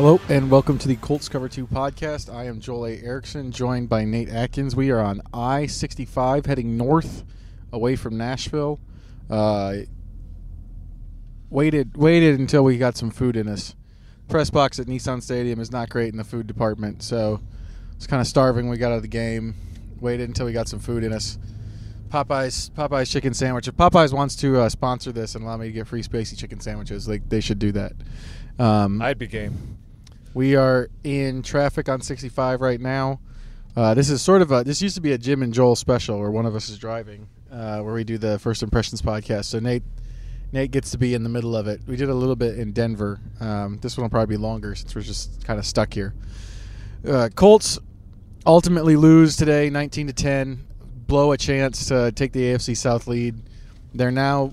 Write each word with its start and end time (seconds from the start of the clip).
Hello 0.00 0.18
and 0.30 0.50
welcome 0.50 0.78
to 0.78 0.88
the 0.88 0.96
Colts 0.96 1.28
Cover 1.28 1.46
2 1.46 1.66
podcast. 1.66 2.32
I 2.32 2.46
am 2.46 2.58
Joel 2.58 2.86
A. 2.86 3.02
Erickson, 3.02 3.52
joined 3.52 3.90
by 3.90 4.06
Nate 4.06 4.30
Atkins. 4.30 4.74
We 4.74 4.90
are 4.90 4.98
on 4.98 5.20
I 5.34 5.66
65 5.66 6.46
heading 6.46 6.78
north 6.78 7.22
away 7.70 7.96
from 7.96 8.16
Nashville. 8.16 8.80
Uh, 9.28 9.80
waited 11.50 11.98
waited 11.98 12.40
until 12.40 12.64
we 12.64 12.78
got 12.78 12.96
some 12.96 13.10
food 13.10 13.36
in 13.36 13.46
us. 13.46 13.76
Press 14.26 14.48
box 14.48 14.78
at 14.80 14.86
Nissan 14.86 15.22
Stadium 15.22 15.60
is 15.60 15.70
not 15.70 15.90
great 15.90 16.12
in 16.12 16.16
the 16.16 16.24
food 16.24 16.46
department, 16.46 17.02
so 17.02 17.38
it's 17.94 18.06
kind 18.06 18.22
of 18.22 18.26
starving. 18.26 18.70
We 18.70 18.78
got 18.78 18.92
out 18.92 18.96
of 18.96 19.02
the 19.02 19.08
game. 19.08 19.54
Waited 20.00 20.30
until 20.30 20.46
we 20.46 20.54
got 20.54 20.66
some 20.66 20.78
food 20.78 21.04
in 21.04 21.12
us. 21.12 21.36
Popeyes 22.08 22.70
Popeyes 22.70 23.12
chicken 23.12 23.34
sandwich. 23.34 23.68
If 23.68 23.76
Popeyes 23.76 24.14
wants 24.14 24.34
to 24.36 24.62
uh, 24.62 24.70
sponsor 24.70 25.12
this 25.12 25.34
and 25.34 25.44
allow 25.44 25.58
me 25.58 25.66
to 25.66 25.72
get 25.72 25.86
free 25.86 26.02
spicy 26.02 26.36
chicken 26.36 26.58
sandwiches, 26.58 27.06
like 27.06 27.28
they 27.28 27.42
should 27.42 27.58
do 27.58 27.70
that. 27.72 27.92
Um, 28.58 29.02
I'd 29.02 29.18
be 29.18 29.26
game. 29.26 29.76
We 30.34 30.56
are 30.56 30.88
in 31.04 31.42
traffic 31.42 31.88
on 31.88 32.00
65 32.00 32.60
right 32.60 32.80
now. 32.80 33.20
Uh, 33.76 33.94
this 33.94 34.10
is 34.10 34.20
sort 34.20 34.42
of 34.42 34.50
a. 34.50 34.64
This 34.64 34.82
used 34.82 34.96
to 34.96 35.00
be 35.00 35.12
a 35.12 35.18
Jim 35.18 35.42
and 35.42 35.54
Joel 35.54 35.76
special 35.76 36.18
where 36.18 36.30
one 36.30 36.46
of 36.46 36.54
us 36.54 36.68
is 36.68 36.78
driving, 36.78 37.28
uh, 37.52 37.80
where 37.80 37.94
we 37.94 38.04
do 38.04 38.18
the 38.18 38.38
first 38.38 38.62
impressions 38.62 39.00
podcast. 39.00 39.46
So 39.46 39.60
Nate, 39.60 39.84
Nate 40.52 40.70
gets 40.70 40.90
to 40.90 40.98
be 40.98 41.14
in 41.14 41.22
the 41.22 41.28
middle 41.28 41.56
of 41.56 41.68
it. 41.68 41.80
We 41.86 41.96
did 41.96 42.08
a 42.08 42.14
little 42.14 42.36
bit 42.36 42.58
in 42.58 42.72
Denver. 42.72 43.20
Um, 43.38 43.78
this 43.80 43.96
one 43.96 44.02
will 44.04 44.10
probably 44.10 44.36
be 44.36 44.40
longer 44.40 44.74
since 44.74 44.94
we're 44.94 45.02
just 45.02 45.44
kind 45.44 45.58
of 45.58 45.66
stuck 45.66 45.94
here. 45.94 46.14
Uh, 47.06 47.28
Colts 47.34 47.78
ultimately 48.44 48.96
lose 48.96 49.36
today, 49.36 49.70
19 49.70 50.08
to 50.08 50.12
10, 50.12 50.64
blow 51.06 51.32
a 51.32 51.36
chance 51.36 51.86
to 51.86 52.12
take 52.12 52.32
the 52.32 52.40
AFC 52.40 52.76
South 52.76 53.06
lead. 53.06 53.36
They're 53.94 54.10
now 54.10 54.52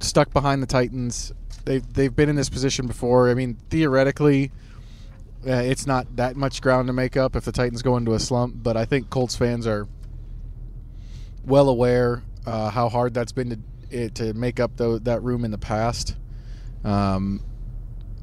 stuck 0.00 0.32
behind 0.32 0.62
the 0.62 0.66
Titans. 0.66 1.32
They've 1.64 1.92
they've 1.92 2.14
been 2.14 2.28
in 2.28 2.36
this 2.36 2.48
position 2.50 2.86
before. 2.86 3.30
I 3.30 3.34
mean, 3.34 3.56
theoretically, 3.68 4.50
uh, 5.46 5.52
it's 5.52 5.86
not 5.86 6.16
that 6.16 6.36
much 6.36 6.60
ground 6.60 6.88
to 6.88 6.92
make 6.92 7.16
up 7.16 7.34
if 7.34 7.44
the 7.44 7.52
Titans 7.52 7.82
go 7.82 7.96
into 7.96 8.12
a 8.14 8.18
slump. 8.18 8.56
But 8.62 8.76
I 8.76 8.84
think 8.84 9.10
Colts 9.10 9.36
fans 9.36 9.66
are 9.66 9.88
well 11.44 11.68
aware 11.68 12.22
uh, 12.46 12.70
how 12.70 12.88
hard 12.88 13.14
that's 13.14 13.32
been 13.32 13.50
to 13.50 13.58
it, 13.90 14.14
to 14.16 14.34
make 14.34 14.60
up 14.60 14.76
tho- 14.76 14.98
that 14.98 15.22
room 15.22 15.44
in 15.44 15.50
the 15.50 15.58
past. 15.58 16.16
Um, 16.84 17.42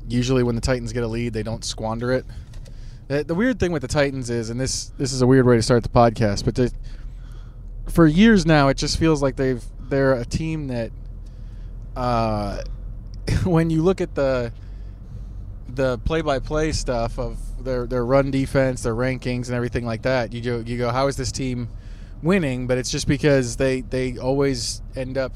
usually, 0.07 0.43
when 0.43 0.55
the 0.55 0.61
Titans 0.61 0.93
get 0.93 1.03
a 1.03 1.07
lead, 1.07 1.33
they 1.33 1.43
don't 1.43 1.63
squander 1.63 2.11
it. 2.11 2.25
The, 3.07 3.23
the 3.23 3.35
weird 3.35 3.59
thing 3.59 3.71
with 3.71 3.81
the 3.81 3.87
Titans 3.87 4.29
is, 4.29 4.49
and 4.49 4.59
this 4.59 4.91
this 4.97 5.11
is 5.11 5.21
a 5.21 5.27
weird 5.27 5.45
way 5.45 5.55
to 5.55 5.61
start 5.61 5.83
the 5.83 5.89
podcast, 5.89 6.45
but 6.45 6.55
they, 6.55 6.69
for 7.89 8.05
years 8.05 8.45
now, 8.45 8.67
it 8.67 8.77
just 8.77 8.97
feels 8.99 9.21
like 9.21 9.35
they've 9.35 9.63
they're 9.89 10.13
a 10.13 10.25
team 10.25 10.67
that, 10.67 10.91
uh, 11.95 12.61
when 13.43 13.69
you 13.69 13.81
look 13.81 14.01
at 14.01 14.15
the 14.15 14.51
the 15.69 15.97
play-by-play 15.99 16.71
stuff 16.71 17.19
of 17.19 17.37
their 17.63 17.85
their 17.87 18.05
run 18.05 18.31
defense, 18.31 18.83
their 18.83 18.95
rankings, 18.95 19.47
and 19.47 19.55
everything 19.55 19.85
like 19.85 20.03
that, 20.03 20.33
you 20.33 20.41
go 20.41 20.63
you 20.65 20.77
go, 20.77 20.89
how 20.89 21.07
is 21.07 21.17
this 21.17 21.31
team 21.31 21.69
winning? 22.21 22.67
But 22.67 22.77
it's 22.77 22.89
just 22.89 23.07
because 23.07 23.57
they 23.57 23.81
they 23.81 24.17
always 24.17 24.81
end 24.95 25.17
up 25.17 25.33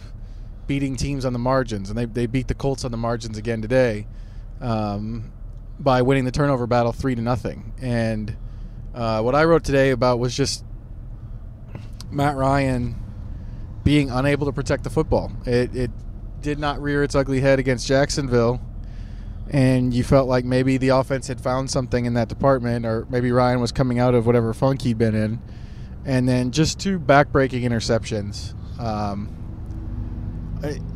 beating 0.67 0.95
teams 0.95 1.25
on 1.25 1.33
the 1.33 1.39
margins, 1.39 1.89
and 1.89 1.97
they 1.97 2.05
they 2.05 2.25
beat 2.27 2.47
the 2.47 2.55
Colts 2.55 2.85
on 2.85 2.91
the 2.91 2.97
margins 2.97 3.37
again 3.37 3.61
today, 3.61 4.07
um, 4.61 5.31
by 5.79 6.01
winning 6.01 6.25
the 6.25 6.31
turnover 6.31 6.67
battle 6.67 6.91
three 6.91 7.15
to 7.15 7.21
nothing. 7.21 7.73
And 7.81 8.35
uh, 8.93 9.21
what 9.21 9.35
I 9.35 9.43
wrote 9.45 9.63
today 9.63 9.91
about 9.91 10.19
was 10.19 10.35
just 10.35 10.63
Matt 12.09 12.35
Ryan 12.35 12.95
being 13.83 14.09
unable 14.09 14.45
to 14.45 14.51
protect 14.51 14.83
the 14.83 14.89
football. 14.89 15.31
It, 15.45 15.75
it 15.75 15.91
did 16.41 16.59
not 16.59 16.81
rear 16.81 17.03
its 17.03 17.15
ugly 17.15 17.39
head 17.41 17.57
against 17.57 17.87
Jacksonville, 17.87 18.61
and 19.51 19.93
you 19.93 20.01
felt 20.01 20.29
like 20.29 20.45
maybe 20.45 20.77
the 20.77 20.89
offense 20.89 21.27
had 21.27 21.41
found 21.41 21.69
something 21.69 22.05
in 22.05 22.13
that 22.13 22.29
department, 22.29 22.85
or 22.85 23.05
maybe 23.09 23.33
Ryan 23.33 23.59
was 23.59 23.73
coming 23.73 23.99
out 23.99 24.15
of 24.15 24.25
whatever 24.25 24.53
funk 24.53 24.81
he'd 24.81 24.97
been 24.97 25.13
in. 25.13 25.41
And 26.05 26.27
then 26.27 26.51
just 26.51 26.79
two 26.79 26.97
backbreaking 26.97 27.63
interceptions, 27.63 28.53
um, 28.79 29.29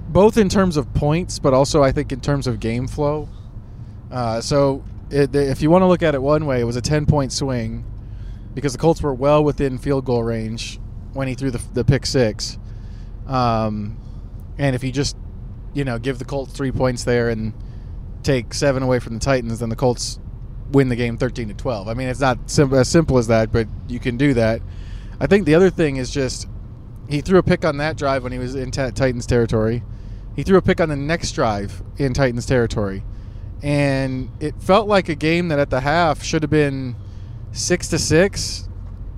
both 0.08 0.38
in 0.38 0.48
terms 0.48 0.78
of 0.78 0.92
points, 0.94 1.38
but 1.38 1.54
also 1.54 1.84
I 1.84 1.92
think 1.92 2.14
in 2.14 2.22
terms 2.22 2.48
of 2.48 2.62
game 2.62 2.88
flow. 2.88 3.28
Uh, 4.10 4.40
so 4.40 4.86
it, 5.10 5.36
if 5.36 5.62
you 5.62 5.70
want 5.70 5.82
to 5.82 5.88
look 5.88 6.02
at 6.02 6.16
it 6.16 6.22
one 6.22 6.46
way, 6.46 6.62
it 6.62 6.64
was 6.64 6.78
a 6.78 6.82
10 6.82 7.06
point 7.06 7.34
swing 7.34 7.84
because 8.54 8.72
the 8.72 8.80
Colts 8.80 9.02
were 9.02 9.14
well 9.14 9.44
within 9.44 9.78
field 9.78 10.06
goal 10.06 10.24
range 10.24 10.80
when 11.12 11.28
he 11.28 11.36
threw 11.36 11.52
the, 11.52 11.62
the 11.74 11.84
pick 11.84 12.06
six. 12.06 12.58
Um, 13.28 13.98
and 14.58 14.78
if 14.78 14.84
you 14.84 14.94
just, 14.94 15.18
you 15.74 15.84
know, 15.84 16.00
give 16.00 16.20
the 16.20 16.26
Colts 16.26 16.54
three 16.54 16.72
points 16.72 17.04
there 17.04 17.28
and 17.28 17.54
take 18.26 18.54
seven 18.54 18.84
away 18.84 19.00
from 19.00 19.14
the 19.14 19.20
Titans, 19.20 19.60
then 19.60 19.70
the 19.70 19.76
Colts 19.76 20.20
win 20.72 20.90
the 20.90 20.96
game 20.96 21.18
13 21.18 21.48
to 21.50 21.54
12. 21.54 21.88
I 21.88 21.94
mean, 21.94 22.08
it's 22.08 22.20
not 22.20 22.50
sim- 22.50 22.74
as 22.74 22.90
simple 22.90 23.18
as 23.18 23.28
that, 23.28 23.52
but 23.52 23.68
you 23.88 24.00
can 24.00 24.18
do 24.18 24.34
that. 24.34 24.62
I 25.20 25.28
think 25.28 25.46
the 25.46 25.56
other 25.56 25.70
thing 25.70 25.98
is 25.98 26.12
just 26.12 26.48
he 27.08 27.22
threw 27.22 27.38
a 27.38 27.44
pick 27.44 27.64
on 27.64 27.78
that 27.78 27.98
drive 27.98 28.24
when 28.24 28.32
he 28.32 28.40
was 28.40 28.56
in 28.56 28.72
ta 28.72 28.90
Titans 28.90 29.26
territory. 29.26 29.84
He 30.36 30.44
threw 30.44 30.58
a 30.58 30.62
pick 30.62 30.82
on 30.82 30.90
the 30.90 30.96
next 30.96 31.32
drive 31.32 31.82
in 31.98 32.14
Titans 32.14 32.46
territory. 32.46 33.04
And 33.64 34.30
it 34.40 34.62
felt 34.62 34.88
like 34.88 35.08
a 35.08 35.16
game 35.16 35.48
that 35.48 35.60
at 35.60 35.70
the 35.70 35.80
half 35.80 36.24
should 36.24 36.44
have 36.44 36.50
been 36.50 36.96
six 37.52 37.88
to 37.90 38.00
six, 38.00 38.68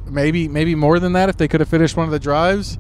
maybe 0.06 0.48
maybe 0.48 0.76
more 0.76 1.00
than 1.00 1.14
that 1.14 1.30
if 1.30 1.38
they 1.38 1.48
could 1.48 1.60
have 1.60 1.70
finished 1.70 1.98
one 1.98 2.06
of 2.06 2.12
the 2.12 2.20
drives. 2.20 2.78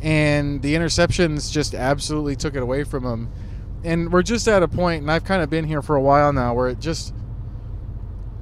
And 0.00 0.62
the 0.62 0.74
interceptions 0.74 1.50
just 1.52 1.74
absolutely 1.74 2.36
took 2.36 2.54
it 2.54 2.62
away 2.62 2.84
from 2.84 3.04
them. 3.04 3.30
And 3.86 4.12
we're 4.12 4.22
just 4.22 4.48
at 4.48 4.64
a 4.64 4.68
point, 4.68 5.02
and 5.02 5.10
I've 5.10 5.24
kind 5.24 5.42
of 5.42 5.48
been 5.48 5.64
here 5.64 5.80
for 5.80 5.94
a 5.94 6.00
while 6.00 6.32
now, 6.32 6.52
where 6.54 6.68
it 6.68 6.80
just 6.80 7.14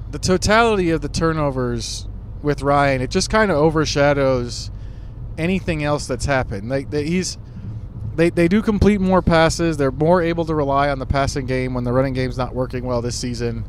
the 0.09 0.19
totality 0.19 0.89
of 0.89 1.01
the 1.01 1.07
turnovers 1.07 2.07
with 2.41 2.61
Ryan, 2.61 3.01
it 3.01 3.11
just 3.11 3.29
kind 3.29 3.51
of 3.51 3.57
overshadows 3.57 4.71
anything 5.37 5.83
else 5.83 6.07
that's 6.07 6.25
happened. 6.25 6.69
Like 6.69 6.89
they, 6.89 7.05
he's 7.05 7.37
they, 8.15 8.31
they 8.31 8.47
do 8.47 8.61
complete 8.61 8.99
more 8.99 9.21
passes. 9.21 9.77
They're 9.77 9.91
more 9.91 10.21
able 10.21 10.45
to 10.45 10.55
rely 10.55 10.89
on 10.89 10.99
the 10.99 11.05
passing 11.05 11.45
game 11.45 11.73
when 11.73 11.83
the 11.83 11.91
running 11.91 12.13
game's 12.13 12.37
not 12.37 12.55
working 12.55 12.83
well 12.85 13.01
this 13.01 13.15
season. 13.15 13.65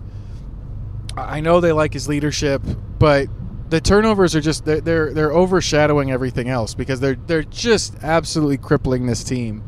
I 1.17 1.41
know 1.41 1.61
they 1.61 1.73
like 1.73 1.93
his 1.93 2.09
leadership, 2.09 2.63
but 2.99 3.27
the 3.69 3.81
turnovers 3.81 4.35
are 4.35 4.41
just 4.41 4.65
they're 4.65 4.81
they're, 4.81 5.13
they're 5.13 5.33
overshadowing 5.33 6.11
everything 6.11 6.49
else 6.49 6.75
because 6.75 7.01
they're 7.01 7.17
they're 7.17 7.43
just 7.43 7.97
absolutely 8.03 8.57
crippling 8.57 9.07
this 9.07 9.25
team. 9.25 9.63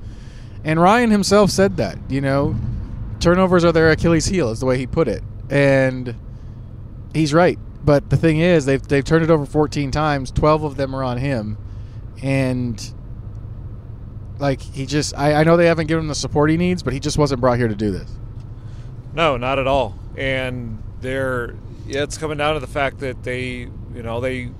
And 0.64 0.80
Ryan 0.80 1.10
himself 1.10 1.50
said 1.50 1.76
that, 1.76 1.98
you 2.08 2.20
know, 2.20 2.56
turnovers 3.20 3.64
are 3.64 3.72
their 3.72 3.90
Achilles 3.90 4.26
heel 4.26 4.50
is 4.50 4.60
the 4.60 4.66
way 4.66 4.78
he 4.78 4.86
put 4.86 5.08
it. 5.08 5.22
And 5.50 6.14
he's 7.14 7.32
right. 7.32 7.58
But 7.84 8.10
the 8.10 8.16
thing 8.16 8.38
is, 8.38 8.66
they've 8.66 8.82
they've 8.82 9.04
turned 9.04 9.24
it 9.24 9.30
over 9.30 9.46
14 9.46 9.90
times. 9.90 10.30
12 10.30 10.64
of 10.64 10.76
them 10.76 10.94
are 10.94 11.02
on 11.02 11.16
him, 11.16 11.56
and 12.22 12.92
like 14.38 14.60
he 14.60 14.84
just, 14.84 15.16
I, 15.16 15.34
I 15.34 15.44
know 15.44 15.56
they 15.56 15.66
haven't 15.66 15.86
given 15.86 16.04
him 16.04 16.08
the 16.08 16.14
support 16.14 16.50
he 16.50 16.56
needs, 16.56 16.82
but 16.82 16.92
he 16.92 17.00
just 17.00 17.16
wasn't 17.16 17.40
brought 17.40 17.56
here 17.56 17.68
to 17.68 17.74
do 17.74 17.90
this. 17.90 18.10
No, 19.14 19.36
not 19.36 19.58
at 19.58 19.66
all. 19.66 19.98
And 20.16 20.82
they're 21.00 21.54
yeah, 21.86 22.02
it's 22.02 22.18
coming 22.18 22.36
down 22.36 22.54
to 22.54 22.60
the 22.60 22.66
fact 22.66 22.98
that 22.98 23.22
they, 23.22 23.68
you 23.94 24.02
know, 24.02 24.20
they 24.20 24.50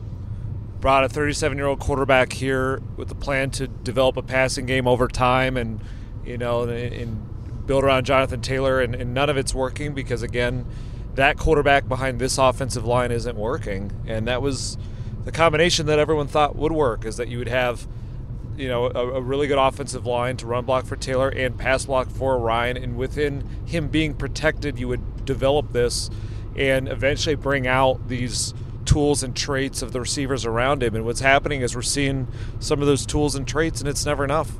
brought 0.81 1.05
a 1.05 1.09
37-year-old 1.09 1.81
quarterback 1.81 2.33
here 2.33 2.81
with 2.97 3.09
the 3.09 3.15
plan 3.15 3.51
to 3.53 3.67
develop 3.67 4.17
a 4.17 4.23
passing 4.23 4.67
game 4.67 4.87
over 4.87 5.09
time, 5.09 5.57
and 5.57 5.81
you 6.25 6.39
know, 6.39 6.63
and, 6.63 6.93
and 6.93 7.67
build 7.67 7.85
around 7.85 8.05
Jonathan 8.05 8.41
Taylor, 8.41 8.81
and, 8.81 8.95
and 8.95 9.13
none 9.15 9.29
of 9.29 9.37
it's 9.37 9.55
working 9.55 9.95
because 9.95 10.23
again, 10.23 10.67
that 11.15 11.37
quarterback 11.37 11.89
behind 11.89 12.21
this 12.21 12.39
offensive 12.39 12.85
line 12.85 13.11
isn't 13.11 13.37
working, 13.37 13.93
and 14.07 14.29
that 14.29 14.41
was 14.41 14.79
the 15.25 15.33
combination 15.33 15.87
that 15.87 15.99
everyone 15.99 16.27
thought 16.27 16.57
would 16.57 16.73
work 16.73 17.05
is 17.05 17.17
that 17.17 17.29
you 17.29 17.39
would 17.39 17.49
have 17.49 17.87
you 18.59 18.69
know, 18.69 18.87
a, 18.87 19.13
a, 19.15 19.21
really 19.21 19.47
good 19.47 19.59
offensive 19.59 20.05
line 20.05 20.37
to 20.37 20.47
run 20.47 20.65
block 20.65 20.85
for 20.85 20.97
Taylor 20.97 21.29
and 21.29 21.57
pass 21.57 21.87
block 21.87 22.11
for 22.11 22.37
Ryan. 22.39 22.77
And 22.77 22.97
within 22.97 23.49
him 23.65 23.89
being 23.89 24.15
protected, 24.15 24.79
you 24.81 24.89
would 24.89 25.25
develop 25.25 25.73
this 25.73 26.11
and 26.57 26.89
eventually 26.89 27.37
bring 27.37 27.69
out 27.69 28.09
these 28.09 28.53
tools 28.89 29.23
and 29.23 29.37
traits 29.37 29.83
of 29.83 29.93
the 29.93 30.01
receivers 30.01 30.47
around 30.47 30.83
him. 30.83 30.97
And 30.97 31.05
what's 31.05 31.21
happening 31.21 31.61
is 31.61 31.77
we're 31.77 31.83
seeing 31.83 32.27
some 32.59 32.81
of 32.81 32.87
those 32.87 33.05
tools 33.05 33.35
and 33.35 33.47
traits, 33.47 33.81
and 33.81 33.89
it's 33.89 34.07
never 34.07 34.25
enough 34.25 34.51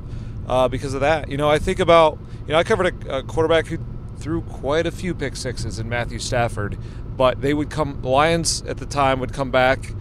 uh, 0.47 0.67
because 0.67 0.93
of 0.93 1.01
that. 1.01 1.29
You 1.29 1.37
know, 1.37 1.49
I 1.49 1.57
think 1.57 1.79
about, 1.79 2.19
you 2.45 2.53
know, 2.53 2.59
I 2.59 2.63
covered 2.63 3.05
a, 3.07 3.17
a 3.17 3.23
quarterback 3.23 3.67
who 3.67 3.79
threw 4.17 4.41
quite 4.41 4.85
a 4.85 4.91
few 4.91 5.15
pick 5.15 5.35
sixes 5.35 5.79
in 5.79 5.89
Matthew 5.89 6.19
Stafford, 6.19 6.77
but 7.17 7.41
they 7.41 7.53
would 7.53 7.71
come, 7.71 8.01
the 8.01 8.09
Lions 8.09 8.61
at 8.63 8.77
the 8.77 8.85
time 8.85 9.19
would 9.19 9.33
come 9.33 9.49
back 9.49 9.93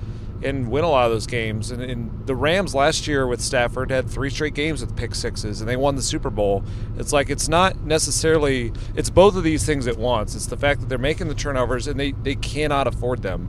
and 0.42 0.70
win 0.70 0.84
a 0.84 0.88
lot 0.88 1.06
of 1.06 1.12
those 1.12 1.26
games. 1.26 1.70
And, 1.70 1.82
and, 1.82 2.26
the 2.26 2.36
Rams 2.36 2.74
last 2.74 3.06
year 3.06 3.26
with 3.26 3.40
Stafford 3.40 3.90
had 3.90 4.08
three 4.08 4.28
straight 4.28 4.52
games 4.52 4.82
with 4.82 4.94
pick 4.94 5.14
sixes, 5.14 5.60
and 5.60 5.68
they 5.68 5.76
won 5.76 5.96
the 5.96 6.02
Super 6.02 6.28
Bowl. 6.28 6.62
It's 6.98 7.10
like 7.10 7.30
it's 7.30 7.48
not 7.48 7.80
necessarily 7.80 8.70
it's 8.94 9.08
both 9.08 9.34
of 9.34 9.44
these 9.44 9.64
things 9.64 9.86
at 9.86 9.96
once. 9.96 10.34
It's 10.34 10.46
the 10.46 10.56
fact 10.58 10.80
that 10.80 10.90
they're 10.90 10.98
making 10.98 11.28
the 11.28 11.34
turnovers 11.34 11.86
and 11.86 11.98
they 11.98 12.12
they 12.12 12.34
cannot 12.34 12.86
afford 12.86 13.22
them. 13.22 13.48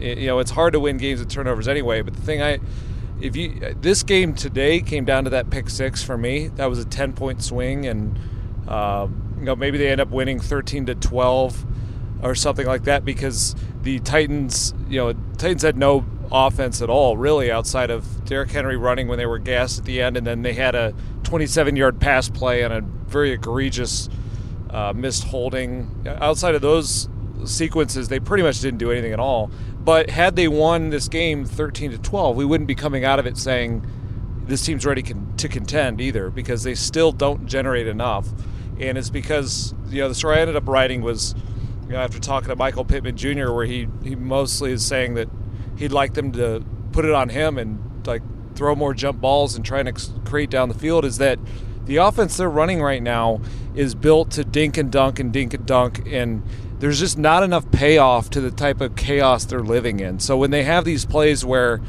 You 0.00 0.26
know, 0.26 0.38
it's 0.38 0.50
hard 0.50 0.72
to 0.72 0.80
win 0.80 0.96
games 0.96 1.20
with 1.20 1.28
turnovers 1.28 1.68
anyway. 1.68 2.02
But 2.02 2.14
the 2.14 2.22
thing 2.22 2.42
I 2.42 2.58
if 3.20 3.36
you 3.36 3.74
this 3.80 4.02
game 4.02 4.34
today 4.34 4.80
came 4.80 5.04
down 5.04 5.24
to 5.24 5.30
that 5.30 5.50
pick 5.50 5.68
six 5.70 6.02
for 6.02 6.16
me, 6.16 6.48
that 6.48 6.66
was 6.66 6.78
a 6.78 6.84
ten 6.84 7.12
point 7.12 7.42
swing, 7.42 7.86
and 7.86 8.18
um, 8.68 9.36
you 9.38 9.44
know 9.44 9.56
maybe 9.56 9.78
they 9.78 9.88
end 9.88 10.00
up 10.00 10.10
winning 10.10 10.40
thirteen 10.40 10.86
to 10.86 10.94
twelve 10.94 11.64
or 12.22 12.34
something 12.34 12.66
like 12.66 12.84
that 12.84 13.04
because 13.04 13.54
the 13.82 13.98
Titans, 14.00 14.74
you 14.88 14.98
know, 14.98 15.12
Titans 15.38 15.62
had 15.62 15.76
no 15.76 16.04
offense 16.30 16.82
at 16.82 16.90
all, 16.90 17.16
really, 17.16 17.50
outside 17.50 17.90
of 17.90 18.24
Derrick 18.24 18.50
Henry 18.50 18.76
running 18.76 19.08
when 19.08 19.18
they 19.18 19.26
were 19.26 19.38
gassed 19.38 19.78
at 19.78 19.84
the 19.84 20.02
end, 20.02 20.16
and 20.16 20.26
then 20.26 20.42
they 20.42 20.52
had 20.52 20.74
a 20.74 20.94
27-yard 21.22 21.98
pass 21.98 22.28
play 22.28 22.62
and 22.62 22.72
a 22.72 22.80
very 22.82 23.32
egregious 23.32 24.08
uh, 24.68 24.92
missed 24.94 25.24
holding. 25.24 26.04
Outside 26.06 26.54
of 26.54 26.62
those 26.62 27.08
sequences, 27.44 28.08
they 28.08 28.20
pretty 28.20 28.42
much 28.42 28.60
didn't 28.60 28.78
do 28.78 28.90
anything 28.90 29.12
at 29.12 29.20
all. 29.20 29.50
But 29.82 30.10
had 30.10 30.36
they 30.36 30.48
won 30.48 30.90
this 30.90 31.08
game 31.08 31.44
13 31.44 31.92
to 31.92 31.98
12, 31.98 32.36
we 32.36 32.44
wouldn't 32.44 32.68
be 32.68 32.74
coming 32.74 33.04
out 33.04 33.18
of 33.18 33.26
it 33.26 33.36
saying 33.38 33.86
this 34.44 34.64
team's 34.64 34.84
ready 34.84 35.02
con- 35.02 35.32
to 35.38 35.48
contend 35.48 36.00
either, 36.00 36.30
because 36.30 36.62
they 36.62 36.74
still 36.74 37.12
don't 37.12 37.46
generate 37.46 37.86
enough. 37.86 38.28
And 38.78 38.98
it's 38.98 39.10
because 39.10 39.74
you 39.88 40.00
know 40.00 40.08
the 40.08 40.14
story 40.14 40.36
I 40.36 40.40
ended 40.40 40.56
up 40.56 40.68
writing 40.68 41.02
was 41.02 41.34
you 41.90 41.96
know, 41.96 42.02
after 42.02 42.20
talking 42.20 42.48
to 42.48 42.56
Michael 42.56 42.84
Pittman 42.84 43.16
Jr., 43.16 43.52
where 43.52 43.66
he 43.66 43.88
he 44.04 44.14
mostly 44.14 44.72
is 44.72 44.84
saying 44.84 45.14
that 45.14 45.28
he'd 45.76 45.92
like 45.92 46.14
them 46.14 46.30
to 46.32 46.64
put 46.92 47.04
it 47.04 47.12
on 47.12 47.30
him 47.30 47.58
and 47.58 48.06
like 48.06 48.22
throw 48.54 48.74
more 48.74 48.94
jump 48.94 49.20
balls 49.20 49.56
and 49.56 49.64
try 49.64 49.80
and 49.80 50.10
create 50.24 50.50
down 50.50 50.68
the 50.68 50.74
field 50.74 51.04
is 51.04 51.18
that 51.18 51.38
the 51.86 51.96
offense 51.96 52.36
they're 52.36 52.48
running 52.48 52.80
right 52.80 53.02
now 53.02 53.40
is 53.74 53.94
built 53.94 54.30
to 54.30 54.44
dink 54.44 54.76
and 54.76 54.92
dunk 54.92 55.18
and 55.18 55.32
dink 55.32 55.54
and 55.54 55.66
dunk 55.66 56.06
and 56.06 56.42
there's 56.80 56.98
just 56.98 57.16
not 57.16 57.42
enough 57.42 57.70
payoff 57.70 58.30
to 58.30 58.40
the 58.40 58.50
type 58.50 58.80
of 58.80 58.96
chaos 58.96 59.44
they're 59.44 59.60
living 59.60 60.00
in. 60.00 60.18
So 60.18 60.36
when 60.36 60.50
they 60.50 60.64
have 60.64 60.84
these 60.84 61.04
plays 61.04 61.44
where 61.44 61.80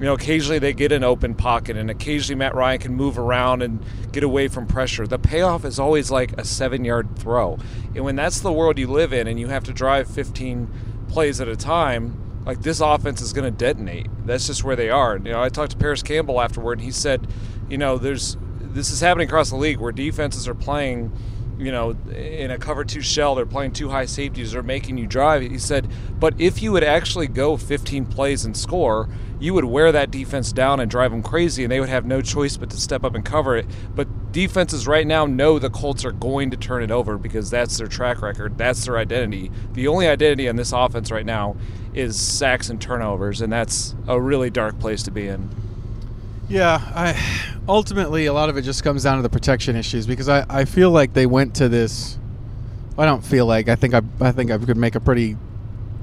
you 0.00 0.06
know, 0.06 0.14
occasionally 0.14 0.58
they 0.58 0.72
get 0.72 0.92
an 0.92 1.04
open 1.04 1.34
pocket, 1.34 1.76
and 1.76 1.90
occasionally 1.90 2.38
Matt 2.38 2.54
Ryan 2.54 2.80
can 2.80 2.94
move 2.94 3.18
around 3.18 3.60
and 3.60 3.84
get 4.12 4.22
away 4.22 4.48
from 4.48 4.66
pressure. 4.66 5.06
The 5.06 5.18
payoff 5.18 5.66
is 5.66 5.78
always 5.78 6.10
like 6.10 6.32
a 6.40 6.44
seven 6.44 6.86
yard 6.86 7.18
throw. 7.18 7.58
And 7.94 8.02
when 8.02 8.16
that's 8.16 8.40
the 8.40 8.50
world 8.50 8.78
you 8.78 8.86
live 8.86 9.12
in, 9.12 9.26
and 9.26 9.38
you 9.38 9.48
have 9.48 9.64
to 9.64 9.74
drive 9.74 10.08
15 10.08 11.04
plays 11.08 11.38
at 11.38 11.48
a 11.48 11.56
time, 11.56 12.42
like 12.46 12.62
this 12.62 12.80
offense 12.80 13.20
is 13.20 13.34
going 13.34 13.44
to 13.44 13.50
detonate. 13.50 14.06
That's 14.24 14.46
just 14.46 14.64
where 14.64 14.74
they 14.74 14.88
are. 14.88 15.18
You 15.18 15.32
know, 15.32 15.42
I 15.42 15.50
talked 15.50 15.72
to 15.72 15.76
Parris 15.76 16.02
Campbell 16.02 16.40
afterward, 16.40 16.78
and 16.78 16.86
he 16.86 16.92
said, 16.92 17.28
you 17.68 17.76
know, 17.76 17.98
there's 17.98 18.38
this 18.58 18.90
is 18.90 19.00
happening 19.00 19.28
across 19.28 19.50
the 19.50 19.56
league 19.56 19.80
where 19.80 19.92
defenses 19.92 20.48
are 20.48 20.54
playing, 20.54 21.12
you 21.60 21.70
know, 21.70 21.90
in 22.14 22.50
a 22.50 22.58
cover 22.58 22.84
two 22.84 23.02
shell. 23.02 23.34
They're 23.34 23.46
playing 23.46 23.72
two 23.72 23.90
high 23.90 24.06
safeties. 24.06 24.52
They're 24.52 24.62
making 24.62 24.98
you 24.98 25.06
drive. 25.06 25.42
He 25.42 25.58
said, 25.58 25.88
but 26.18 26.34
if 26.40 26.62
you 26.62 26.72
would 26.72 26.84
actually 26.84 27.26
go 27.26 27.56
15 27.56 28.06
plays 28.06 28.44
and 28.44 28.56
score, 28.56 29.08
you 29.38 29.54
would 29.54 29.64
wear 29.64 29.92
that 29.92 30.10
defense 30.10 30.52
down 30.52 30.80
and 30.80 30.90
drive 30.90 31.10
them 31.10 31.22
crazy, 31.22 31.62
and 31.62 31.72
they 31.72 31.80
would 31.80 31.88
have 31.88 32.04
no 32.04 32.20
choice 32.20 32.56
but 32.56 32.70
to 32.70 32.76
step 32.76 33.04
up 33.04 33.14
and 33.14 33.24
cover 33.24 33.56
it. 33.56 33.66
But 33.94 34.32
defenses 34.32 34.86
right 34.86 35.06
now 35.06 35.26
know 35.26 35.58
the 35.58 35.70
Colts 35.70 36.04
are 36.04 36.12
going 36.12 36.50
to 36.50 36.56
turn 36.56 36.82
it 36.82 36.90
over 36.90 37.18
because 37.18 37.50
that's 37.50 37.78
their 37.78 37.86
track 37.86 38.22
record. 38.22 38.58
That's 38.58 38.84
their 38.84 38.98
identity. 38.98 39.50
The 39.72 39.88
only 39.88 40.08
identity 40.08 40.48
on 40.48 40.56
this 40.56 40.72
offense 40.72 41.10
right 41.10 41.26
now 41.26 41.56
is 41.94 42.20
sacks 42.20 42.68
and 42.68 42.80
turnovers, 42.80 43.40
and 43.40 43.52
that's 43.52 43.94
a 44.06 44.20
really 44.20 44.50
dark 44.50 44.78
place 44.78 45.02
to 45.04 45.10
be 45.10 45.26
in. 45.26 45.50
Yeah, 46.50 46.80
I 46.94 47.16
ultimately 47.68 48.26
a 48.26 48.32
lot 48.32 48.48
of 48.48 48.56
it 48.56 48.62
just 48.62 48.82
comes 48.82 49.04
down 49.04 49.16
to 49.16 49.22
the 49.22 49.30
protection 49.30 49.76
issues 49.76 50.04
because 50.04 50.28
I, 50.28 50.44
I 50.48 50.64
feel 50.64 50.90
like 50.90 51.12
they 51.12 51.26
went 51.26 51.54
to 51.56 51.68
this. 51.68 52.18
I 52.98 53.06
don't 53.06 53.24
feel 53.24 53.46
like 53.46 53.68
I 53.68 53.76
think 53.76 53.94
I 53.94 54.02
I 54.20 54.32
think 54.32 54.50
I 54.50 54.58
could 54.58 54.76
make 54.76 54.96
a 54.96 55.00
pretty 55.00 55.36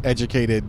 educated 0.05 0.63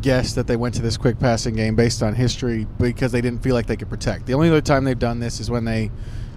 guess 0.00 0.34
that 0.34 0.48
they 0.48 0.56
went 0.56 0.74
to 0.74 0.82
this 0.82 0.96
quick 0.96 1.20
passing 1.20 1.54
game 1.54 1.76
based 1.76 2.02
on 2.02 2.14
history 2.14 2.66
because 2.78 3.12
they 3.12 3.20
didn't 3.20 3.42
feel 3.44 3.54
like 3.54 3.66
they 3.66 3.76
could 3.76 3.88
protect. 3.88 4.26
The 4.26 4.34
only 4.34 4.48
other 4.48 4.60
time 4.60 4.84
they've 4.84 4.98
done 4.98 5.20
this 5.20 5.40
is 5.40 5.50
when 5.50 5.64
they, 5.64 5.90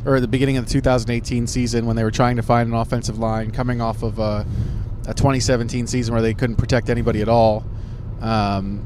or 0.05 0.19
the 0.19 0.27
beginning 0.27 0.57
of 0.57 0.65
the 0.65 0.71
2018 0.71 1.47
season 1.47 1.85
when 1.85 1.95
they 1.95 2.03
were 2.03 2.11
trying 2.11 2.35
to 2.37 2.43
find 2.43 2.69
an 2.69 2.75
offensive 2.75 3.19
line 3.19 3.51
coming 3.51 3.81
off 3.81 4.03
of 4.03 4.19
a 4.19 4.45
a 5.07 5.13
2017 5.15 5.87
season 5.87 6.13
where 6.13 6.21
they 6.21 6.35
couldn't 6.35 6.57
protect 6.57 6.89
anybody 6.89 7.21
at 7.21 7.29
all. 7.29 7.65
Um, 8.21 8.85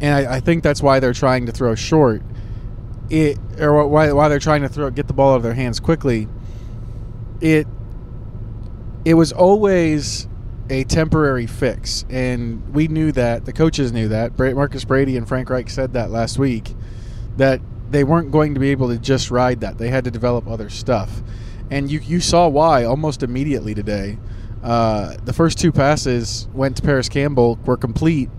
and 0.00 0.26
I, 0.26 0.36
I, 0.36 0.40
think 0.40 0.64
that's 0.64 0.82
why 0.82 0.98
they're 0.98 1.12
trying 1.12 1.46
to 1.46 1.52
throw 1.52 1.76
short. 1.76 2.22
It 3.10 3.38
or 3.60 3.86
why 3.86 4.12
why 4.12 4.28
they're 4.28 4.38
trying 4.38 4.62
to 4.62 4.68
throw 4.68 4.90
get 4.90 5.06
the 5.06 5.12
ball 5.12 5.32
out 5.32 5.36
of 5.36 5.42
their 5.42 5.54
hands 5.54 5.80
quickly. 5.80 6.28
It 7.40 7.66
it 9.04 9.14
was 9.14 9.32
always 9.32 10.26
a 10.70 10.84
temporary 10.84 11.46
fix, 11.46 12.06
and 12.08 12.74
we 12.74 12.88
knew 12.88 13.12
that. 13.12 13.44
The 13.44 13.52
coaches 13.52 13.92
knew 13.92 14.08
that. 14.08 14.38
Marcus 14.38 14.84
Brady 14.84 15.16
and 15.18 15.28
Frank 15.28 15.50
Reich 15.50 15.68
said 15.68 15.92
that 15.92 16.10
last 16.10 16.38
week 16.38 16.74
that 17.36 17.60
they 17.90 18.04
weren't 18.04 18.30
going 18.30 18.54
to 18.54 18.60
be 18.60 18.70
able 18.70 18.88
to 18.88 18.98
just 18.98 19.30
ride 19.30 19.60
that. 19.60 19.76
They 19.76 19.88
had 19.88 20.04
to 20.04 20.10
develop 20.10 20.48
other 20.48 20.70
stuff, 20.70 21.22
and 21.70 21.90
you 21.90 22.00
you 22.00 22.20
saw 22.20 22.48
why 22.48 22.84
almost 22.84 23.22
immediately 23.22 23.74
today 23.74 24.18
uh, 24.64 25.14
the 25.22 25.32
first 25.34 25.58
two 25.58 25.70
passes 25.70 26.48
went 26.54 26.76
to 26.78 26.82
Parris 26.82 27.10
Campbell 27.10 27.58
were 27.66 27.76
complete, 27.76 28.30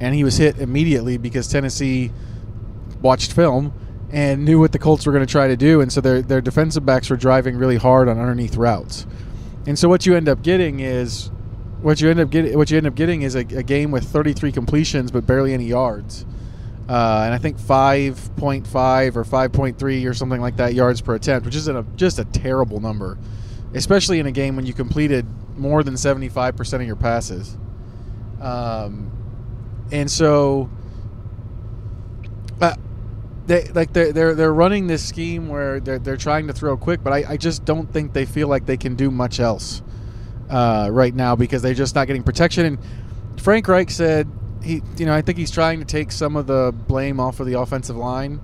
and 0.00 0.14
he 0.14 0.22
was 0.22 0.36
hit 0.36 0.58
immediately 0.58 1.18
because 1.18 1.48
Tennessee 1.48 2.12
watched 3.02 3.32
film 3.32 3.72
and 4.12 4.44
knew 4.44 4.60
what 4.60 4.72
the 4.72 4.78
Colts 4.78 5.06
were 5.06 5.12
going 5.12 5.26
to 5.26 5.30
try 5.30 5.48
to 5.48 5.56
do, 5.56 5.80
and 5.80 5.92
so 5.92 6.00
their 6.00 6.22
their 6.22 6.40
defensive 6.40 6.84
backs 6.84 7.10
were 7.10 7.16
driving 7.16 7.56
really 7.56 7.76
hard 7.76 8.08
on 8.08 8.18
underneath 8.18 8.56
routes, 8.56 9.06
and 9.66 9.78
so 9.78 9.88
what 9.88 10.06
you 10.06 10.14
end 10.14 10.28
up 10.28 10.42
getting 10.42 10.80
is 10.80 11.30
what 11.80 12.00
you 12.00 12.08
end 12.08 12.20
up 12.20 12.30
getting 12.30 12.56
what 12.56 12.70
you 12.70 12.76
end 12.76 12.86
up 12.86 12.94
getting 12.94 13.22
is 13.22 13.34
a, 13.34 13.40
a 13.40 13.62
game 13.62 13.90
with 13.90 14.04
33 14.04 14.52
completions 14.52 15.10
but 15.10 15.26
barely 15.26 15.52
any 15.52 15.64
yards. 15.64 16.24
Uh, 16.88 17.22
and 17.24 17.32
I 17.32 17.38
think 17.38 17.58
5.5 17.58 19.16
or 19.16 19.24
5.3 19.24 20.08
or 20.10 20.14
something 20.14 20.40
like 20.40 20.56
that 20.56 20.74
yards 20.74 21.00
per 21.00 21.14
attempt, 21.14 21.46
which 21.46 21.54
is 21.54 21.68
a, 21.68 21.86
just 21.94 22.18
a 22.18 22.24
terrible 22.24 22.80
number, 22.80 23.18
especially 23.72 24.18
in 24.18 24.26
a 24.26 24.32
game 24.32 24.56
when 24.56 24.66
you 24.66 24.74
completed 24.74 25.24
more 25.56 25.82
than 25.84 25.94
75% 25.94 26.74
of 26.74 26.82
your 26.82 26.96
passes. 26.96 27.56
Um, 28.40 29.10
and 29.92 30.10
so 30.10 30.68
uh, 32.60 32.74
they 33.46 33.64
like 33.68 33.92
they're, 33.92 34.12
they're 34.12 34.34
they're 34.34 34.54
running 34.54 34.86
this 34.86 35.04
scheme 35.06 35.48
where 35.48 35.80
they're, 35.80 35.98
they're 35.98 36.16
trying 36.16 36.46
to 36.46 36.52
throw 36.52 36.76
quick, 36.76 37.02
but 37.02 37.12
I, 37.12 37.32
I 37.32 37.36
just 37.36 37.64
don't 37.64 37.92
think 37.92 38.12
they 38.12 38.24
feel 38.24 38.48
like 38.48 38.66
they 38.66 38.76
can 38.76 38.94
do 38.94 39.10
much 39.10 39.40
else 39.40 39.82
uh, 40.50 40.88
right 40.90 41.14
now 41.14 41.34
because 41.34 41.62
they're 41.62 41.74
just 41.74 41.94
not 41.94 42.06
getting 42.06 42.22
protection. 42.22 42.66
And 42.66 42.78
Frank 43.40 43.66
Reich 43.66 43.90
said 43.90 44.28
he, 44.62 44.82
you 44.96 45.06
know, 45.06 45.14
I 45.14 45.22
think 45.22 45.38
he's 45.38 45.50
trying 45.50 45.80
to 45.80 45.84
take 45.84 46.12
some 46.12 46.36
of 46.36 46.46
the 46.46 46.72
blame 46.86 47.18
off 47.18 47.40
of 47.40 47.46
the 47.46 47.58
offensive 47.58 47.96
line. 47.96 48.40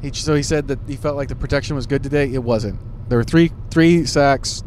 He, 0.00 0.12
so 0.12 0.34
he 0.34 0.42
said 0.42 0.68
that 0.68 0.80
he 0.88 0.96
felt 0.96 1.16
like 1.16 1.28
the 1.28 1.36
protection 1.36 1.76
was 1.76 1.86
good 1.86 2.02
today. 2.02 2.32
It 2.32 2.42
wasn't. 2.42 2.80
There 3.08 3.18
were 3.18 3.24
three 3.24 3.52
three 3.70 4.04
sacks, 4.06 4.64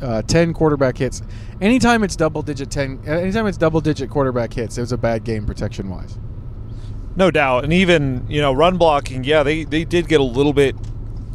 uh, 0.00 0.22
10 0.22 0.54
quarterback 0.54 0.96
hits. 0.96 1.22
Anytime 1.60 2.04
it's 2.04 2.16
double 2.16 2.42
digit 2.42 2.70
10 2.70 3.02
anytime 3.06 3.46
it's 3.46 3.58
double 3.58 3.80
digit 3.80 4.08
quarterback 4.08 4.54
hits, 4.54 4.78
it 4.78 4.80
was 4.80 4.92
a 4.92 4.98
bad 4.98 5.24
game 5.24 5.44
protection 5.44 5.90
wise. 5.90 6.18
No 7.18 7.32
doubt. 7.32 7.64
And 7.64 7.72
even, 7.72 8.24
you 8.28 8.40
know, 8.40 8.52
run 8.52 8.78
blocking, 8.78 9.24
yeah, 9.24 9.42
they 9.42 9.64
they 9.64 9.84
did 9.84 10.06
get 10.06 10.20
a 10.20 10.24
little 10.24 10.52
bit 10.52 10.76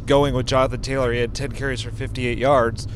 going 0.06 0.32
with 0.34 0.46
Jonathan 0.46 0.80
Taylor. 0.80 1.12
He 1.12 1.20
had 1.20 1.34
10 1.34 1.52
carries 1.52 1.82
for 1.82 1.90
58 1.90 2.38
yards. 2.38 2.88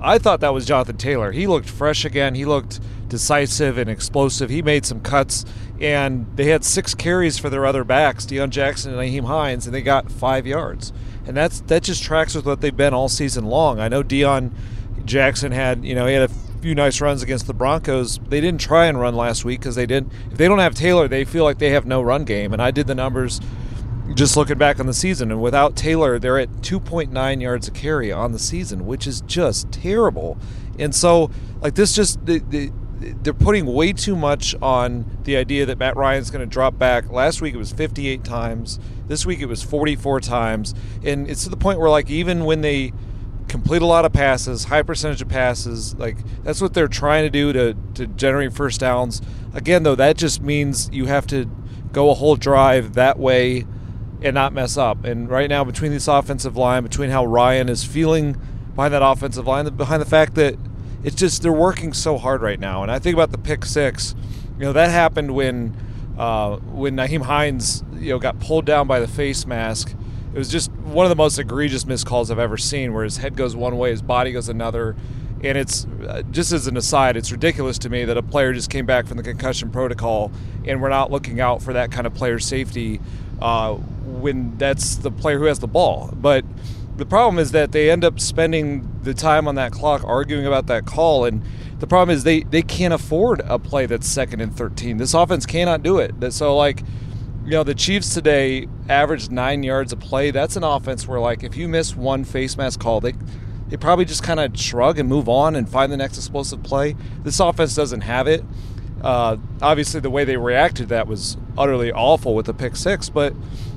I 0.00 0.18
thought 0.18 0.38
that 0.40 0.54
was 0.54 0.64
Jonathan 0.64 0.96
Taylor. 0.96 1.32
He 1.32 1.48
looked 1.48 1.68
fresh 1.68 2.04
again. 2.04 2.36
He 2.36 2.44
looked 2.44 2.78
decisive 3.08 3.78
and 3.78 3.90
explosive. 3.90 4.48
He 4.48 4.62
made 4.62 4.86
some 4.86 5.00
cuts, 5.00 5.44
and 5.80 6.24
they 6.36 6.44
had 6.44 6.64
six 6.64 6.94
carries 6.94 7.36
for 7.36 7.50
their 7.50 7.66
other 7.66 7.82
backs, 7.82 8.24
Deon 8.24 8.50
Jackson 8.50 8.96
and 8.96 9.00
Nyheim 9.00 9.26
Hines, 9.26 9.66
and 9.66 9.74
they 9.74 9.82
got 9.82 10.12
five 10.12 10.46
yards. 10.46 10.92
And 11.26 11.36
that's 11.36 11.62
that 11.62 11.82
just 11.82 12.04
tracks 12.04 12.36
with 12.36 12.46
what 12.46 12.60
they've 12.60 12.76
been 12.76 12.94
all 12.94 13.08
season 13.08 13.46
long. 13.46 13.80
I 13.80 13.88
know 13.88 14.04
Deon 14.04 14.52
Jackson 15.04 15.50
had, 15.50 15.84
you 15.84 15.96
know, 15.96 16.06
he 16.06 16.14
had 16.14 16.30
a 16.30 16.32
few 16.66 16.74
nice 16.74 17.00
runs 17.00 17.22
against 17.22 17.46
the 17.46 17.54
Broncos. 17.54 18.18
They 18.28 18.40
didn't 18.40 18.60
try 18.60 18.86
and 18.86 18.98
run 18.98 19.14
last 19.14 19.44
week 19.44 19.60
because 19.60 19.76
they 19.76 19.86
didn't. 19.86 20.12
If 20.32 20.36
they 20.36 20.48
don't 20.48 20.58
have 20.58 20.74
Taylor, 20.74 21.06
they 21.06 21.24
feel 21.24 21.44
like 21.44 21.58
they 21.58 21.70
have 21.70 21.86
no 21.86 22.02
run 22.02 22.24
game. 22.24 22.52
And 22.52 22.60
I 22.60 22.72
did 22.72 22.88
the 22.88 22.94
numbers 22.96 23.40
just 24.14 24.36
looking 24.36 24.58
back 24.58 24.80
on 24.80 24.86
the 24.86 24.92
season, 24.92 25.30
and 25.30 25.40
without 25.40 25.76
Taylor, 25.76 26.18
they're 26.18 26.40
at 26.40 26.50
2.9 26.62 27.40
yards 27.40 27.68
a 27.68 27.70
carry 27.70 28.10
on 28.10 28.32
the 28.32 28.40
season, 28.40 28.84
which 28.84 29.06
is 29.06 29.20
just 29.20 29.70
terrible. 29.70 30.38
And 30.76 30.92
so, 30.92 31.30
like 31.60 31.76
this, 31.76 31.94
just 31.94 32.26
the, 32.26 32.40
the 32.40 32.72
they're 32.98 33.32
putting 33.32 33.66
way 33.66 33.92
too 33.92 34.16
much 34.16 34.56
on 34.60 35.18
the 35.22 35.36
idea 35.36 35.66
that 35.66 35.78
Matt 35.78 35.96
Ryan's 35.96 36.32
going 36.32 36.40
to 36.40 36.52
drop 36.52 36.76
back. 36.80 37.08
Last 37.08 37.40
week 37.40 37.54
it 37.54 37.58
was 37.58 37.70
58 37.70 38.24
times. 38.24 38.80
This 39.06 39.24
week 39.24 39.38
it 39.38 39.46
was 39.46 39.62
44 39.62 40.18
times, 40.18 40.74
and 41.04 41.30
it's 41.30 41.44
to 41.44 41.48
the 41.48 41.56
point 41.56 41.78
where 41.78 41.90
like 41.90 42.10
even 42.10 42.44
when 42.44 42.62
they 42.62 42.92
complete 43.48 43.82
a 43.82 43.86
lot 43.86 44.04
of 44.04 44.12
passes, 44.12 44.64
high 44.64 44.82
percentage 44.82 45.22
of 45.22 45.28
passes, 45.28 45.94
like 45.94 46.16
that's 46.42 46.60
what 46.60 46.74
they're 46.74 46.88
trying 46.88 47.24
to 47.24 47.30
do 47.30 47.52
to 47.52 47.76
to 47.94 48.06
generate 48.06 48.52
first 48.52 48.80
downs. 48.80 49.22
Again, 49.54 49.82
though, 49.82 49.94
that 49.94 50.16
just 50.16 50.42
means 50.42 50.90
you 50.92 51.06
have 51.06 51.26
to 51.28 51.50
go 51.92 52.10
a 52.10 52.14
whole 52.14 52.36
drive 52.36 52.94
that 52.94 53.18
way 53.18 53.64
and 54.22 54.34
not 54.34 54.52
mess 54.52 54.76
up. 54.76 55.04
And 55.04 55.30
right 55.30 55.48
now, 55.48 55.64
between 55.64 55.92
this 55.92 56.08
offensive 56.08 56.56
line, 56.56 56.82
between 56.82 57.10
how 57.10 57.24
Ryan 57.24 57.68
is 57.68 57.84
feeling 57.84 58.36
behind 58.74 58.92
that 58.92 59.02
offensive 59.02 59.46
line, 59.46 59.66
behind 59.76 60.02
the 60.02 60.06
fact 60.06 60.34
that 60.34 60.56
it's 61.02 61.16
just 61.16 61.42
they're 61.42 61.52
working 61.52 61.92
so 61.92 62.18
hard 62.18 62.42
right 62.42 62.58
now. 62.58 62.82
And 62.82 62.90
I 62.90 62.98
think 62.98 63.14
about 63.14 63.30
the 63.30 63.38
pick 63.38 63.64
six. 63.64 64.14
You 64.58 64.64
know 64.64 64.72
that 64.72 64.90
happened 64.90 65.34
when 65.34 65.76
uh, 66.18 66.56
when 66.56 66.96
Nyheim 66.96 67.22
Hines 67.22 67.84
you 67.94 68.10
know 68.10 68.18
got 68.18 68.40
pulled 68.40 68.64
down 68.64 68.86
by 68.86 69.00
the 69.00 69.08
face 69.08 69.46
mask. 69.46 69.94
It 70.36 70.38
was 70.38 70.50
just 70.50 70.70
one 70.70 71.06
of 71.06 71.08
the 71.08 71.16
most 71.16 71.38
egregious 71.38 71.86
missed 71.86 72.04
calls 72.04 72.30
I've 72.30 72.38
ever 72.38 72.58
seen, 72.58 72.92
where 72.92 73.04
his 73.04 73.16
head 73.16 73.36
goes 73.36 73.56
one 73.56 73.78
way, 73.78 73.90
his 73.90 74.02
body 74.02 74.32
goes 74.32 74.50
another. 74.50 74.94
And 75.42 75.56
it's 75.56 75.86
uh, 76.06 76.24
just 76.30 76.52
as 76.52 76.66
an 76.66 76.76
aside, 76.76 77.16
it's 77.16 77.32
ridiculous 77.32 77.78
to 77.78 77.88
me 77.88 78.04
that 78.04 78.18
a 78.18 78.22
player 78.22 78.52
just 78.52 78.68
came 78.68 78.84
back 78.84 79.06
from 79.06 79.16
the 79.16 79.22
concussion 79.22 79.70
protocol 79.70 80.30
and 80.66 80.82
we're 80.82 80.90
not 80.90 81.10
looking 81.10 81.40
out 81.40 81.62
for 81.62 81.72
that 81.72 81.90
kind 81.90 82.06
of 82.06 82.12
player 82.12 82.38
safety 82.38 83.00
uh, 83.40 83.76
when 83.76 84.58
that's 84.58 84.96
the 84.96 85.10
player 85.10 85.38
who 85.38 85.46
has 85.46 85.60
the 85.60 85.66
ball. 85.66 86.12
But 86.14 86.44
the 86.98 87.06
problem 87.06 87.38
is 87.38 87.52
that 87.52 87.72
they 87.72 87.90
end 87.90 88.04
up 88.04 88.20
spending 88.20 89.00
the 89.04 89.14
time 89.14 89.48
on 89.48 89.54
that 89.54 89.72
clock 89.72 90.04
arguing 90.04 90.46
about 90.46 90.66
that 90.66 90.84
call 90.84 91.24
and 91.24 91.42
the 91.78 91.86
problem 91.86 92.14
is 92.14 92.24
they 92.24 92.40
they 92.42 92.62
can't 92.62 92.92
afford 92.92 93.40
a 93.46 93.58
play 93.58 93.84
that's 93.84 94.08
second 94.08 94.40
and 94.40 94.56
13 94.56 94.96
this 94.96 95.12
offense 95.12 95.44
cannot 95.44 95.82
do 95.82 95.98
it 95.98 96.14
so 96.32 96.56
like 96.56 96.82
you 97.46 97.52
know 97.52 97.62
the 97.62 97.74
chiefs 97.74 98.12
today 98.12 98.66
averaged 98.88 99.30
nine 99.30 99.62
yards 99.62 99.92
a 99.92 99.96
play. 99.96 100.32
That's 100.32 100.56
an 100.56 100.64
offense 100.64 101.06
where 101.06 101.20
like 101.20 101.44
if 101.44 101.56
you 101.56 101.68
miss 101.68 101.94
one 101.94 102.24
face 102.24 102.56
mask 102.56 102.80
call 102.80 103.00
they 103.00 103.14
they 103.68 103.76
probably 103.76 104.04
just 104.04 104.22
kind 104.22 104.40
of 104.40 104.58
shrug 104.58 104.98
and 104.98 105.08
move 105.08 105.28
on 105.28 105.56
and 105.56 105.68
find 105.68 105.92
the 105.92 105.96
next 105.96 106.16
explosive 106.18 106.62
play. 106.62 106.96
This 107.22 107.38
offense 107.40 107.74
doesn't 107.74 108.02
have 108.02 108.26
it. 108.26 108.44
Uh, 109.00 109.36
obviously 109.62 110.00
the 110.00 110.10
way 110.10 110.24
they 110.24 110.36
reacted 110.36 110.88
to 110.88 110.94
that 110.94 111.06
was 111.06 111.36
utterly 111.56 111.92
awful 111.92 112.34
with 112.34 112.46
the 112.46 112.54
pick 112.54 112.74
six 112.74 113.10
but 113.10 113.34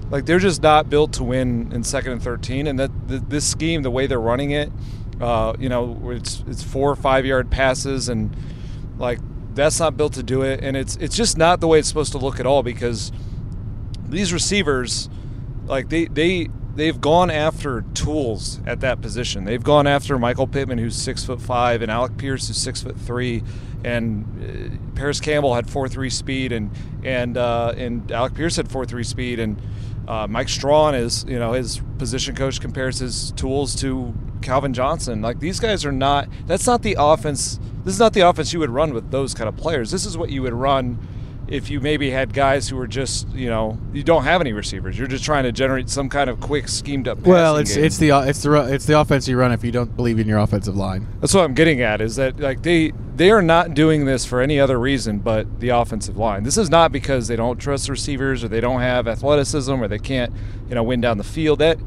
like 0.10 0.26
they're 0.26 0.40
just 0.40 0.64
not 0.64 0.90
built 0.90 1.12
to 1.14 1.24
win 1.24 1.72
in 1.74 1.84
second 1.84 2.14
and 2.14 2.24
13 2.24 2.68
and 2.68 2.80
that 2.80 2.90
this 3.30 3.46
scheme 3.46 3.84
the 3.84 3.92
way 3.92 4.08
they're 4.08 4.20
running 4.20 4.52
it 4.52 4.72
uh, 5.20 5.54
you 5.60 5.68
know 5.68 6.00
it's 6.10 6.44
it's 6.48 6.64
four 6.64 6.90
or 6.90 6.96
five 6.96 7.26
yard 7.26 7.52
passes 7.52 8.08
and 8.08 8.36
like 8.98 9.20
that's 9.54 9.78
not 9.80 9.98
built 9.98 10.14
to 10.14 10.24
do 10.24 10.42
it 10.42 10.64
and 10.64 10.78
it's 10.78 10.96
it's 10.96 11.18
just 11.18 11.38
not 11.38 11.60
the 11.60 11.68
way 11.68 11.80
it's 11.80 11.88
supposed 11.90 12.14
to 12.14 12.18
look 12.18 12.40
at 12.40 12.46
all 12.46 12.64
because 12.64 13.12
these 14.10 14.34
receivers 14.34 15.10
like 15.66 15.90
they 15.90 16.06
they 16.06 16.50
they've 16.76 17.02
gone 17.02 17.30
after 17.30 17.82
tools 17.94 18.60
at 18.66 18.80
that 18.80 19.02
position 19.02 19.44
they've 19.46 19.64
gone 19.64 19.88
after 19.88 20.18
michael 20.18 20.48
pittman 20.48 20.78
who's 20.78 20.96
six 20.96 21.24
foot 21.24 21.42
five 21.42 21.82
and 21.82 21.92
alec 21.92 22.18
pierce 22.18 22.48
who's 22.48 22.58
six 22.58 22.82
foot 22.82 22.98
three 23.00 23.44
and 23.84 24.26
uh, 24.44 24.96
Parris 24.96 25.20
Campbell 25.20 25.56
had 25.56 25.70
four 25.70 25.88
three 25.88 26.10
speed 26.10 26.52
and 26.52 26.72
and 27.04 27.38
uh, 27.38 27.74
and 27.78 28.12
Alec 28.12 28.34
Pierce 28.34 28.58
had 28.58 28.70
four 28.70 28.86
three 28.86 29.04
speed 29.04 29.40
and 29.40 29.62
uh, 30.08 30.26
Mike 30.28 30.50
Strawn 30.50 30.96
is, 30.96 31.24
you 31.26 31.38
know, 31.38 31.54
his 31.54 31.82
position 32.00 32.36
coach 32.36 32.60
compares 32.60 32.98
his 32.98 33.32
tools 33.34 33.76
to 33.76 34.14
Calvin 34.42 34.74
Johnson. 34.74 35.22
Like 35.22 35.40
these 35.40 35.60
guys 35.60 35.86
are 35.86 35.92
not. 35.92 36.28
That's 36.48 36.66
not 36.66 36.82
the 36.82 36.96
offense. 36.98 37.60
This 37.86 37.94
is 37.94 38.00
not 38.00 38.14
the 38.14 38.22
offense 38.22 38.52
you 38.52 38.60
would 38.60 38.72
run 38.72 38.94
with 38.94 39.12
those 39.12 39.34
kind 39.34 39.48
of 39.48 39.56
players. 39.56 39.92
This 39.92 40.06
is 40.06 40.18
what 40.18 40.32
you 40.32 40.42
would 40.42 40.54
run 40.54 41.08
if 41.52 41.70
you 41.70 41.80
maybe 41.80 42.12
had 42.12 42.34
guys 42.34 42.70
who 42.70 42.76
were 42.76 42.88
just 42.88 43.28
you 43.30 43.50
know 43.50 43.78
you 43.94 44.04
don't 44.04 44.24
have 44.24 44.42
any 44.42 44.54
receivers. 44.54 44.98
You're 44.98 45.08
just 45.08 45.24
trying 45.24 45.44
to 45.44 45.52
generate 45.52 45.90
some 45.90 46.10
kind 46.10 46.30
of 46.30 46.40
quick 46.40 46.68
schemed 46.68 47.08
up. 47.08 47.20
Well, 47.20 47.58
it's 47.58 47.76
game. 47.76 47.84
it's 47.84 47.98
the 47.98 48.12
uh, 48.12 48.22
it's 48.22 48.42
the 48.44 48.74
it's 48.74 48.86
the 48.86 49.00
offense 49.00 49.28
you 49.28 49.38
run 49.38 49.52
if 49.52 49.64
you 49.64 49.72
don't 49.72 49.96
believe 49.96 50.20
in 50.20 50.28
your 50.28 50.40
offensive 50.40 50.76
line. 50.76 51.08
That's 51.20 51.34
what 51.34 51.44
I'm 51.44 51.54
getting 51.54 51.82
at. 51.82 52.02
Is 52.02 52.16
that 52.18 52.40
like 52.40 52.62
they 52.64 52.92
they 53.16 53.32
are 53.32 53.42
not 53.42 53.74
doing 53.74 54.06
this 54.06 54.26
for 54.26 54.40
any 54.42 54.60
other 54.60 54.80
reason 54.80 55.20
but 55.20 55.60
the 55.60 55.70
offensive 55.70 56.18
line. 56.18 56.44
This 56.44 56.58
is 56.58 56.70
not 56.70 56.92
because 56.92 57.28
they 57.28 57.36
don't 57.36 57.58
trust 57.58 57.90
receivers 57.90 58.44
or 58.44 58.48
they 58.48 58.62
don't 58.62 58.82
have 58.82 59.08
athleticism 59.08 59.74
or 59.74 59.88
they 59.88 60.00
can't 60.00 60.34
you 60.70 60.76
know 60.76 60.84
win 60.84 61.02
down 61.02 61.18
the 61.18 61.24
field. 61.24 61.60
That 61.60 61.80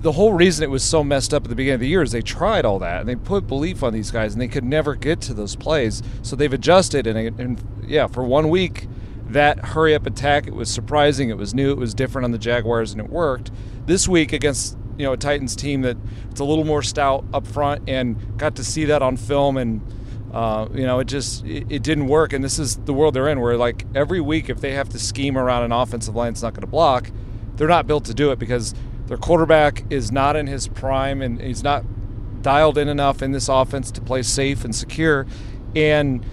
the 0.00 0.12
whole 0.12 0.32
reason 0.32 0.62
it 0.62 0.70
was 0.70 0.84
so 0.84 1.02
messed 1.02 1.34
up 1.34 1.44
at 1.44 1.48
the 1.48 1.56
beginning 1.56 1.74
of 1.74 1.80
the 1.80 1.88
year 1.88 2.02
is 2.02 2.12
they 2.12 2.22
tried 2.22 2.64
all 2.64 2.78
that 2.78 3.00
and 3.00 3.08
they 3.08 3.16
put 3.16 3.46
belief 3.48 3.82
on 3.82 3.92
these 3.92 4.10
guys 4.10 4.32
and 4.32 4.40
they 4.40 4.48
could 4.48 4.64
never 4.64 4.94
get 4.94 5.20
to 5.22 5.34
those 5.34 5.56
plays. 5.56 6.02
So 6.22 6.36
they've 6.36 6.52
adjusted 6.52 7.06
and, 7.06 7.40
and 7.40 7.84
yeah, 7.86 8.06
for 8.06 8.22
one 8.22 8.48
week, 8.48 8.86
that 9.28 9.58
hurry 9.58 9.94
up 9.94 10.06
attack 10.06 10.46
it 10.46 10.54
was 10.54 10.70
surprising, 10.70 11.28
it 11.28 11.36
was 11.36 11.52
new, 11.52 11.70
it 11.72 11.78
was 11.78 11.94
different 11.94 12.24
on 12.24 12.30
the 12.30 12.38
Jaguars, 12.38 12.92
and 12.92 13.00
it 13.00 13.10
worked. 13.10 13.50
This 13.86 14.08
week 14.08 14.32
against 14.32 14.76
you 14.96 15.04
know 15.04 15.12
a 15.12 15.16
Titans 15.16 15.54
team 15.54 15.82
that 15.82 15.96
it's 16.30 16.40
a 16.40 16.44
little 16.44 16.64
more 16.64 16.82
stout 16.82 17.24
up 17.32 17.46
front 17.46 17.88
and 17.88 18.38
got 18.38 18.56
to 18.56 18.64
see 18.64 18.84
that 18.86 19.02
on 19.02 19.16
film 19.16 19.56
and. 19.56 19.80
Uh, 20.30 20.68
you 20.74 20.84
know, 20.84 20.98
it 20.98 21.06
just 21.06 21.42
it, 21.46 21.66
it, 21.70 21.82
didn't 21.82 22.06
work, 22.06 22.34
and 22.34 22.44
this 22.44 22.58
is 22.58 22.76
the 22.76 22.92
world 22.92 23.14
they're 23.14 23.28
in. 23.28 23.40
Where 23.40 23.56
like 23.56 23.86
every 23.94 24.20
week, 24.20 24.50
if 24.50 24.60
they 24.60 24.72
have 24.72 24.90
to 24.90 24.98
scheme 24.98 25.38
around 25.38 25.62
an 25.62 25.72
offensive 25.72 26.14
line 26.14 26.34
that's 26.34 26.42
not 26.42 26.52
going 26.52 26.60
to 26.60 26.66
block, 26.66 27.10
they're 27.56 27.66
not 27.66 27.86
built 27.86 28.04
to 28.04 28.14
do 28.14 28.30
it 28.30 28.38
because 28.38 28.74
their 29.08 29.16
quarterback 29.16 29.84
is 29.90 30.12
not 30.12 30.36
in 30.36 30.46
his 30.46 30.68
prime 30.68 31.22
and 31.22 31.40
he's 31.40 31.62
not 31.62 31.84
dialed 32.42 32.78
in 32.78 32.88
enough 32.88 33.22
in 33.22 33.32
this 33.32 33.48
offense 33.48 33.90
to 33.90 34.00
play 34.00 34.22
safe 34.22 34.64
and 34.64 34.74
secure. 34.74 35.26
And 35.74 36.24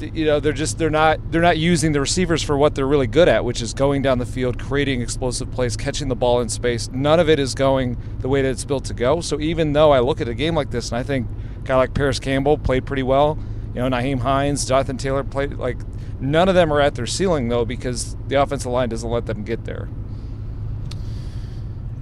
you 0.00 0.24
know 0.24 0.40
they're 0.40 0.52
just 0.52 0.78
they're 0.78 0.90
not 0.90 1.18
they're 1.30 1.42
not 1.42 1.58
using 1.58 1.92
the 1.92 2.00
receivers 2.00 2.42
for 2.42 2.56
what 2.56 2.74
they're 2.74 2.86
really 2.86 3.06
good 3.06 3.28
at, 3.28 3.44
which 3.44 3.60
is 3.60 3.74
going 3.74 4.02
down 4.02 4.18
the 4.18 4.26
field, 4.26 4.58
creating 4.58 5.02
explosive 5.02 5.50
plays, 5.50 5.76
catching 5.76 6.08
the 6.08 6.16
ball 6.16 6.40
in 6.40 6.48
space. 6.48 6.88
None 6.92 7.20
of 7.20 7.28
it 7.28 7.38
is 7.38 7.54
going 7.54 7.98
the 8.20 8.28
way 8.28 8.42
that 8.42 8.50
it's 8.50 8.64
built 8.64 8.84
to 8.86 8.94
go. 8.94 9.20
So 9.20 9.40
even 9.40 9.72
though 9.72 9.90
I 9.90 10.00
look 10.00 10.20
at 10.20 10.28
a 10.28 10.34
game 10.34 10.54
like 10.54 10.70
this 10.70 10.90
and 10.90 10.98
I 10.98 11.02
think 11.02 11.26
a 11.58 11.62
guy 11.62 11.76
like 11.76 11.94
Parris 11.94 12.18
Campbell 12.18 12.56
played 12.56 12.86
pretty 12.86 13.02
well, 13.02 13.38
you 13.74 13.80
know 13.80 13.88
Nyheim 13.88 14.20
Hines, 14.20 14.64
Jonathan 14.66 14.96
Taylor 14.96 15.24
played 15.24 15.54
like 15.54 15.78
none 16.20 16.48
of 16.48 16.54
them 16.54 16.72
are 16.72 16.80
at 16.80 16.94
their 16.94 17.06
ceiling 17.06 17.48
though 17.48 17.64
because 17.64 18.16
the 18.28 18.40
offensive 18.40 18.72
line 18.72 18.88
doesn't 18.88 19.10
let 19.10 19.26
them 19.26 19.44
get 19.44 19.64
there. 19.64 19.88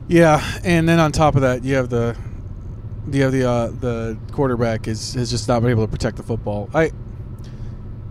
Yeah, 0.08 0.42
and 0.62 0.88
then 0.88 1.00
on 1.00 1.10
top 1.10 1.34
of 1.34 1.42
that, 1.42 1.64
you 1.64 1.74
have 1.74 1.88
the 1.88 2.16
you 3.10 3.22
have 3.22 3.32
the 3.32 3.48
uh, 3.48 3.66
the 3.68 4.18
quarterback 4.32 4.86
is 4.86 5.14
has 5.14 5.30
just 5.30 5.48
not 5.48 5.62
been 5.62 5.70
able 5.70 5.84
to 5.84 5.90
protect 5.90 6.16
the 6.16 6.22
football. 6.22 6.70
I 6.72 6.92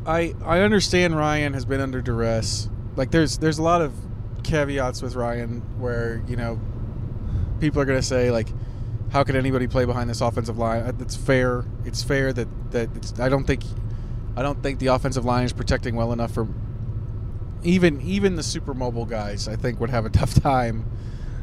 I 0.06 0.36
I 0.44 0.60
understand 0.60 1.16
Ryan 1.16 1.54
has 1.54 1.66
been 1.66 1.80
under 1.80 2.02
duress. 2.02 2.70
Like 2.98 3.12
there's 3.12 3.38
there's 3.38 3.60
a 3.60 3.64
lot 3.64 3.82
of 3.82 3.94
caveats 4.44 5.02
with 5.02 5.16
Ryan 5.16 5.62
where 5.80 6.22
you 6.28 6.36
know 6.36 6.60
people 7.60 7.82
are 7.82 7.86
going 7.86 8.00
to 8.00 8.06
say 8.06 8.30
like 8.30 8.50
how 9.12 9.24
could 9.24 9.36
anybody 9.36 9.68
play 9.68 9.86
behind 9.86 10.10
this 10.10 10.20
offensive 10.20 10.58
line? 10.58 10.94
It's 11.00 11.16
fair. 11.16 11.64
It's 11.86 12.04
fair 12.04 12.34
that 12.34 12.72
that 12.72 13.20
I 13.22 13.30
don't 13.30 13.46
think 13.46 13.64
I 14.36 14.42
don't 14.42 14.62
think 14.62 14.80
the 14.80 14.88
offensive 14.88 15.24
line 15.24 15.46
is 15.46 15.54
protecting 15.54 15.96
well 15.96 16.12
enough 16.12 16.34
for 16.34 16.46
even 17.64 18.02
even 18.02 18.36
the 18.36 18.44
super 18.44 18.74
mobile 18.74 19.06
guys. 19.06 19.48
I 19.48 19.56
think 19.56 19.80
would 19.80 19.90
have 19.92 20.06
a 20.06 20.10
tough 20.22 20.34
time 20.34 20.86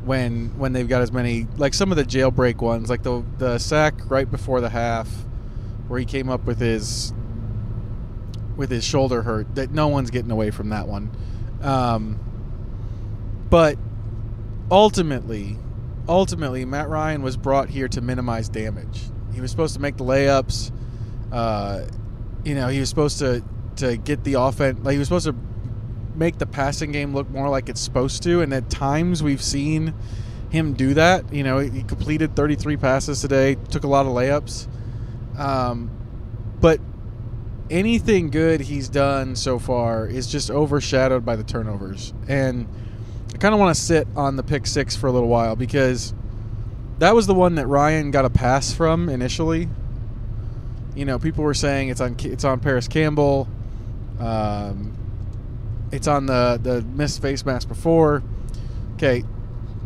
when 0.04 0.58
when 0.58 0.72
they've 0.72 0.88
got 0.88 1.02
as 1.02 1.12
many 1.12 1.46
like 1.56 1.74
some 1.74 1.90
of 1.90 1.96
the 1.96 2.04
jailbreak 2.04 2.56
ones, 2.56 2.90
like 2.90 3.02
the 3.02 3.24
the 3.38 3.58
sack 3.58 3.94
right 4.10 4.30
before 4.30 4.60
the 4.60 4.70
half, 4.70 5.08
where 5.88 5.98
he 5.98 6.06
came 6.06 6.28
up 6.28 6.44
with 6.44 6.58
his 6.58 7.12
with 8.56 8.70
his 8.70 8.84
shoulder 8.84 9.22
hurt. 9.22 9.54
That 9.54 9.70
no 9.70 9.88
one's 9.88 10.10
getting 10.10 10.30
away 10.30 10.50
from 10.50 10.70
that 10.70 10.88
one. 10.88 11.10
Um, 11.62 12.18
but 13.48 13.78
ultimately, 14.70 15.56
ultimately, 16.08 16.64
Matt 16.64 16.88
Ryan 16.88 17.22
was 17.22 17.36
brought 17.36 17.68
here 17.68 17.88
to 17.88 18.00
minimize 18.00 18.48
damage. 18.48 19.02
He 19.32 19.40
was 19.40 19.50
supposed 19.50 19.74
to 19.74 19.80
make 19.80 19.96
the 19.96 20.04
layups. 20.04 20.72
Uh, 21.30 21.86
you 22.44 22.54
know, 22.54 22.68
he 22.68 22.80
was 22.80 22.88
supposed 22.88 23.18
to 23.20 23.42
to 23.76 23.96
get 23.96 24.24
the 24.24 24.34
offense. 24.34 24.84
Like 24.84 24.92
he 24.92 24.98
was 24.98 25.08
supposed 25.08 25.26
to 25.26 25.36
make 26.14 26.38
the 26.38 26.46
passing 26.46 26.92
game 26.92 27.14
look 27.14 27.28
more 27.30 27.48
like 27.48 27.68
it's 27.68 27.80
supposed 27.80 28.22
to. 28.24 28.42
And 28.42 28.52
at 28.52 28.70
times 28.70 29.22
we've 29.22 29.42
seen 29.42 29.94
him 30.50 30.74
do 30.74 30.94
that. 30.94 31.32
You 31.32 31.42
know, 31.42 31.58
he 31.58 31.82
completed 31.82 32.36
33 32.36 32.76
passes 32.76 33.20
today, 33.20 33.56
took 33.70 33.84
a 33.84 33.88
lot 33.88 34.06
of 34.06 34.12
layups. 34.12 34.68
Um, 35.38 35.90
but 36.60 36.80
anything 37.70 38.30
good 38.30 38.60
he's 38.60 38.88
done 38.88 39.34
so 39.34 39.58
far 39.58 40.06
is 40.06 40.26
just 40.26 40.50
overshadowed 40.50 41.24
by 41.24 41.36
the 41.36 41.44
turnovers. 41.44 42.12
And 42.28 42.68
I 43.34 43.38
kind 43.38 43.54
of 43.54 43.60
want 43.60 43.74
to 43.74 43.80
sit 43.80 44.06
on 44.14 44.36
the 44.36 44.42
pick 44.42 44.66
six 44.66 44.94
for 44.94 45.06
a 45.06 45.12
little 45.12 45.28
while 45.28 45.56
because 45.56 46.12
that 46.98 47.14
was 47.14 47.26
the 47.26 47.34
one 47.34 47.56
that 47.56 47.66
Ryan 47.66 48.10
got 48.10 48.24
a 48.24 48.30
pass 48.30 48.72
from 48.72 49.08
initially. 49.08 49.68
You 50.94 51.06
know, 51.06 51.18
people 51.18 51.42
were 51.42 51.54
saying 51.54 51.88
it's 51.88 52.00
on 52.00 52.16
it's 52.20 52.44
on 52.44 52.60
Parris 52.60 52.86
Campbell. 52.86 53.48
Um, 54.20 54.91
it's 55.92 56.08
on 56.08 56.26
the 56.26 56.58
the 56.60 56.82
missed 56.82 57.22
face 57.22 57.44
mask 57.44 57.68
before. 57.68 58.22
Okay, 58.94 59.22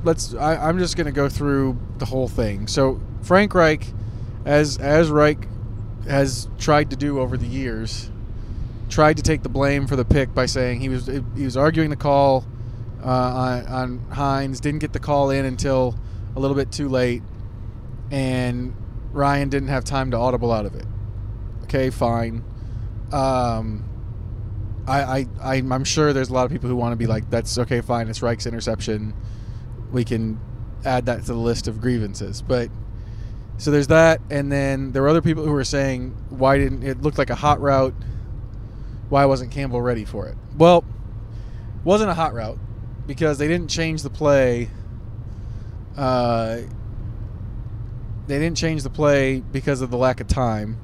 let's. 0.04 0.34
I, 0.34 0.68
am 0.68 0.78
just 0.78 0.96
gonna 0.96 1.12
go 1.12 1.28
through 1.28 1.78
the 1.98 2.06
whole 2.06 2.28
thing. 2.28 2.66
So 2.68 3.00
Frank 3.22 3.54
Reich, 3.54 3.86
as 4.44 4.78
as 4.78 5.10
Reich 5.10 5.46
has 6.08 6.48
tried 6.58 6.90
to 6.90 6.96
do 6.96 7.20
over 7.20 7.36
the 7.36 7.46
years. 7.46 8.10
Tried 8.88 9.16
to 9.16 9.22
take 9.24 9.42
the 9.42 9.48
blame 9.48 9.88
for 9.88 9.96
the 9.96 10.04
pick 10.04 10.32
by 10.32 10.46
saying 10.46 10.80
he 10.80 10.88
was 10.88 11.06
he 11.06 11.44
was 11.44 11.56
arguing 11.56 11.90
the 11.90 11.96
call 11.96 12.46
uh, 13.02 13.08
on, 13.08 13.66
on 13.66 13.98
Hines, 14.10 14.60
didn't 14.60 14.80
get 14.80 14.92
the 14.92 15.00
call 15.00 15.30
in 15.30 15.44
until 15.44 15.96
a 16.36 16.40
little 16.40 16.56
bit 16.56 16.70
too 16.70 16.88
late, 16.88 17.22
and 18.10 18.74
Ryan 19.12 19.48
didn't 19.48 19.68
have 19.68 19.84
time 19.84 20.12
to 20.12 20.16
audible 20.16 20.52
out 20.52 20.66
of 20.66 20.74
it. 20.74 20.86
Okay, 21.64 21.90
fine. 21.90 22.44
Um, 23.12 23.85
I, 24.86 25.26
I, 25.42 25.54
I'm 25.56 25.84
sure 25.84 26.12
there's 26.12 26.28
a 26.28 26.32
lot 26.32 26.46
of 26.46 26.52
people 26.52 26.68
who 26.68 26.76
want 26.76 26.92
to 26.92 26.96
be 26.96 27.06
like, 27.06 27.28
that's 27.28 27.58
okay, 27.58 27.80
fine. 27.80 28.08
It's 28.08 28.22
Reich's 28.22 28.46
interception. 28.46 29.14
We 29.90 30.04
can 30.04 30.40
add 30.84 31.06
that 31.06 31.20
to 31.22 31.26
the 31.26 31.34
list 31.34 31.66
of 31.66 31.80
grievances, 31.80 32.42
but 32.42 32.70
so 33.58 33.70
there's 33.70 33.86
that, 33.88 34.20
and 34.30 34.52
then 34.52 34.92
there 34.92 35.02
were 35.02 35.08
other 35.08 35.22
people 35.22 35.44
who 35.44 35.52
were 35.52 35.64
saying, 35.64 36.10
why 36.28 36.58
didn't 36.58 36.82
it 36.82 37.00
look 37.00 37.16
like 37.18 37.30
a 37.30 37.34
hot 37.34 37.60
route? 37.60 37.94
Why 39.08 39.24
wasn't 39.24 39.50
Campbell 39.50 39.80
ready 39.80 40.04
for 40.04 40.28
it? 40.28 40.36
Well, 40.56 40.84
wasn't 41.82 42.10
a 42.10 42.14
hot 42.14 42.34
route 42.34 42.58
because 43.06 43.38
they 43.38 43.48
didn't 43.48 43.68
change 43.68 44.02
the 44.02 44.10
play. 44.10 44.68
Uh, 45.96 46.58
they 48.26 48.38
didn't 48.38 48.56
change 48.56 48.82
the 48.82 48.90
play 48.90 49.40
because 49.40 49.80
of 49.80 49.90
the 49.90 49.96
lack 49.96 50.20
of 50.20 50.26
time. 50.26 50.78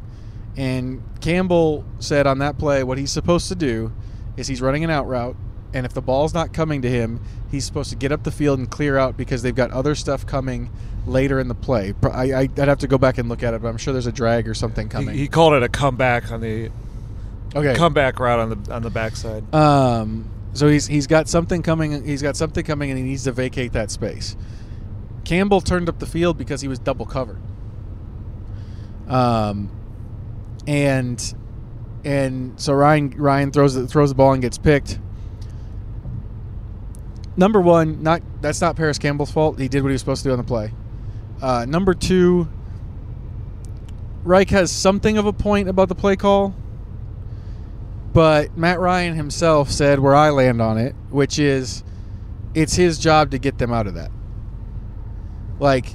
And 0.57 1.03
Campbell 1.21 1.85
said 1.99 2.27
on 2.27 2.39
that 2.39 2.59
play, 2.59 2.85
what 2.85 2.99
he's 2.99 3.11
supposed 3.11 3.49
to 3.49 3.55
do 3.55 3.93
is 4.37 4.47
he's 4.49 4.61
running 4.61 4.85
an 4.85 4.91
out 4.91 5.07
route, 5.07 5.37
and 5.73 5.87
if 5.87 5.95
the 5.95 6.03
ball's 6.03 6.35
not 6.35 6.53
coming 6.53 6.83
to 6.83 6.91
him, 6.91 7.21
he's 7.51 7.65
supposed 7.65 7.91
to 7.91 7.97
get 7.97 8.13
up 8.13 8.23
the 8.25 8.31
field 8.31 8.59
and 8.59 8.71
clear 8.71 8.99
out 8.99 9.17
because 9.17 9.43
they've 9.43 9.55
got 9.55 9.71
other 9.71 9.95
stuff 9.95 10.27
coming 10.27 10.71
later 11.07 11.41
in 11.41 11.49
the 11.49 11.55
play. 11.55 11.95
I, 12.03 12.35
I'd 12.43 12.59
have 12.59 12.79
to 12.79 12.87
go 12.87 12.99
back 12.99 13.19
and 13.19 13.29
look 13.29 13.43
at 13.43 13.55
it, 13.55 13.63
but 13.63 13.69
I'm 13.69 13.79
sure 13.79 13.93
there's 13.93 14.07
a 14.07 14.13
drag 14.13 14.47
or 14.49 14.55
something 14.55 14.87
He, 14.87 14.91
coming. 14.93 15.17
he 15.17 15.29
called 15.29 15.55
it 15.55 15.63
a 15.63 15.69
comeback 15.69 16.31
on 16.31 16.41
the 16.41 16.71
okay. 17.55 17.75
comeback 17.75 18.19
route 18.21 18.39
on 18.39 18.51
the 18.63 18.75
on 18.75 18.83
the 18.83 18.91
backside. 18.91 19.53
Um, 19.55 20.31
so 20.53 20.69
he's 20.69 20.87
he's 20.87 21.07
got 21.07 21.29
something 21.29 21.63
coming. 21.63 22.05
He's 22.05 22.23
got 22.23 22.37
something 22.37 22.65
coming, 22.65 22.91
and 22.91 22.99
he 22.99 23.05
needs 23.05 23.25
to 23.25 23.33
vacate 23.33 23.73
that 23.73 23.91
space. 23.91 24.37
Campbell 25.25 25.61
turned 25.61 25.89
up 25.89 25.99
the 25.99 26.07
field 26.07 26.37
because 26.37 26.61
he 26.61 26.69
was 26.69 26.79
double 26.79 27.07
covered. 27.07 27.41
Um, 29.09 29.71
and 30.67 31.35
and 32.05 32.61
so 32.61 32.73
Ryan 32.73 33.11
Ryan 33.11 33.53
throws 33.53 33.75
the, 33.75 33.87
throws 33.87 34.11
the 34.11 34.15
ball 34.15 34.33
and 34.33 34.43
gets 34.43 34.59
picked. 34.59 34.99
Number 37.37 37.61
one, 37.61 38.03
not 38.03 38.23
that's 38.41 38.61
not 38.61 38.77
Parris 38.77 38.99
Campbell's 38.99 39.31
fault. 39.31 39.59
He 39.59 39.69
did 39.69 39.83
what 39.83 39.89
he 39.89 39.95
was 39.95 40.01
supposed 40.01 40.23
to 40.23 40.29
do 40.29 40.33
on 40.33 40.39
the 40.39 40.45
play. 40.45 40.73
Uh, 41.41 41.65
number 41.67 41.95
two, 41.95 42.49
Reich 44.23 44.51
has 44.51 44.71
something 44.71 45.19
of 45.19 45.27
a 45.27 45.33
point 45.33 45.69
about 45.69 45.89
the 45.89 45.95
play 45.95 46.17
call 46.17 46.55
but 48.13 48.57
Matt 48.57 48.79
Ryan 48.79 49.15
himself 49.15 49.71
said 49.71 49.99
where 49.99 50.15
I 50.15 50.31
land 50.31 50.61
on 50.61 50.79
it, 50.79 50.95
which 51.11 51.39
is 51.39 51.83
it's 52.55 52.75
his 52.75 52.99
job 52.99 53.31
to 53.31 53.39
get 53.39 53.59
them 53.59 53.73
out 53.73 53.87
of 53.87 53.95
that. 53.95 54.11
Like 55.59 55.95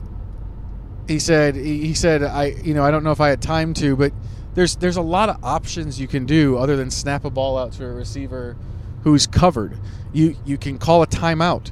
he 1.08 1.20
said 1.20 1.56
he 1.56 1.94
said 1.94 2.24
I 2.24 2.46
you 2.64 2.74
know 2.74 2.84
I 2.84 2.92
don't 2.92 3.04
know 3.04 3.12
if 3.12 3.22
I 3.22 3.30
had 3.30 3.42
time 3.42 3.74
to, 3.76 3.96
but 3.96 4.14
there's 4.58 4.76
there's 4.78 4.98
a 4.98 5.02
lot 5.04 5.30
of 5.30 5.38
options 5.44 6.02
you 6.02 6.08
can 6.08 6.26
do 6.26 6.58
other 6.58 6.76
than 6.76 6.90
snap 6.90 7.24
a 7.26 7.30
ball 7.30 7.60
out 7.60 7.74
to 7.74 7.86
a 7.86 7.92
receiver 7.92 8.58
who's 9.04 9.28
covered. 9.28 9.78
You 10.14 10.36
you 10.46 10.58
can 10.58 10.80
call 10.80 11.04
a 11.04 11.08
timeout. 11.08 11.72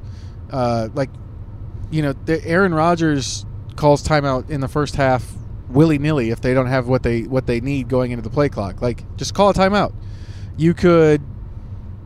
Uh, 0.52 0.90
like 0.94 1.10
you 1.90 2.04
know, 2.04 2.14
the 2.14 2.46
Aaron 2.46 2.76
Rodgers 2.76 3.44
calls 3.76 4.08
timeout 4.08 4.52
in 4.52 4.62
the 4.62 4.68
first 4.68 4.98
half 4.98 5.34
willy 5.68 5.98
nilly 5.98 6.30
if 6.30 6.42
they 6.42 6.54
don't 6.54 6.68
have 6.68 6.88
what 6.88 7.02
they 7.02 7.24
what 7.24 7.48
they 7.48 7.60
need 7.60 7.90
going 7.90 8.12
into 8.12 8.22
the 8.22 8.30
play 8.30 8.50
clock. 8.50 8.84
Like 8.84 9.04
just 9.18 9.34
call 9.34 9.50
a 9.50 9.54
timeout. 9.56 9.96
You 10.56 10.76
could 10.76 11.24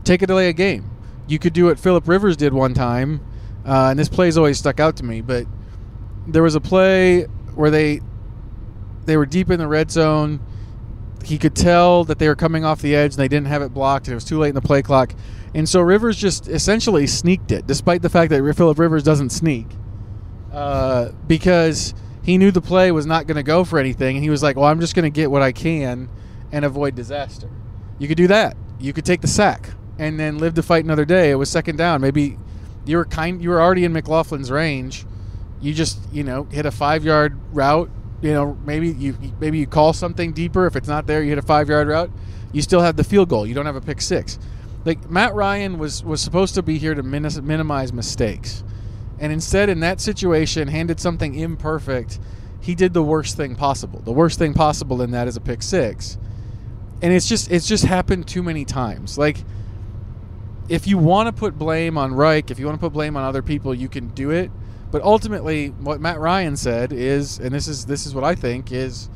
take 0.04 0.22
a 0.22 0.26
delay 0.26 0.48
a 0.48 0.54
game. 0.54 0.90
You 1.28 1.38
could 1.38 1.52
do 1.52 1.66
what 1.66 1.78
Philip 1.78 2.08
Rivers 2.08 2.38
did 2.38 2.54
one 2.54 2.72
time, 2.72 3.20
uh, 3.66 3.88
and 3.90 3.98
this 3.98 4.08
play's 4.08 4.38
always 4.38 4.58
stuck 4.58 4.80
out 4.80 4.96
to 4.96 5.04
me. 5.04 5.20
But 5.20 5.44
there 6.26 6.42
was 6.42 6.54
a 6.54 6.60
play 6.60 7.24
where 7.54 7.70
they 7.70 8.00
they 9.04 9.18
were 9.18 9.26
deep 9.26 9.50
in 9.50 9.58
the 9.58 9.68
red 9.68 9.90
zone. 9.90 10.40
He 11.24 11.38
could 11.38 11.54
tell 11.54 12.04
that 12.04 12.18
they 12.18 12.28
were 12.28 12.34
coming 12.34 12.64
off 12.64 12.80
the 12.80 12.94
edge 12.94 13.12
and 13.12 13.18
they 13.18 13.28
didn't 13.28 13.48
have 13.48 13.62
it 13.62 13.74
blocked. 13.74 14.06
And 14.06 14.12
it 14.12 14.16
was 14.16 14.24
too 14.24 14.38
late 14.38 14.50
in 14.50 14.54
the 14.54 14.60
play 14.60 14.82
clock, 14.82 15.14
and 15.54 15.68
so 15.68 15.80
Rivers 15.80 16.16
just 16.16 16.48
essentially 16.48 17.06
sneaked 17.06 17.52
it, 17.52 17.66
despite 17.66 18.02
the 18.02 18.08
fact 18.08 18.30
that 18.30 18.54
Philip 18.56 18.78
Rivers 18.78 19.02
doesn't 19.02 19.30
sneak, 19.30 19.66
uh, 20.52 21.10
because 21.26 21.94
he 22.22 22.38
knew 22.38 22.50
the 22.50 22.60
play 22.60 22.92
was 22.92 23.06
not 23.06 23.26
going 23.26 23.36
to 23.36 23.42
go 23.42 23.64
for 23.64 23.78
anything, 23.78 24.16
and 24.16 24.24
he 24.24 24.30
was 24.30 24.42
like, 24.42 24.56
"Well, 24.56 24.66
I'm 24.66 24.80
just 24.80 24.94
going 24.94 25.10
to 25.10 25.14
get 25.14 25.30
what 25.30 25.42
I 25.42 25.52
can 25.52 26.08
and 26.52 26.64
avoid 26.64 26.94
disaster." 26.94 27.50
You 27.98 28.08
could 28.08 28.16
do 28.16 28.28
that. 28.28 28.56
You 28.78 28.92
could 28.92 29.04
take 29.04 29.20
the 29.20 29.28
sack 29.28 29.70
and 29.98 30.18
then 30.18 30.38
live 30.38 30.54
to 30.54 30.62
fight 30.62 30.84
another 30.84 31.04
day. 31.04 31.30
It 31.30 31.34
was 31.34 31.50
second 31.50 31.76
down. 31.76 32.00
Maybe 32.00 32.38
you 32.86 32.96
were 32.96 33.04
kind. 33.04 33.42
You 33.42 33.50
were 33.50 33.60
already 33.60 33.84
in 33.84 33.92
McLaughlin's 33.92 34.50
range. 34.50 35.04
You 35.60 35.74
just 35.74 35.98
you 36.12 36.24
know 36.24 36.44
hit 36.44 36.64
a 36.64 36.70
five 36.70 37.04
yard 37.04 37.38
route. 37.52 37.90
You 38.22 38.32
know 38.32 38.58
maybe 38.64 38.90
you 38.90 39.16
maybe 39.40 39.58
you 39.58 39.66
call 39.66 39.92
something 39.92 40.32
deeper. 40.32 40.66
If 40.66 40.76
it's 40.76 40.88
not 40.88 41.06
there, 41.06 41.22
you 41.22 41.30
hit 41.30 41.38
a 41.38 41.42
five 41.42 41.68
yard 41.68 41.88
route. 41.88 42.10
You 42.52 42.62
still 42.62 42.80
have 42.80 42.96
the 42.96 43.04
field 43.04 43.28
goal. 43.28 43.46
You 43.46 43.54
don't 43.54 43.66
have 43.66 43.76
a 43.76 43.80
pick 43.80 44.00
six. 44.00 44.38
Like 44.84 45.10
Matt 45.10 45.34
Ryan 45.34 45.78
was 45.78 46.04
was 46.04 46.20
supposed 46.20 46.54
to 46.54 46.62
be 46.62 46.78
here 46.78 46.94
to 46.94 47.02
minis- 47.02 47.42
minimize 47.42 47.92
mistakes, 47.92 48.64
and 49.18 49.32
instead 49.32 49.68
in 49.68 49.80
that 49.80 50.00
situation 50.00 50.68
handed 50.68 51.00
something 51.00 51.34
imperfect. 51.34 52.20
He 52.62 52.74
did 52.74 52.92
the 52.92 53.02
worst 53.02 53.38
thing 53.38 53.54
possible. 53.56 54.00
The 54.00 54.12
worst 54.12 54.38
thing 54.38 54.52
possible 54.52 55.00
in 55.00 55.12
that 55.12 55.26
is 55.26 55.36
a 55.36 55.40
pick 55.40 55.62
six 55.62 56.18
and 57.02 57.12
it's 57.12 57.28
just 57.28 57.50
it's 57.50 57.66
just 57.66 57.84
happened 57.84 58.26
too 58.26 58.42
many 58.42 58.64
times. 58.64 59.16
Like 59.16 59.38
if 60.68 60.86
you 60.86 60.98
want 60.98 61.28
to 61.28 61.32
put 61.32 61.58
blame 61.58 61.98
on 61.98 62.14
Reich, 62.14 62.50
if 62.50 62.58
you 62.58 62.66
want 62.66 62.78
to 62.78 62.80
put 62.80 62.92
blame 62.92 63.16
on 63.16 63.24
other 63.24 63.42
people, 63.42 63.74
you 63.74 63.88
can 63.88 64.08
do 64.08 64.30
it. 64.30 64.50
But 64.90 65.02
ultimately, 65.02 65.68
what 65.68 66.00
Matt 66.00 66.18
Ryan 66.18 66.56
said 66.56 66.92
is, 66.92 67.38
and 67.38 67.52
this 67.52 67.68
is 67.68 67.86
this 67.86 68.06
is 68.06 68.14
what 68.14 68.24
I 68.24 68.34
think 68.34 68.72
is, 68.72 69.08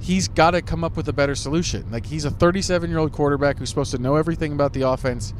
he's 0.00 0.28
got 0.28 0.52
to 0.52 0.62
come 0.62 0.84
up 0.84 0.96
with 0.96 1.08
a 1.08 1.12
better 1.12 1.34
solution. 1.34 1.90
Like 1.90 2.06
he's 2.06 2.24
a 2.24 2.30
37 2.30 2.88
year 2.88 2.98
old 2.98 3.12
quarterback 3.12 3.58
who's 3.58 3.68
supposed 3.68 3.90
to 3.92 3.98
know 3.98 4.16
everything 4.16 4.52
about 4.52 4.72
the 4.72 4.82
offense, 4.82 5.34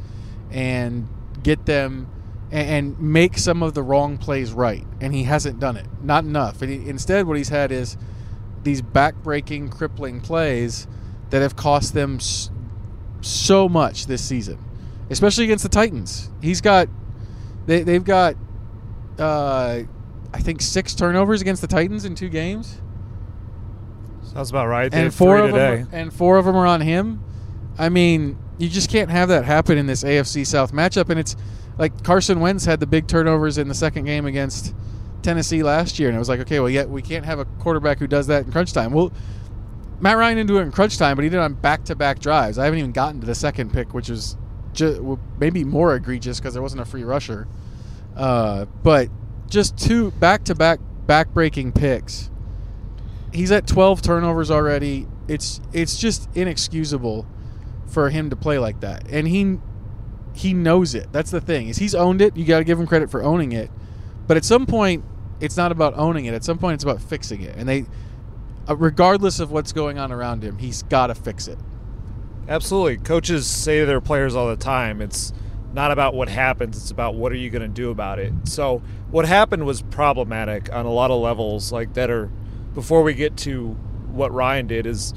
and 0.51 1.07
get 1.43 1.65
them 1.65 2.07
and, 2.51 2.99
make 2.99 3.37
some 3.37 3.61
of 3.61 3.73
the 3.73 3.83
wrong 3.83 4.17
plays 4.17 4.51
right, 4.51 4.85
and 5.01 5.13
he 5.13 5.23
hasn't 5.23 5.59
done 5.59 5.77
it. 5.77 5.85
Not 6.01 6.23
enough. 6.23 6.61
And 6.61 6.71
he, 6.71 6.89
instead, 6.89 7.27
what 7.27 7.37
he's 7.37 7.49
had 7.49 7.71
is 7.71 7.95
these 8.63 8.81
back-breaking, 8.81 9.69
crippling 9.69 10.19
plays 10.19 10.87
that 11.29 11.41
have 11.41 11.55
cost 11.55 11.93
them 11.93 12.19
so 13.21 13.69
much 13.69 14.07
this 14.07 14.23
season, 14.23 14.57
especially 15.09 15.43
against 15.45 15.63
the 15.63 15.69
Titans. 15.69 16.29
He's 16.41 16.61
got 16.61 16.89
they 17.65 17.83
they've 17.83 18.03
got 18.03 18.35
uh, 19.19 19.83
I 20.33 20.39
think 20.39 20.61
six 20.61 20.95
turnovers 20.95 21.41
against 21.41 21.61
the 21.61 21.67
Titans 21.67 22.05
in 22.05 22.15
two 22.15 22.29
games, 22.29 22.79
Sounds 24.23 24.49
about 24.51 24.67
right. 24.67 24.91
They 24.91 25.03
and 25.05 25.13
four 25.13 25.37
of 25.39 25.51
today. 25.51 25.77
them 25.77 25.89
and 25.91 26.13
four 26.13 26.37
of 26.37 26.45
them 26.45 26.55
are 26.55 26.67
on 26.67 26.81
him. 26.81 27.23
I 27.79 27.89
mean, 27.89 28.37
you 28.59 28.69
just 28.69 28.89
can't 28.89 29.09
have 29.09 29.29
that 29.29 29.43
happen 29.45 29.77
in 29.77 29.87
this 29.87 30.03
AFC 30.03 30.45
South 30.45 30.71
matchup, 30.71 31.09
and 31.09 31.19
it's 31.19 31.35
like 31.77 32.03
Carson 32.03 32.39
Wentz 32.39 32.65
had 32.65 32.79
the 32.79 32.85
big 32.87 33.07
turnovers 33.07 33.57
in 33.57 33.67
the 33.67 33.73
second 33.73 34.05
game 34.05 34.25
against 34.25 34.75
Tennessee 35.23 35.63
last 35.63 35.97
year, 35.97 36.09
and 36.09 36.15
it 36.15 36.19
was 36.19 36.29
like, 36.29 36.41
okay, 36.41 36.59
well, 36.59 36.69
yet 36.69 36.89
we 36.89 37.01
can't 37.01 37.25
have 37.25 37.39
a 37.39 37.45
quarterback 37.45 37.97
who 37.99 38.05
does 38.07 38.27
that 38.27 38.45
in 38.45 38.51
crunch 38.51 38.71
time. 38.73 38.91
Well, 38.91 39.11
Matt 39.99 40.17
Ryan 40.17 40.37
didn't 40.37 40.47
do 40.49 40.57
it 40.59 40.61
in 40.61 40.71
crunch 40.71 40.97
time, 40.97 41.15
but 41.15 41.23
he 41.23 41.29
did 41.29 41.37
it 41.37 41.41
on 41.41 41.53
back-to-back 41.55 42.19
drives. 42.19 42.57
I 42.59 42.65
haven't 42.65 42.79
even 42.79 42.91
gotten 42.91 43.19
to 43.21 43.25
the 43.25 43.35
second 43.35 43.73
pick, 43.73 43.93
which 43.93 44.09
is 44.09 44.37
ju- 44.73 45.19
maybe 45.39 45.63
more 45.63 45.95
egregious 45.95 46.39
because 46.39 46.53
there 46.53 46.61
wasn't 46.63 46.81
a 46.81 46.85
free 46.85 47.03
rusher. 47.03 47.47
Uh, 48.19 48.65
but 48.83 49.07
just 49.47 49.77
two 49.77 50.11
back-to-back 50.11 50.79
back-breaking 51.07 51.71
picks. 51.71 52.29
He's 53.33 53.49
at 53.51 53.65
12 53.65 54.01
turnovers 54.01 54.51
already. 54.51 55.07
It's 55.29 55.61
it's 55.71 55.97
just 55.97 56.27
inexcusable 56.35 57.25
for 57.87 58.09
him 58.09 58.29
to 58.29 58.35
play 58.35 58.59
like 58.59 58.81
that, 58.81 59.07
and 59.09 59.27
he 59.27 59.59
he 60.33 60.53
knows 60.53 60.95
it. 60.95 61.11
That's 61.13 61.31
the 61.31 61.39
thing 61.39 61.69
is 61.69 61.77
he's 61.77 61.95
owned 61.95 62.21
it. 62.21 62.35
You 62.35 62.45
got 62.45 62.59
to 62.59 62.63
give 62.65 62.79
him 62.79 62.87
credit 62.87 63.09
for 63.09 63.23
owning 63.23 63.53
it. 63.53 63.71
But 64.27 64.35
at 64.37 64.43
some 64.43 64.65
point, 64.65 65.05
it's 65.39 65.55
not 65.55 65.71
about 65.71 65.93
owning 65.97 66.25
it. 66.25 66.33
At 66.33 66.43
some 66.43 66.57
point, 66.57 66.75
it's 66.75 66.83
about 66.83 67.01
fixing 67.01 67.41
it. 67.41 67.55
And 67.55 67.69
they, 67.69 67.85
uh, 68.67 68.75
regardless 68.75 69.39
of 69.39 69.51
what's 69.51 69.71
going 69.71 69.97
on 69.97 70.11
around 70.11 70.43
him, 70.43 70.57
he's 70.57 70.83
got 70.83 71.07
to 71.07 71.15
fix 71.15 71.47
it. 71.47 71.57
Absolutely. 72.47 72.97
Coaches 72.97 73.47
say 73.47 73.79
to 73.79 73.85
their 73.85 74.01
players 74.01 74.35
all 74.35 74.47
the 74.47 74.57
time, 74.57 75.01
it's 75.01 75.33
not 75.73 75.91
about 75.91 76.13
what 76.13 76.29
happens, 76.29 76.77
it's 76.77 76.91
about 76.91 77.15
what 77.15 77.31
are 77.31 77.37
you 77.37 77.49
going 77.49 77.61
to 77.61 77.67
do 77.67 77.91
about 77.91 78.19
it. 78.19 78.33
So, 78.43 78.81
what 79.11 79.25
happened 79.25 79.65
was 79.65 79.81
problematic 79.81 80.71
on 80.73 80.85
a 80.85 80.91
lot 80.91 81.11
of 81.11 81.21
levels 81.21 81.71
like 81.71 81.93
that 81.93 82.09
are 82.09 82.29
before 82.73 83.03
we 83.03 83.13
get 83.13 83.37
to 83.37 83.69
what 84.11 84.31
Ryan 84.31 84.67
did 84.67 84.85
is 84.85 85.13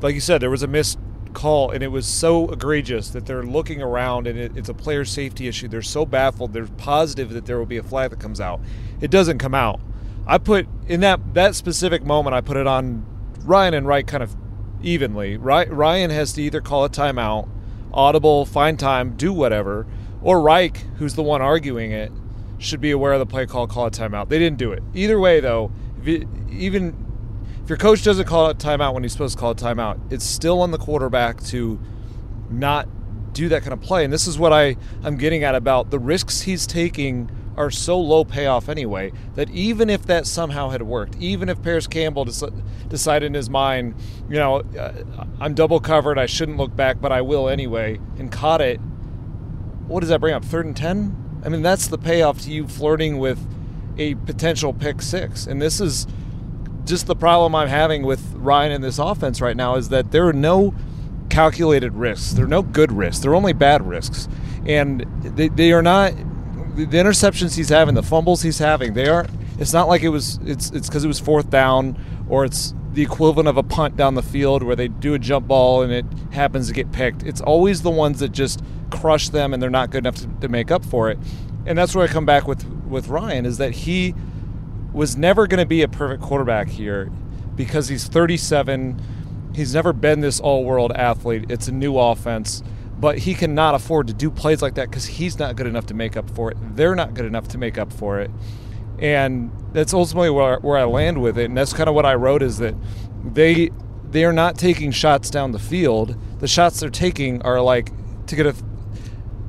like 0.00 0.14
you 0.14 0.20
said 0.20 0.40
there 0.40 0.50
was 0.50 0.62
a 0.62 0.68
missed 0.68 0.98
call 1.32 1.70
and 1.70 1.82
it 1.82 1.88
was 1.88 2.06
so 2.06 2.48
egregious 2.50 3.10
that 3.10 3.26
they're 3.26 3.42
looking 3.42 3.82
around 3.82 4.26
and 4.26 4.38
it, 4.38 4.56
it's 4.56 4.68
a 4.68 4.74
player 4.74 5.04
safety 5.04 5.46
issue. 5.46 5.68
They're 5.68 5.82
so 5.82 6.06
baffled. 6.06 6.52
They're 6.52 6.66
positive 6.66 7.30
that 7.30 7.46
there 7.46 7.58
will 7.58 7.66
be 7.66 7.76
a 7.76 7.82
flag 7.82 8.10
that 8.10 8.20
comes 8.20 8.40
out. 8.40 8.60
It 9.00 9.10
doesn't 9.10 9.38
come 9.38 9.54
out. 9.54 9.80
I 10.26 10.38
put 10.38 10.68
in 10.86 11.00
that 11.00 11.34
that 11.34 11.54
specific 11.54 12.04
moment 12.04 12.34
I 12.34 12.40
put 12.40 12.56
it 12.56 12.66
on 12.66 13.06
Ryan 13.44 13.74
and 13.74 13.86
Reich 13.86 14.06
kind 14.06 14.22
of 14.22 14.36
evenly. 14.82 15.36
Ryan 15.36 16.10
has 16.10 16.32
to 16.34 16.42
either 16.42 16.60
call 16.60 16.84
a 16.84 16.90
timeout, 16.90 17.48
audible, 17.92 18.44
find 18.44 18.78
time, 18.78 19.16
do 19.16 19.32
whatever, 19.32 19.86
or 20.22 20.40
Reich, 20.40 20.78
who's 20.96 21.14
the 21.14 21.22
one 21.22 21.40
arguing 21.40 21.92
it, 21.92 22.12
should 22.58 22.80
be 22.80 22.90
aware 22.90 23.12
of 23.12 23.20
the 23.20 23.26
play 23.26 23.46
call, 23.46 23.66
call 23.66 23.86
a 23.86 23.90
timeout. 23.90 24.28
They 24.28 24.38
didn't 24.38 24.58
do 24.58 24.72
it. 24.72 24.82
Either 24.94 25.18
way, 25.18 25.40
though, 25.40 25.70
if 26.00 26.08
it, 26.08 26.28
even 26.50 27.06
if 27.62 27.68
your 27.68 27.78
coach 27.78 28.02
doesn't 28.02 28.26
call 28.26 28.48
a 28.48 28.54
timeout 28.54 28.94
when 28.94 29.02
he's 29.02 29.12
supposed 29.12 29.36
to 29.36 29.40
call 29.40 29.52
a 29.52 29.54
timeout, 29.54 30.12
it's 30.12 30.24
still 30.24 30.60
on 30.60 30.70
the 30.70 30.78
quarterback 30.78 31.42
to 31.44 31.78
not 32.50 32.88
do 33.32 33.48
that 33.50 33.62
kind 33.62 33.72
of 33.72 33.80
play. 33.80 34.04
And 34.04 34.12
this 34.12 34.26
is 34.26 34.38
what 34.38 34.52
I, 34.52 34.76
I'm 35.02 35.16
getting 35.16 35.44
at 35.44 35.54
about 35.54 35.90
the 35.90 35.98
risks 35.98 36.42
he's 36.42 36.66
taking 36.66 37.30
are 37.58 37.72
so 37.72 37.98
low 38.00 38.24
payoff 38.24 38.68
anyway 38.68 39.12
that 39.34 39.50
even 39.50 39.90
if 39.90 40.06
that 40.06 40.26
somehow 40.26 40.70
had 40.70 40.82
worked, 40.82 41.16
even 41.16 41.48
if 41.48 41.60
Parris 41.60 41.88
Campbell 41.88 42.24
decided 42.24 43.26
in 43.26 43.34
his 43.34 43.50
mind, 43.50 43.96
you 44.30 44.36
know, 44.36 44.60
uh, 44.78 45.24
I'm 45.40 45.54
double 45.54 45.80
covered, 45.80 46.18
I 46.18 46.26
shouldn't 46.26 46.56
look 46.56 46.74
back, 46.74 47.00
but 47.00 47.10
I 47.10 47.20
will 47.20 47.48
anyway, 47.48 47.98
and 48.16 48.30
caught 48.30 48.60
it, 48.60 48.78
what 49.88 50.00
does 50.00 50.08
that 50.10 50.20
bring 50.20 50.34
up? 50.34 50.44
Third 50.44 50.66
and 50.66 50.76
10? 50.76 51.42
I 51.44 51.48
mean, 51.48 51.62
that's 51.62 51.88
the 51.88 51.98
payoff 51.98 52.40
to 52.42 52.50
you 52.50 52.68
flirting 52.68 53.18
with 53.18 53.44
a 53.98 54.14
potential 54.14 54.72
pick 54.72 55.02
six. 55.02 55.46
And 55.46 55.60
this 55.60 55.80
is 55.80 56.06
just 56.84 57.06
the 57.06 57.16
problem 57.16 57.56
I'm 57.56 57.68
having 57.68 58.04
with 58.04 58.22
Ryan 58.34 58.70
in 58.70 58.82
this 58.82 59.00
offense 59.00 59.40
right 59.40 59.56
now 59.56 59.74
is 59.74 59.88
that 59.88 60.12
there 60.12 60.28
are 60.28 60.32
no 60.32 60.74
calculated 61.28 61.92
risks. 61.94 62.32
There 62.34 62.44
are 62.44 62.48
no 62.48 62.62
good 62.62 62.92
risks. 62.92 63.20
There 63.22 63.32
are 63.32 63.34
only 63.34 63.52
bad 63.52 63.86
risks. 63.86 64.28
And 64.64 65.04
they, 65.22 65.48
they 65.48 65.72
are 65.72 65.82
not 65.82 66.12
the, 66.78 66.84
the 66.84 66.96
interceptions 66.96 67.56
he's 67.56 67.68
having, 67.70 67.94
the 67.94 68.02
fumbles 68.02 68.42
he's 68.42 68.58
having, 68.58 68.94
they 68.94 69.08
are 69.08 69.26
it's 69.58 69.72
not 69.72 69.88
like 69.88 70.02
it 70.02 70.08
was 70.10 70.38
it's 70.44 70.70
it's 70.70 70.88
because 70.88 71.04
it 71.04 71.08
was 71.08 71.18
fourth 71.18 71.50
down 71.50 71.98
or 72.28 72.44
it's 72.44 72.74
the 72.92 73.02
equivalent 73.02 73.48
of 73.48 73.56
a 73.56 73.62
punt 73.62 73.96
down 73.96 74.14
the 74.14 74.22
field 74.22 74.62
where 74.62 74.76
they 74.76 74.88
do 74.88 75.14
a 75.14 75.18
jump 75.18 75.48
ball 75.48 75.82
and 75.82 75.92
it 75.92 76.06
happens 76.32 76.68
to 76.68 76.72
get 76.72 76.90
picked. 76.92 77.22
It's 77.22 77.40
always 77.40 77.82
the 77.82 77.90
ones 77.90 78.20
that 78.20 78.30
just 78.30 78.62
crush 78.90 79.28
them 79.28 79.52
and 79.52 79.62
they're 79.62 79.70
not 79.70 79.90
good 79.90 79.98
enough 79.98 80.16
to, 80.16 80.28
to 80.40 80.48
make 80.48 80.70
up 80.70 80.84
for 80.84 81.10
it. 81.10 81.18
And 81.66 81.76
that's 81.76 81.94
where 81.94 82.04
I 82.04 82.08
come 82.08 82.24
back 82.24 82.46
with 82.46 82.64
with 82.84 83.08
Ryan 83.08 83.44
is 83.44 83.58
that 83.58 83.72
he 83.72 84.14
was 84.92 85.16
never 85.16 85.46
going 85.46 85.58
to 85.58 85.66
be 85.66 85.82
a 85.82 85.88
perfect 85.88 86.22
quarterback 86.22 86.68
here 86.68 87.10
because 87.56 87.88
he's 87.88 88.06
37. 88.06 89.00
He's 89.54 89.74
never 89.74 89.92
been 89.92 90.20
this 90.20 90.38
all-world 90.38 90.92
athlete. 90.92 91.46
It's 91.48 91.66
a 91.66 91.72
new 91.72 91.98
offense 91.98 92.62
but 93.00 93.18
he 93.18 93.34
cannot 93.34 93.74
afford 93.74 94.08
to 94.08 94.12
do 94.12 94.30
plays 94.30 94.60
like 94.60 94.74
that 94.74 94.90
because 94.90 95.06
he's 95.06 95.38
not 95.38 95.56
good 95.56 95.66
enough 95.66 95.86
to 95.86 95.94
make 95.94 96.16
up 96.16 96.28
for 96.30 96.50
it. 96.50 96.56
They're 96.74 96.96
not 96.96 97.14
good 97.14 97.24
enough 97.24 97.48
to 97.48 97.58
make 97.58 97.78
up 97.78 97.92
for 97.92 98.20
it, 98.20 98.30
and 98.98 99.50
that's 99.72 99.94
ultimately 99.94 100.30
where, 100.30 100.58
where 100.58 100.78
I 100.78 100.84
land 100.84 101.22
with 101.22 101.38
it. 101.38 101.44
And 101.44 101.56
that's 101.56 101.72
kind 101.72 101.88
of 101.88 101.94
what 101.94 102.06
I 102.06 102.14
wrote 102.14 102.42
is 102.42 102.58
that 102.58 102.74
they 103.24 103.70
they 104.10 104.24
are 104.24 104.32
not 104.32 104.58
taking 104.58 104.90
shots 104.90 105.30
down 105.30 105.52
the 105.52 105.58
field. 105.58 106.16
The 106.40 106.48
shots 106.48 106.80
they're 106.80 106.90
taking 106.90 107.42
are 107.42 107.60
like 107.60 107.92
to 108.26 108.36
get 108.36 108.46
a 108.46 108.54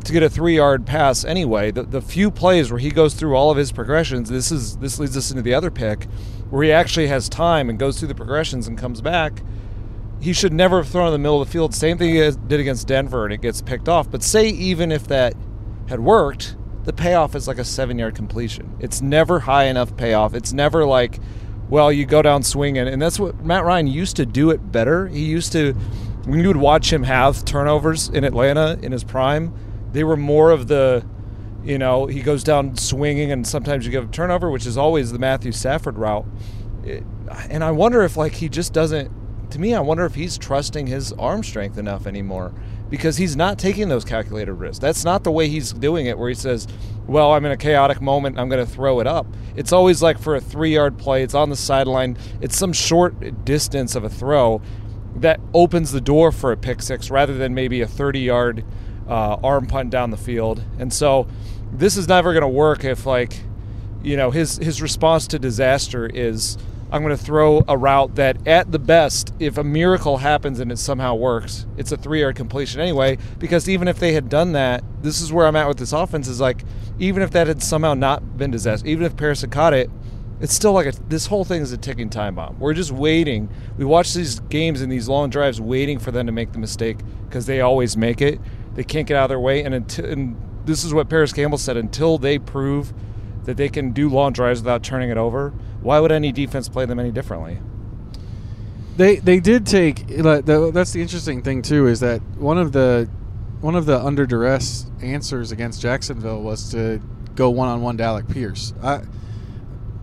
to 0.03 0.13
get 0.13 0.23
a 0.23 0.29
three 0.29 0.55
yard 0.55 0.85
pass 0.85 1.23
anyway. 1.23 1.71
The, 1.71 1.83
the 1.83 2.01
few 2.01 2.31
plays 2.31 2.71
where 2.71 2.79
he 2.79 2.89
goes 2.89 3.13
through 3.13 3.35
all 3.35 3.51
of 3.51 3.57
his 3.57 3.71
progressions, 3.71 4.29
this 4.29 4.51
is 4.51 4.77
this 4.77 4.99
leads 4.99 5.17
us 5.17 5.31
into 5.31 5.41
the 5.41 5.53
other 5.53 5.71
pick, 5.71 6.05
where 6.49 6.63
he 6.63 6.71
actually 6.71 7.07
has 7.07 7.29
time 7.29 7.69
and 7.69 7.79
goes 7.79 7.99
through 7.99 8.09
the 8.09 8.15
progressions 8.15 8.67
and 8.67 8.77
comes 8.77 9.01
back 9.01 9.41
he 10.21 10.34
should 10.34 10.53
never 10.53 10.77
have 10.77 10.89
thrown 10.89 11.08
in 11.08 11.13
the 11.13 11.19
middle 11.19 11.41
of 11.41 11.47
the 11.47 11.51
field. 11.51 11.73
Same 11.73 11.97
thing 11.97 12.13
he 12.13 12.32
did 12.47 12.60
against 12.60 12.88
Denver, 12.88 13.25
and 13.25 13.34
it 13.34 13.41
gets 13.41 13.62
picked 13.62 13.88
off. 13.88 14.12
But 14.12 14.23
say 14.23 14.49
even 14.49 14.91
if 14.91 15.08
that 15.08 15.34
had 15.88 15.99
worked, 15.99 16.55
the 16.84 16.93
payoff 16.93 17.36
is 17.36 17.47
like 17.47 17.58
a 17.58 17.63
seven-yard 17.63 18.15
completion. 18.15 18.75
It's 18.79 19.01
never 19.01 19.39
high 19.39 19.65
enough 19.65 19.95
payoff. 19.95 20.34
It's 20.34 20.53
never 20.53 20.86
like, 20.86 21.19
well, 21.69 21.91
you 21.91 22.05
go 22.05 22.21
down 22.21 22.43
swinging, 22.43 22.88
and 22.88 23.01
that's 23.01 23.19
what 23.19 23.43
Matt 23.43 23.63
Ryan 23.63 23.88
used 23.88 24.15
to 24.17 24.25
do 24.25 24.49
it 24.49 24.71
better. 24.71 25.08
He 25.08 25.25
used 25.25 25.51
to, 25.53 25.73
when 26.25 26.39
you 26.39 26.47
would 26.47 26.58
watch 26.58 26.91
him 26.91 27.03
have 27.03 27.45
turnovers 27.45 28.10
in 28.10 28.23
Atlanta 28.23 28.79
in 28.82 28.91
his 28.91 29.03
prime, 29.03 29.53
they 29.91 30.03
were 30.03 30.17
more 30.17 30.51
of 30.51 30.67
the, 30.67 31.05
you 31.63 31.77
know, 31.77 32.08
he 32.08 32.21
goes 32.21 32.43
down 32.43 32.75
swinging, 32.75 33.32
and 33.32 33.45
sometimes 33.45 33.86
you 33.86 33.91
give 33.91 34.10
a 34.10 34.12
turnover, 34.12 34.49
which 34.49 34.65
is 34.65 34.77
always 34.77 35.12
the 35.12 35.19
Matthew 35.19 35.51
Stafford 35.51 35.97
route. 35.97 36.25
It, 36.84 37.03
and 37.49 37.63
I 37.63 37.71
wonder 37.71 38.01
if 38.01 38.17
like 38.17 38.34
he 38.34 38.49
just 38.49 38.73
doesn't 38.73 39.12
to 39.51 39.59
me, 39.59 39.73
I 39.73 39.79
wonder 39.79 40.05
if 40.05 40.15
he's 40.15 40.38
trusting 40.38 40.88
his 40.88 41.12
arm 41.13 41.43
strength 41.43 41.77
enough 41.77 42.05
anymore 42.07 42.53
because 42.89 43.17
he's 43.17 43.35
not 43.35 43.59
taking 43.59 43.89
those 43.89 44.03
calculated 44.03 44.53
risks. 44.53 44.79
That's 44.79 45.03
not 45.03 45.23
the 45.23 45.31
way 45.31 45.47
he's 45.47 45.73
doing 45.73 46.07
it, 46.07 46.17
where 46.17 46.29
he 46.29 46.35
says, 46.35 46.67
Well, 47.07 47.33
I'm 47.33 47.45
in 47.45 47.51
a 47.51 47.57
chaotic 47.57 48.01
moment, 48.01 48.39
I'm 48.39 48.49
going 48.49 48.65
to 48.65 48.71
throw 48.71 48.99
it 48.99 49.07
up. 49.07 49.27
It's 49.55 49.71
always 49.71 50.01
like 50.01 50.19
for 50.19 50.35
a 50.35 50.41
three 50.41 50.73
yard 50.73 50.97
play, 50.97 51.23
it's 51.23 51.33
on 51.33 51.49
the 51.49 51.55
sideline, 51.55 52.17
it's 52.41 52.57
some 52.57 52.73
short 52.73 53.45
distance 53.45 53.95
of 53.95 54.03
a 54.03 54.09
throw 54.09 54.62
that 55.15 55.39
opens 55.53 55.91
the 55.91 56.01
door 56.01 56.31
for 56.31 56.51
a 56.51 56.57
pick 56.57 56.81
six 56.81 57.09
rather 57.09 57.38
than 57.38 57.53
maybe 57.53 57.81
a 57.81 57.88
30 57.88 58.19
yard 58.19 58.65
uh, 59.07 59.38
arm 59.43 59.65
punt 59.65 59.89
down 59.89 60.12
the 60.12 60.17
field. 60.17 60.63
And 60.77 60.93
so 60.93 61.27
this 61.71 61.97
is 61.97 62.07
never 62.07 62.33
going 62.33 62.43
to 62.43 62.47
work 62.47 62.83
if, 62.83 63.05
like, 63.05 63.41
you 64.01 64.15
know, 64.15 64.31
his, 64.31 64.57
his 64.57 64.81
response 64.81 65.27
to 65.27 65.39
disaster 65.39 66.05
is 66.05 66.57
I'm 66.91 67.04
going 67.04 67.15
to 67.15 67.23
throw 67.23 67.63
a 67.67 67.78
route 67.78 68.15
that, 68.15 68.47
at 68.47 68.71
the 68.71 68.80
best, 68.80 69.34
if 69.39 69.58
a 69.58 69.63
miracle 69.63 70.17
happens 70.17 70.60
and 70.60 70.71
it 70.71 70.80
somehow 70.80 71.15
works, 71.15 71.67
it's 71.78 71.91
a 71.91 71.97
three 71.97 72.21
yard 72.21 72.36
completion 72.36 72.82
anyway. 72.82 73.17
Because 73.38 73.69
even 73.69 73.88
if 73.88 73.99
they 73.99 74.13
had 74.13 74.28
done 74.28 74.54
that, 74.54 74.84
this 75.02 75.21
is 75.21 75.32
where 75.32 75.45
I'm 75.45 75.56
at 75.56 75.67
with 75.67 75.78
this 75.78 75.93
offense 75.93 76.28
is 76.28 76.41
like, 76.41 76.63
even 76.97 77.21
if 77.21 77.32
that 77.32 77.47
had 77.47 77.62
somehow 77.62 77.93
not 77.93 78.38
been 78.38 78.52
disaster, 78.52 78.88
even 78.88 79.06
if 79.06 79.15
Parris 79.15 79.41
had 79.41 79.52
caught 79.52 79.73
it, 79.73 79.89
it's 80.41 80.54
still 80.54 80.71
like 80.71 80.88
a, 80.88 80.93
this 81.10 81.28
whole 81.28 81.43
thing 81.43 81.62
is 81.62 81.71
a 81.71 81.78
ticking 81.78 82.10
time 82.10 82.36
bomb. 82.36 82.58
We're 82.60 82.73
just 82.73 82.91
waiting. 82.91 83.49
We 83.78 83.86
watch 83.86 84.13
these 84.13 84.39
games 84.39 84.82
and 84.82 84.91
these 84.91 85.08
long 85.08 85.30
drives, 85.30 85.60
waiting 85.60 85.99
for 85.99 86.12
them 86.12 86.25
to 86.25 86.32
make 86.32 86.54
the 86.54 86.60
mistake 86.60 86.99
because 87.28 87.45
they 87.45 87.62
always 87.62 87.97
make 87.97 88.21
it. 88.21 88.39
They 88.73 88.84
can't 88.84 89.06
get 89.08 89.17
out 89.17 89.23
of 89.23 89.30
their 89.30 89.39
way, 89.39 89.63
and, 89.63 89.75
until, 89.75 90.06
and 90.06 90.38
this 90.65 90.86
is 90.86 90.93
what 90.93 91.10
Parris 91.10 91.34
Campbell 91.34 91.58
said: 91.58 91.75
until 91.75 92.17
they 92.17 92.39
prove 92.39 92.93
that 93.43 93.58
they 93.58 93.67
can 93.67 93.91
do 93.91 94.10
long 94.10 94.32
drives 94.32 94.62
without 94.62 94.84
turning 94.84 95.10
it 95.10 95.17
over, 95.17 95.54
why 95.81 95.99
would 95.99 96.11
any 96.11 96.31
defense 96.31 96.67
play 96.67 96.85
them 96.85 96.99
any 96.99 97.11
differently? 97.11 97.59
They 98.97 99.17
they 99.17 99.39
did 99.39 99.65
take. 99.65 100.07
That's 100.07 100.91
the 100.91 101.01
interesting 101.01 101.41
thing 101.41 101.61
too 101.61 101.87
is 101.87 102.01
that 102.01 102.21
one 102.37 102.57
of 102.57 102.73
the 102.73 103.09
one 103.61 103.75
of 103.75 103.85
the 103.85 103.97
under 103.97 104.25
duress 104.25 104.85
answers 105.01 105.51
against 105.51 105.81
Jacksonville 105.81 106.41
was 106.41 106.71
to 106.71 107.01
go 107.35 107.49
one 107.49 107.69
on 107.69 107.81
one 107.81 107.99
Alec 107.99 108.27
Pierce. 108.27 108.73
I, 108.83 108.97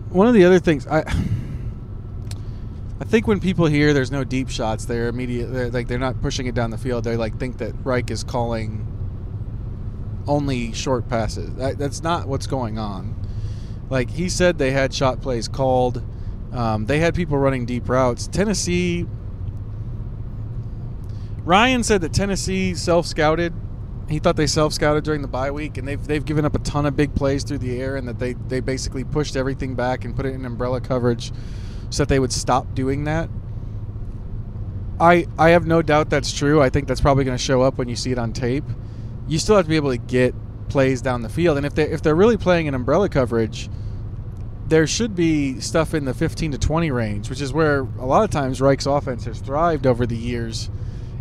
one 0.09 0.27
of 0.27 0.33
the 0.33 0.45
other 0.45 0.59
things 0.59 0.87
I. 0.87 1.03
I 2.99 3.03
think 3.03 3.27
when 3.27 3.39
people 3.39 3.67
hear 3.67 3.93
there's 3.93 4.09
no 4.09 4.23
deep 4.23 4.49
shots, 4.49 4.85
they're 4.85 5.07
immediate. 5.07 5.53
They're 5.53 5.69
like 5.69 5.87
they're 5.87 5.99
not 5.99 6.19
pushing 6.19 6.47
it 6.47 6.55
down 6.55 6.71
the 6.71 6.79
field. 6.79 7.03
They 7.03 7.15
like 7.15 7.37
think 7.39 7.59
that 7.59 7.75
Reich 7.83 8.09
is 8.09 8.23
calling 8.23 8.87
only 10.27 10.73
short 10.73 11.07
passes. 11.07 11.53
That, 11.55 11.77
that's 11.77 12.01
not 12.01 12.27
what's 12.27 12.47
going 12.47 12.79
on 12.79 13.26
like 13.89 14.09
he 14.09 14.29
said 14.29 14.57
they 14.57 14.71
had 14.71 14.93
shot 14.93 15.21
plays 15.21 15.47
called. 15.47 16.03
Um, 16.51 16.85
they 16.85 16.99
had 16.99 17.15
people 17.15 17.37
running 17.37 17.65
deep 17.65 17.87
routes. 17.89 18.27
Tennessee. 18.27 19.05
Ryan 21.43 21.83
said 21.83 22.01
that 22.01 22.13
Tennessee 22.13 22.73
self 22.75 23.05
scouted. 23.05 23.53
He 24.09 24.19
thought 24.19 24.35
they 24.35 24.47
self 24.47 24.73
scouted 24.73 25.03
during 25.03 25.21
the 25.21 25.27
bye 25.27 25.51
week, 25.51 25.77
and 25.77 25.87
they've 25.87 26.03
they've 26.05 26.23
given 26.23 26.45
up 26.45 26.55
a 26.55 26.59
ton 26.59 26.85
of 26.85 26.95
big 26.95 27.15
plays 27.15 27.43
through 27.43 27.59
the 27.59 27.81
air, 27.81 27.95
and 27.95 28.07
that 28.07 28.19
they 28.19 28.33
they 28.33 28.59
basically 28.59 29.03
pushed 29.03 29.35
everything 29.35 29.75
back 29.75 30.05
and 30.05 30.15
put 30.15 30.25
it 30.25 30.33
in 30.33 30.45
umbrella 30.45 30.81
coverage, 30.81 31.31
so 31.89 32.03
that 32.03 32.09
they 32.09 32.19
would 32.19 32.33
stop 32.33 32.73
doing 32.73 33.05
that. 33.05 33.29
I 34.99 35.27
I 35.37 35.49
have 35.49 35.67
no 35.67 35.81
doubt 35.81 36.09
that's 36.09 36.31
true. 36.31 36.61
I 36.61 36.69
think 36.69 36.87
that's 36.87 37.01
probably 37.01 37.23
going 37.23 37.37
to 37.37 37.43
show 37.43 37.61
up 37.61 37.77
when 37.77 37.87
you 37.87 37.95
see 37.95 38.11
it 38.11 38.17
on 38.17 38.33
tape. 38.33 38.65
You 39.27 39.39
still 39.39 39.55
have 39.57 39.65
to 39.65 39.69
be 39.69 39.75
able 39.75 39.91
to 39.91 39.97
get 39.97 40.33
plays 40.69 41.01
down 41.01 41.21
the 41.21 41.29
field. 41.29 41.57
And 41.57 41.65
if 41.65 41.75
they 41.75 41.89
if 41.89 42.01
they're 42.01 42.15
really 42.15 42.37
playing 42.37 42.67
an 42.67 42.73
umbrella 42.73 43.09
coverage, 43.09 43.69
there 44.67 44.87
should 44.87 45.15
be 45.15 45.59
stuff 45.59 45.93
in 45.93 46.05
the 46.05 46.13
15 46.13 46.51
to 46.51 46.57
20 46.57 46.91
range, 46.91 47.29
which 47.29 47.41
is 47.41 47.53
where 47.53 47.79
a 47.99 48.05
lot 48.05 48.23
of 48.23 48.29
times 48.29 48.59
Reich's 48.59 48.85
offense 48.85 49.25
has 49.25 49.39
thrived 49.39 49.87
over 49.87 50.05
the 50.05 50.17
years 50.17 50.69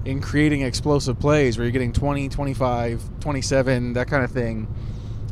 in 0.04 0.20
creating 0.20 0.62
explosive 0.62 1.18
plays 1.18 1.58
where 1.58 1.64
you're 1.64 1.72
getting 1.72 1.92
20, 1.92 2.28
25, 2.28 3.20
27, 3.20 3.92
that 3.94 4.08
kind 4.08 4.24
of 4.24 4.30
thing 4.30 4.68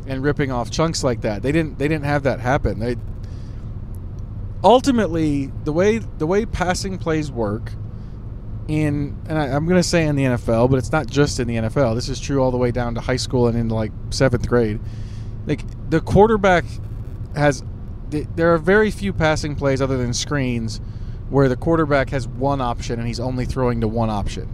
and 0.07 0.23
ripping 0.23 0.51
off 0.51 0.69
chunks 0.69 1.03
like 1.03 1.21
that. 1.21 1.41
They 1.41 1.51
didn't 1.51 1.79
they 1.79 1.87
didn't 1.87 2.05
have 2.05 2.23
that 2.23 2.39
happen. 2.39 2.79
They 2.79 2.95
ultimately 4.63 5.51
the 5.63 5.71
way 5.71 5.97
the 5.97 6.27
way 6.27 6.45
passing 6.45 6.97
plays 6.97 7.31
work 7.31 7.71
in 8.67 9.17
and 9.27 9.37
I, 9.37 9.47
am 9.47 9.65
going 9.65 9.79
to 9.79 9.87
say 9.87 10.05
in 10.05 10.15
the 10.15 10.23
NFL, 10.23 10.69
but 10.69 10.77
it's 10.77 10.91
not 10.91 11.07
just 11.07 11.39
in 11.39 11.47
the 11.47 11.55
NFL. 11.55 11.95
This 11.95 12.09
is 12.09 12.19
true 12.19 12.41
all 12.41 12.51
the 12.51 12.57
way 12.57 12.71
down 12.71 12.95
to 12.95 13.01
high 13.01 13.15
school 13.15 13.47
and 13.47 13.57
into 13.57 13.75
like 13.75 13.91
seventh 14.09 14.47
grade. 14.47 14.79
Like 15.45 15.61
the 15.89 16.01
quarterback 16.01 16.65
has, 17.35 17.63
there 18.09 18.53
are 18.53 18.57
very 18.57 18.91
few 18.91 19.13
passing 19.13 19.55
plays 19.55 19.81
other 19.81 19.97
than 19.97 20.13
screens 20.13 20.81
where 21.29 21.49
the 21.49 21.55
quarterback 21.55 22.09
has 22.09 22.27
one 22.27 22.61
option 22.61 22.99
and 22.99 23.07
he's 23.07 23.19
only 23.19 23.45
throwing 23.45 23.81
to 23.81 23.87
one 23.87 24.09
option. 24.09 24.49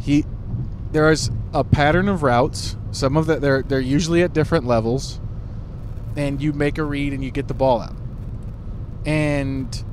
He, 0.00 0.24
there 0.92 1.10
is 1.10 1.30
a 1.52 1.64
pattern 1.64 2.08
of 2.08 2.22
routes. 2.22 2.76
Some 2.92 3.16
of 3.16 3.26
that 3.26 3.40
they're 3.40 3.62
they're 3.62 3.80
usually 3.80 4.22
at 4.22 4.32
different 4.32 4.66
levels, 4.66 5.20
and 6.16 6.40
you 6.40 6.52
make 6.52 6.78
a 6.78 6.84
read 6.84 7.12
and 7.12 7.22
you 7.22 7.30
get 7.30 7.48
the 7.48 7.54
ball 7.54 7.82
out. 7.82 7.96
And 9.04 9.84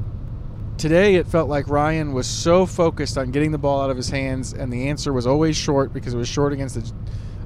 today 0.83 1.15
it 1.15 1.25
felt 1.25 1.47
like 1.47 1.69
Ryan 1.69 2.11
was 2.11 2.27
so 2.27 2.65
focused 2.65 3.17
on 3.17 3.31
getting 3.31 3.51
the 3.51 3.57
ball 3.57 3.81
out 3.81 3.89
of 3.89 3.95
his 3.95 4.09
hands, 4.09 4.51
and 4.51 4.71
the 4.71 4.89
answer 4.89 5.13
was 5.13 5.25
always 5.25 5.55
short 5.55 5.93
because 5.93 6.13
it 6.13 6.17
was 6.17 6.27
short 6.27 6.51
against 6.51 6.75
the, 6.75 6.93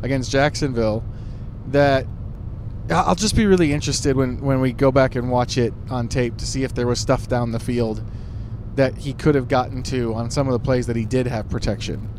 against 0.01 0.31
Jacksonville. 0.31 1.05
That 1.67 2.07
I'll 2.89 3.13
just 3.13 3.35
be 3.35 3.45
really 3.45 3.73
interested 3.73 4.17
when 4.17 4.41
when 4.41 4.59
we 4.59 4.73
go 4.73 4.91
back 4.91 5.13
and 5.13 5.29
watch 5.29 5.59
it 5.59 5.71
on 5.91 6.07
tape 6.07 6.37
to 6.37 6.47
see 6.47 6.63
if 6.63 6.73
there 6.73 6.87
was 6.87 6.99
stuff 6.99 7.27
down 7.27 7.51
the 7.51 7.59
field 7.59 8.03
that 8.75 8.97
he 8.97 9.13
could 9.13 9.35
have 9.35 9.47
gotten 9.47 9.83
to 9.83 10.15
on 10.15 10.31
some 10.31 10.47
of 10.47 10.53
the 10.53 10.59
plays 10.59 10.87
that 10.87 10.95
he 10.95 11.05
did 11.05 11.27
have 11.27 11.47
protection. 11.47 12.09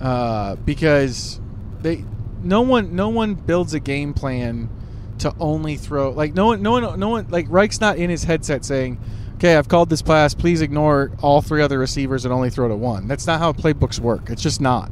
Uh, 0.00 0.54
because 0.54 1.40
they 1.80 2.04
no 2.44 2.60
one 2.60 2.94
no 2.94 3.08
one 3.08 3.34
builds 3.34 3.74
a 3.74 3.80
game 3.80 4.14
plan 4.14 4.70
to 5.18 5.34
only 5.40 5.74
throw 5.76 6.10
like 6.10 6.32
no 6.32 6.46
one 6.46 6.62
no 6.62 6.70
one 6.70 7.00
no 7.00 7.08
one 7.08 7.26
like 7.28 7.46
Reich's 7.50 7.80
not 7.80 7.98
in 7.98 8.08
his 8.08 8.22
headset 8.22 8.64
saying, 8.64 9.00
"Okay, 9.36 9.56
I've 9.56 9.68
called 9.68 9.90
this 9.90 10.02
pass. 10.02 10.34
Please 10.34 10.60
ignore 10.60 11.12
all 11.22 11.42
three 11.42 11.62
other 11.62 11.78
receivers 11.78 12.24
and 12.24 12.32
only 12.32 12.50
throw 12.50 12.68
to 12.68 12.76
one." 12.76 13.08
That's 13.08 13.26
not 13.26 13.38
how 13.40 13.52
playbooks 13.52 13.98
work. 13.98 14.30
It's 14.30 14.42
just 14.42 14.60
not. 14.60 14.90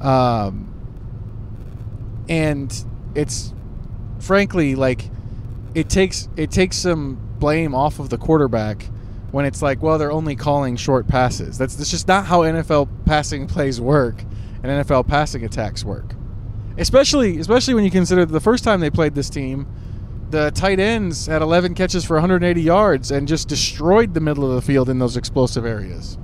Um, 0.00 0.72
and 2.28 2.84
it's 3.14 3.54
frankly 4.18 4.74
like 4.74 5.08
it 5.74 5.88
takes 5.88 6.28
it 6.36 6.50
takes 6.50 6.76
some 6.76 7.18
blame 7.38 7.74
off 7.74 7.98
of 7.98 8.08
the 8.08 8.18
quarterback 8.18 8.88
when 9.30 9.44
it's 9.44 9.60
like, 9.60 9.82
well, 9.82 9.98
they're 9.98 10.12
only 10.12 10.34
calling 10.34 10.76
short 10.76 11.06
passes. 11.06 11.58
That's, 11.58 11.76
that's 11.76 11.90
just 11.90 12.08
not 12.08 12.24
how 12.24 12.40
NFL 12.40 12.88
passing 13.04 13.46
plays 13.54 13.80
work 13.80 14.22
and 14.62 14.64
NFL 14.64 15.06
passing 15.06 15.44
attacks 15.44 15.84
work. 15.84 16.14
Especially 16.78 17.38
especially 17.38 17.74
when 17.74 17.84
you 17.84 17.90
consider 17.90 18.24
the 18.24 18.40
first 18.40 18.64
time 18.64 18.80
they 18.80 18.90
played 18.90 19.14
this 19.14 19.30
team, 19.30 19.66
the 20.30 20.50
tight 20.50 20.80
ends 20.80 21.26
had 21.26 21.42
11 21.42 21.74
catches 21.74 22.04
for 22.04 22.14
180 22.14 22.60
yards 22.60 23.10
and 23.10 23.28
just 23.28 23.48
destroyed 23.48 24.14
the 24.14 24.20
middle 24.20 24.48
of 24.48 24.54
the 24.54 24.62
field 24.62 24.88
in 24.88 24.98
those 24.98 25.16
explosive 25.16 25.64
areas. 25.64 26.18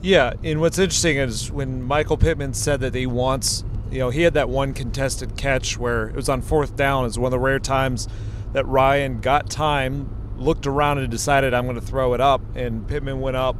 Yeah, 0.00 0.34
and 0.42 0.60
what's 0.60 0.78
interesting 0.78 1.16
is 1.16 1.50
when 1.50 1.82
Michael 1.82 2.18
Pittman 2.18 2.52
said 2.54 2.80
that 2.80 2.94
he 2.94 3.06
wants, 3.06 3.64
you 3.90 3.98
know, 3.98 4.10
he 4.10 4.22
had 4.22 4.34
that 4.34 4.48
one 4.48 4.74
contested 4.74 5.36
catch 5.36 5.78
where 5.78 6.08
it 6.08 6.14
was 6.14 6.28
on 6.28 6.42
fourth 6.42 6.76
down. 6.76 7.06
It's 7.06 7.16
one 7.16 7.28
of 7.28 7.30
the 7.32 7.38
rare 7.38 7.58
times 7.58 8.08
that 8.52 8.66
Ryan 8.66 9.20
got 9.20 9.48
time, 9.48 10.34
looked 10.36 10.66
around, 10.66 10.98
and 10.98 11.10
decided 11.10 11.54
I'm 11.54 11.64
going 11.64 11.80
to 11.80 11.86
throw 11.86 12.12
it 12.12 12.20
up, 12.20 12.42
and 12.54 12.86
Pittman 12.86 13.20
went 13.20 13.36
up 13.36 13.56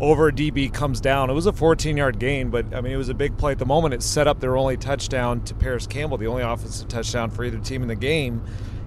over 0.00 0.28
a 0.28 0.32
DB 0.32 0.72
comes 0.72 1.00
down. 1.00 1.30
It 1.30 1.34
was 1.34 1.46
a 1.46 1.52
14 1.52 1.96
yard 1.96 2.18
gain, 2.18 2.50
but 2.50 2.74
I 2.74 2.80
mean, 2.80 2.92
it 2.92 2.96
was 2.96 3.08
a 3.08 3.14
big 3.14 3.36
play 3.36 3.52
at 3.52 3.58
the 3.58 3.66
moment. 3.66 3.94
It 3.94 4.02
set 4.02 4.26
up 4.26 4.40
their 4.40 4.56
only 4.56 4.76
touchdown 4.76 5.42
to 5.44 5.54
Parris 5.54 5.86
Campbell, 5.86 6.18
the 6.18 6.26
only 6.26 6.42
offensive 6.42 6.88
touchdown 6.88 7.30
for 7.30 7.44
either 7.44 7.58
team 7.58 7.82
in 7.82 7.88
the 7.88 7.94
game. 7.94 8.42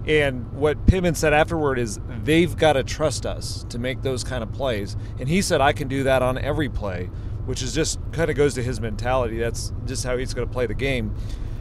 And 0.08 0.52
what 0.54 0.86
Pittman 0.86 1.16
said 1.16 1.34
afterward 1.34 1.80
is 1.80 2.00
they've 2.24 2.56
got 2.56 2.74
to 2.74 2.84
trust 2.84 3.26
us 3.26 3.66
to 3.70 3.80
make 3.80 4.04
those 4.04 4.24
kind 4.24 4.44
of 4.44 4.52
plays. 4.52 4.96
And 5.20 5.28
he 5.28 5.42
said, 5.42 5.62
I 5.62 5.74
can 5.74 5.88
do 5.88 6.04
that 6.04 6.22
on 6.22 6.38
every 6.38 6.70
play, 6.70 7.06
which 7.46 7.64
is 7.64 7.74
just 7.74 8.00
kind 8.12 8.30
of 8.30 8.36
goes 8.36 8.54
to 8.56 8.64
his 8.64 8.80
mentality. 8.80 9.38
That's 9.38 9.74
just 9.86 10.04
how 10.04 10.18
he's 10.18 10.34
going 10.34 10.48
to 10.48 10.54
play 10.54 10.68
the 10.68 10.76
game. 10.76 11.16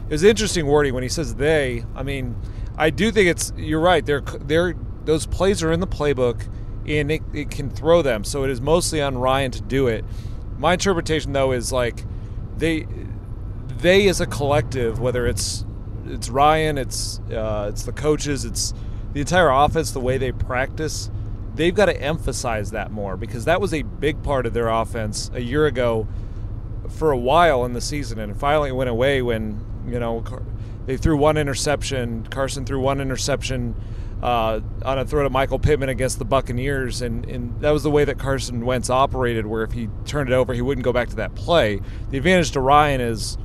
It 0.07 0.11
was 0.11 0.23
interesting 0.23 0.67
wording 0.67 0.93
when 0.93 1.01
he 1.01 1.09
says 1.09 1.35
they. 1.35 1.83
I 1.95 2.03
mean, 2.03 2.35
I 2.77 2.91
do 2.91 3.11
think 3.11 3.29
it's, 3.29 3.51
you're 3.57 3.79
right. 3.79 4.05
They're, 4.05 4.21
they're, 4.21 4.75
those 5.05 5.25
plays 5.25 5.63
are 5.63 5.71
in 5.71 5.79
the 5.79 5.87
playbook 5.87 6.47
and 6.87 7.11
it, 7.11 7.21
it 7.33 7.49
can 7.49 7.69
throw 7.69 8.01
them. 8.01 8.23
So 8.23 8.43
it 8.43 8.49
is 8.49 8.61
mostly 8.61 9.01
on 9.01 9.17
Ryan 9.17 9.51
to 9.51 9.61
do 9.61 9.87
it. 9.87 10.05
My 10.57 10.73
interpretation, 10.73 11.33
though, 11.33 11.51
is 11.51 11.71
like 11.71 12.03
they 12.57 12.87
they 13.77 14.07
as 14.07 14.21
a 14.21 14.25
collective, 14.25 14.99
whether 14.99 15.27
it's 15.27 15.65
it's 16.05 16.29
Ryan, 16.29 16.77
it's 16.77 17.19
uh, 17.31 17.67
it's 17.69 17.83
the 17.83 17.91
coaches, 17.91 18.45
it's 18.45 18.73
the 19.13 19.21
entire 19.21 19.49
offense, 19.49 19.91
the 19.91 19.99
way 19.99 20.17
they 20.17 20.31
practice, 20.31 21.09
they've 21.55 21.73
got 21.73 21.85
to 21.85 22.01
emphasize 22.01 22.71
that 22.71 22.91
more 22.91 23.17
because 23.17 23.45
that 23.45 23.61
was 23.61 23.73
a 23.73 23.81
big 23.81 24.21
part 24.23 24.45
of 24.45 24.53
their 24.53 24.67
offense 24.67 25.31
a 25.33 25.41
year 25.41 25.65
ago 25.65 26.07
for 26.89 27.11
a 27.11 27.17
while 27.17 27.65
in 27.65 27.73
the 27.73 27.81
season, 27.81 28.19
and 28.19 28.37
finally 28.37 28.71
went 28.71 28.89
away 28.89 29.21
when 29.21 29.63
you 29.87 29.99
know 29.99 30.23
they 30.85 30.97
threw 30.97 31.17
one 31.17 31.37
interception. 31.37 32.25
Carson 32.27 32.65
threw 32.65 32.79
one 32.79 33.01
interception 33.01 33.75
uh, 34.21 34.61
on 34.83 34.99
a 34.99 35.05
throw 35.05 35.23
to 35.23 35.29
Michael 35.29 35.59
Pittman 35.59 35.89
against 35.89 36.19
the 36.19 36.25
Buccaneers, 36.25 37.01
and, 37.01 37.25
and 37.25 37.59
that 37.61 37.71
was 37.71 37.83
the 37.83 37.91
way 37.91 38.05
that 38.05 38.17
Carson 38.17 38.65
Wentz 38.65 38.89
operated. 38.89 39.45
Where 39.45 39.63
if 39.63 39.73
he 39.73 39.89
turned 40.05 40.29
it 40.29 40.33
over, 40.33 40.53
he 40.53 40.61
wouldn't 40.61 40.83
go 40.83 40.93
back 40.93 41.09
to 41.09 41.15
that 41.17 41.35
play. 41.35 41.81
The 42.09 42.17
advantage 42.17 42.51
to 42.51 42.59
Ryan 42.59 43.01
is, 43.01 43.37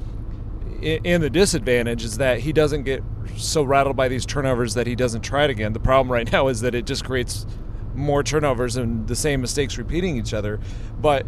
and 0.83 1.23
the 1.23 1.31
disadvantage 1.31 2.05
is 2.05 2.19
that 2.19 2.41
he 2.41 2.53
doesn't 2.53 2.85
get 2.85 3.03
so 3.37 3.63
rattled 3.63 3.97
by 3.97 4.09
these 4.09 4.27
turnovers 4.27 4.75
that 4.75 4.87
he 4.87 4.95
doesn't 4.95 5.23
try 5.23 5.45
it 5.45 5.51
again. 5.51 5.73
The 5.73 5.81
problem 5.81 6.11
right 6.11 6.31
now 6.31 6.49
is 6.49 6.61
that 6.63 6.75
it 6.75 6.87
just 6.87 7.05
creates 7.05 7.47
more 7.95 8.23
turnovers 8.23 8.77
and 8.77 9.07
the 9.09 9.17
same 9.17 9.41
mistakes 9.41 9.77
repeating 9.77 10.17
each 10.17 10.33
other. 10.33 10.61
But 11.01 11.27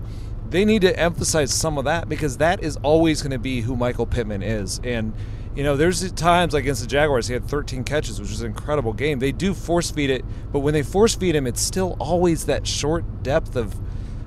they 0.49 0.65
need 0.65 0.83
to 0.83 0.99
emphasize 0.99 1.53
some 1.53 1.79
of 1.79 1.85
that 1.85 2.09
because 2.09 2.37
that 2.39 2.63
is 2.63 2.77
always 2.79 3.23
going 3.23 3.33
to 3.33 3.39
be 3.39 3.63
who 3.63 3.77
Michael 3.77 4.07
Pittman 4.07 4.43
is, 4.43 4.81
and 4.85 5.15
you 5.55 5.63
know, 5.63 5.77
there's 5.77 6.11
times 6.13 6.55
like 6.55 6.65
against 6.65 6.81
the 6.81 6.87
Jaguars, 6.87 7.27
he 7.27 7.35
had 7.35 7.47
13 7.47 7.85
catches, 7.85 8.21
which 8.21 8.31
was 8.31 8.41
an 8.41 8.47
incredible 8.47 8.93
game. 8.93 9.19
They 9.19 9.33
do 9.33 9.53
force 9.53 9.91
feed 9.91 10.11
it, 10.11 10.25
but 10.51 10.61
when 10.61 10.73
they 10.73 10.83
force 10.83 11.15
feed 11.15 11.35
him, 11.35 11.47
it's 11.47 11.61
still 11.61 11.97
always 12.01 12.47
that 12.47 12.67
short 12.67 13.23
depth 13.23 13.57
of 13.57 13.79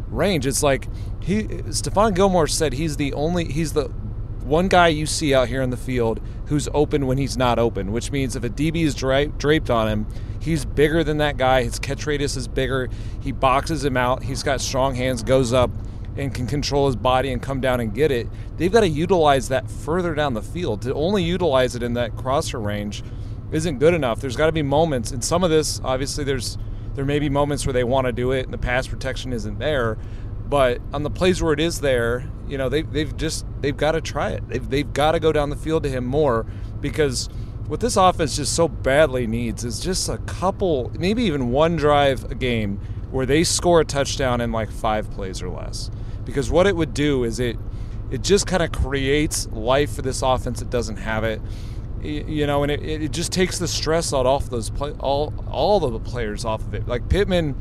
range. 0.07 0.45
It's 0.45 0.61
like 0.61 0.87
he, 1.21 1.43
Stephon 1.43 2.15
Gilmore 2.15 2.47
said 2.47 2.73
he's 2.73 2.97
the 2.97 3.13
only, 3.13 3.45
he's 3.45 3.73
the 3.73 3.85
one 4.43 4.67
guy 4.67 4.89
you 4.89 5.07
see 5.07 5.33
out 5.33 5.47
here 5.47 5.63
in 5.63 5.71
the 5.71 5.77
field 5.77 6.21
who's 6.45 6.69
open 6.75 7.07
when 7.07 7.17
he's 7.17 7.35
not 7.35 7.57
open, 7.57 7.91
which 7.91 8.11
means 8.11 8.35
if 8.35 8.43
a 8.43 8.49
DB 8.49 8.83
is 8.83 8.93
dra- 8.93 9.25
draped 9.25 9.71
on 9.71 9.87
him, 9.87 10.07
he's 10.39 10.63
bigger 10.63 11.03
than 11.03 11.17
that 11.17 11.37
guy. 11.37 11.63
His 11.63 11.79
catch 11.79 12.05
radius 12.05 12.35
is 12.35 12.47
bigger. 12.47 12.87
He 13.21 13.31
boxes 13.31 13.83
him 13.83 13.97
out. 13.97 14.21
He's 14.21 14.43
got 14.43 14.61
strong 14.61 14.93
hands, 14.93 15.23
goes 15.23 15.53
up 15.53 15.71
and 16.17 16.33
can 16.33 16.47
control 16.47 16.85
his 16.87 16.95
body 16.95 17.31
and 17.31 17.41
come 17.41 17.59
down 17.59 17.79
and 17.79 17.93
get 17.93 18.11
it, 18.11 18.27
they've 18.57 18.71
got 18.71 18.81
to 18.81 18.89
utilize 18.89 19.49
that 19.49 19.69
further 19.69 20.13
down 20.15 20.33
the 20.33 20.41
field. 20.41 20.81
To 20.83 20.93
only 20.93 21.23
utilize 21.23 21.75
it 21.75 21.83
in 21.83 21.93
that 21.93 22.15
crosser 22.15 22.59
range 22.59 23.03
isn't 23.51 23.79
good 23.79 23.93
enough. 23.93 24.21
There's 24.21 24.35
got 24.35 24.47
to 24.47 24.51
be 24.51 24.63
moments, 24.63 25.11
and 25.11 25.23
some 25.23 25.43
of 25.43 25.49
this, 25.49 25.81
obviously, 25.83 26.23
there's 26.23 26.57
there 26.95 27.05
may 27.05 27.19
be 27.19 27.29
moments 27.29 27.65
where 27.65 27.73
they 27.73 27.83
want 27.83 28.07
to 28.07 28.13
do 28.13 28.31
it 28.31 28.45
and 28.45 28.53
the 28.53 28.57
pass 28.57 28.87
protection 28.87 29.33
isn't 29.33 29.59
there. 29.59 29.97
But 30.47 30.79
on 30.93 31.03
the 31.03 31.09
plays 31.09 31.41
where 31.41 31.51
it 31.51 31.59
is 31.59 31.81
there, 31.81 32.29
you 32.47 32.57
know, 32.57 32.69
they, 32.69 32.83
they've 32.83 33.15
just 33.17 33.45
they've 33.61 33.75
got 33.75 33.93
to 33.93 34.01
try 34.01 34.29
it. 34.29 34.47
They've, 34.47 34.69
they've 34.69 34.93
got 34.93 35.11
to 35.11 35.19
go 35.19 35.31
down 35.31 35.49
the 35.49 35.55
field 35.55 35.83
to 35.83 35.89
him 35.89 36.05
more 36.05 36.45
because 36.81 37.27
what 37.67 37.79
this 37.79 37.97
offense 37.97 38.35
just 38.35 38.53
so 38.53 38.67
badly 38.67 39.27
needs 39.27 39.65
is 39.65 39.79
just 39.79 40.07
a 40.07 40.19
couple, 40.19 40.91
maybe 40.97 41.23
even 41.23 41.51
one 41.51 41.75
drive 41.75 42.31
a 42.31 42.35
game 42.35 42.79
where 43.09 43.25
they 43.25 43.43
score 43.43 43.81
a 43.81 43.85
touchdown 43.85 44.39
in 44.39 44.51
like 44.51 44.71
five 44.71 45.09
plays 45.11 45.41
or 45.41 45.49
less 45.49 45.89
because 46.25 46.49
what 46.49 46.67
it 46.67 46.75
would 46.75 46.93
do 46.93 47.23
is 47.23 47.39
it 47.39 47.57
it 48.11 48.21
just 48.21 48.45
kind 48.45 48.61
of 48.61 48.71
creates 48.71 49.47
life 49.47 49.95
for 49.95 50.01
this 50.01 50.21
offense 50.21 50.59
that 50.59 50.69
doesn't 50.69 50.97
have 50.97 51.23
it. 51.23 51.41
You 52.01 52.45
know 52.45 52.61
and 52.61 52.71
it, 52.71 52.83
it 52.83 53.11
just 53.11 53.31
takes 53.31 53.57
the 53.57 53.67
stress 53.67 54.13
out 54.13 54.25
off 54.25 54.49
those 54.49 54.69
play, 54.69 54.91
all 54.99 55.33
all 55.49 55.83
of 55.83 55.93
the 55.93 55.99
players 55.99 56.45
off 56.45 56.61
of 56.61 56.73
it. 56.73 56.87
Like 56.87 57.09
Pittman 57.09 57.55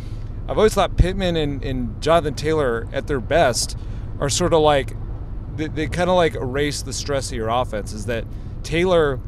I've 0.47 0.59
always 0.59 0.75
thought 0.75 0.97
Pittman 0.97 1.37
and, 1.37 1.65
and 1.65 2.03
Jonathan 2.03 2.35
Taylor 2.35 2.87
at 2.93 3.07
their 3.07 3.21
best 3.21 3.79
are 4.21 4.29
sort 4.29 4.53
of 4.53 4.61
like 4.61 4.95
they, 5.57 5.69
they 5.69 5.87
kind 5.87 6.11
of 6.11 6.17
like 6.17 6.35
erase 6.35 6.83
the 6.83 6.93
stress 6.93 7.31
of 7.31 7.37
your 7.37 7.49
offense 7.49 7.93
is 7.93 8.07
that 8.07 8.25
Taylor 8.63 9.21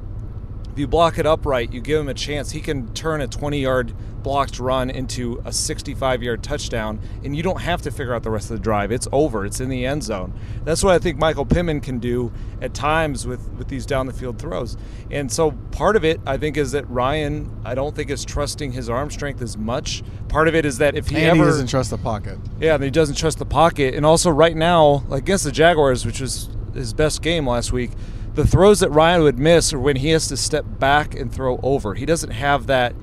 if 0.77 0.81
you 0.81 0.87
block 0.87 1.17
it 1.17 1.25
up 1.25 1.47
right, 1.47 1.73
you 1.73 1.81
give 1.81 1.99
him 1.99 2.11
a 2.11 2.12
chance. 2.12 2.51
He 2.51 2.61
can 2.61 2.93
turn 2.93 3.23
a 3.23 3.27
20 3.27 3.59
yard 3.59 3.95
blocked 4.23 4.59
run 4.61 4.91
into 4.91 5.41
a 5.47 5.51
65 5.51 6.23
yard 6.23 6.43
touchdown, 6.43 7.01
and 7.25 7.35
you 7.35 7.43
don't 7.43 7.62
have 7.62 7.81
to 7.81 7.91
figure 7.91 8.12
out 8.12 8.23
the 8.23 8.31
rest 8.31 8.51
of 8.51 8.59
the 8.59 8.62
drive. 8.62 8.93
It's 8.93 9.09
over, 9.11 9.47
it's 9.47 9.59
in 9.59 9.71
the 9.71 9.87
end 9.87 10.05
zone. 10.05 10.39
That's 10.67 10.85
what 10.85 10.93
I 10.93 10.99
think 10.99 11.17
Michael 11.17 11.47
Pittman 11.47 11.81
can 11.81 11.99
do 11.99 12.31
at 12.61 12.75
times 12.75 13.27
with, 13.27 13.49
with 13.53 13.69
these 13.69 13.87
down 13.87 14.07
the 14.07 14.12
field 14.12 14.39
throws. 14.39 14.77
And 15.11 15.33
so 15.33 15.53
part 15.71 15.97
of 15.97 16.05
it, 16.05 16.21
I 16.27 16.37
think, 16.37 16.59
is 16.59 16.73
that 16.73 16.87
Ryan, 16.91 17.51
I 17.65 17.75
don't 17.75 17.97
think, 17.97 18.11
is 18.11 18.23
trusting 18.23 18.73
his 18.73 18.91
arm 18.91 19.11
strength 19.11 19.41
as 19.41 19.57
much. 19.57 20.03
Part 20.29 20.47
of 20.47 20.55
it 20.55 20.67
is 20.67 20.77
that 20.77 20.95
if 20.95 21.09
he 21.09 21.17
and 21.17 21.25
ever. 21.25 21.37
he 21.39 21.45
doesn't 21.45 21.69
trust 21.69 21.89
the 21.89 21.97
pocket. 21.97 22.39
Yeah, 22.61 22.75
and 22.75 22.85
he 22.85 22.91
doesn't 22.91 23.17
trust 23.17 23.39
the 23.39 23.47
pocket. 23.47 23.95
And 23.95 24.05
also, 24.05 24.29
right 24.29 24.55
now, 24.55 25.07
like 25.09 25.23
against 25.23 25.45
the 25.45 25.53
Jaguars, 25.53 26.05
which 26.05 26.21
was 26.21 26.51
his 26.75 26.93
best 26.93 27.23
game 27.23 27.49
last 27.49 27.73
week, 27.73 27.93
the 28.37 28.46
throws 28.46 28.81
that 28.81 28.90
Ryan 28.90 29.22
would 29.22 29.38
miss 29.38 29.72
are 29.72 29.79
when 29.79 29.96
he 29.96 30.11
has 30.11 30.29
to 30.29 30.37
step 30.37 30.64
back 30.79 31.14
and 31.14 31.33
throw 31.33 31.59
over. 31.62 31.94
He 31.94 32.05
doesn't 32.05 32.31
have 32.31 32.66
that, 32.66 32.94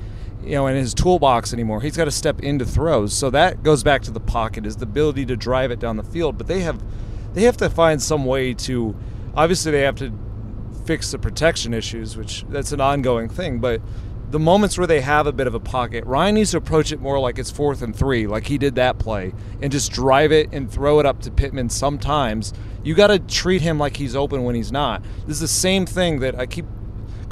you 0.43 0.51
know, 0.51 0.67
in 0.67 0.75
his 0.75 0.93
toolbox 0.93 1.53
anymore. 1.53 1.81
He's 1.81 1.97
got 1.97 2.05
to 2.05 2.11
step 2.11 2.39
into 2.41 2.65
throws. 2.65 3.13
So 3.13 3.31
that 3.31 3.63
goes 3.63 3.83
back 3.83 4.03
to 4.03 4.11
the 4.11 4.19
pocket 4.19 4.65
is 4.65 4.77
the 4.77 4.85
ability 4.85 5.25
to 5.25 5.35
drive 5.35 5.71
it 5.71 5.79
down 5.79 5.97
the 5.97 6.03
field. 6.03 6.37
But 6.37 6.47
they 6.47 6.61
have 6.61 6.81
they 7.33 7.43
have 7.43 7.57
to 7.57 7.69
find 7.69 7.99
some 7.99 8.25
way 8.25 8.53
to 8.53 8.95
obviously 9.35 9.71
they 9.71 9.81
have 9.81 9.95
to 9.95 10.13
fix 10.85 11.11
the 11.11 11.17
protection 11.17 11.73
issues, 11.73 12.15
which 12.15 12.45
that's 12.49 12.71
an 12.71 12.79
ongoing 12.81 13.27
thing, 13.27 13.59
but 13.59 13.81
the 14.29 14.39
moments 14.39 14.79
where 14.79 14.87
they 14.87 15.01
have 15.01 15.27
a 15.27 15.31
bit 15.31 15.45
of 15.45 15.53
a 15.53 15.59
pocket, 15.59 16.03
Ryan 16.05 16.35
needs 16.35 16.51
to 16.51 16.57
approach 16.57 16.91
it 16.91 16.99
more 16.99 17.19
like 17.19 17.37
it's 17.37 17.51
fourth 17.51 17.83
and 17.83 17.95
three, 17.95 18.25
like 18.25 18.47
he 18.47 18.57
did 18.57 18.75
that 18.75 18.97
play, 18.97 19.31
and 19.61 19.71
just 19.71 19.91
drive 19.91 20.31
it 20.31 20.49
and 20.51 20.71
throw 20.71 20.99
it 20.99 21.05
up 21.05 21.21
to 21.21 21.31
Pittman 21.31 21.69
sometimes. 21.69 22.51
You 22.83 22.93
got 22.95 23.07
to 23.07 23.19
treat 23.19 23.61
him 23.61 23.79
like 23.79 23.97
he's 23.97 24.15
open 24.15 24.43
when 24.43 24.55
he's 24.55 24.71
not. 24.71 25.03
This 25.25 25.37
is 25.37 25.39
the 25.39 25.47
same 25.47 25.85
thing 25.85 26.19
that 26.19 26.37
I 26.37 26.45
keep 26.45 26.65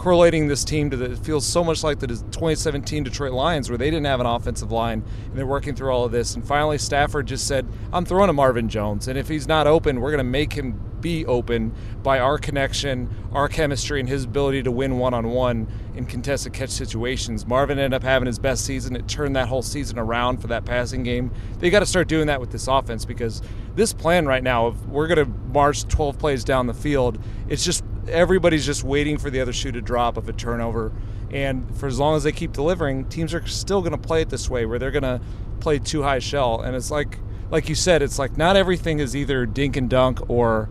correlating 0.01 0.47
this 0.47 0.63
team 0.63 0.89
to 0.89 0.97
the 0.97 1.11
it 1.11 1.19
feels 1.19 1.45
so 1.45 1.63
much 1.63 1.83
like 1.83 1.99
the 1.99 2.07
2017 2.07 3.03
Detroit 3.03 3.33
Lions 3.33 3.69
where 3.69 3.77
they 3.77 3.91
didn't 3.91 4.07
have 4.07 4.19
an 4.19 4.25
offensive 4.25 4.71
line 4.71 5.03
and 5.25 5.37
they're 5.37 5.45
working 5.45 5.75
through 5.75 5.91
all 5.91 6.05
of 6.05 6.11
this 6.11 6.33
and 6.33 6.43
finally 6.43 6.79
Stafford 6.79 7.27
just 7.27 7.45
said 7.45 7.67
I'm 7.93 8.03
throwing 8.03 8.25
to 8.25 8.33
Marvin 8.33 8.67
Jones 8.67 9.07
and 9.07 9.15
if 9.15 9.27
he's 9.27 9.47
not 9.47 9.67
open 9.67 10.01
we're 10.01 10.09
going 10.09 10.17
to 10.17 10.23
make 10.23 10.53
him 10.53 10.91
be 11.01 11.25
open 11.25 11.73
by 12.03 12.19
our 12.19 12.37
connection, 12.37 13.09
our 13.33 13.47
chemistry, 13.47 13.99
and 13.99 14.07
his 14.07 14.23
ability 14.23 14.63
to 14.63 14.71
win 14.71 14.97
one 14.97 15.13
on 15.13 15.29
one 15.29 15.67
in 15.95 16.05
contested 16.05 16.53
catch 16.53 16.69
situations. 16.69 17.45
Marvin 17.45 17.79
ended 17.79 17.93
up 17.93 18.03
having 18.03 18.27
his 18.27 18.39
best 18.39 18.65
season. 18.65 18.95
It 18.95 19.07
turned 19.07 19.35
that 19.35 19.47
whole 19.47 19.63
season 19.63 19.99
around 19.99 20.37
for 20.37 20.47
that 20.47 20.63
passing 20.63 21.03
game. 21.03 21.31
They 21.59 21.69
got 21.69 21.79
to 21.79 21.85
start 21.85 22.07
doing 22.07 22.27
that 22.27 22.39
with 22.39 22.51
this 22.51 22.67
offense 22.67 23.03
because 23.03 23.41
this 23.75 23.93
plan 23.93 24.25
right 24.25 24.43
now, 24.43 24.67
if 24.67 24.85
we're 24.85 25.07
going 25.07 25.25
to 25.25 25.33
march 25.51 25.87
12 25.87 26.17
plays 26.17 26.43
down 26.43 26.67
the 26.67 26.73
field, 26.73 27.17
it's 27.49 27.65
just 27.65 27.83
everybody's 28.12 28.65
just 28.65 28.84
waiting 28.84 29.17
for 29.17 29.30
the 29.30 29.41
other 29.41 29.54
shoe 29.54 29.71
to 29.71 29.82
drop 29.82 30.17
of 30.17 30.30
a 30.30 30.34
turnover. 30.34 30.91
And 31.32 31.76
for 31.78 31.88
as 31.88 31.97
long 31.97 32.15
as 32.15 32.24
they 32.24 32.32
keep 32.32 32.52
delivering, 32.52 33.06
teams 33.06 33.34
are 33.34 33.45
still 33.47 33.82
going 33.82 33.93
to 33.93 33.97
play 33.97 34.21
it 34.21 34.30
this 34.30 34.50
way 34.50 34.65
where 34.65 34.78
they're 34.78 34.91
going 34.91 35.04
to 35.04 35.21
play 35.60 35.80
too 35.80 36.04
high 36.04 36.19
shell. 36.19 36.62
And 36.62 36.76
it's 36.76 36.91
like, 36.91 37.17
like 37.50 37.69
you 37.69 37.76
said, 37.76 38.02
it's 38.02 38.19
like 38.19 38.38
not 38.38 38.56
everything 38.56 39.00
is 39.00 39.15
either 39.15 39.45
dink 39.45 39.78
and 39.78 39.89
dunk 39.89 40.30
or, 40.30 40.69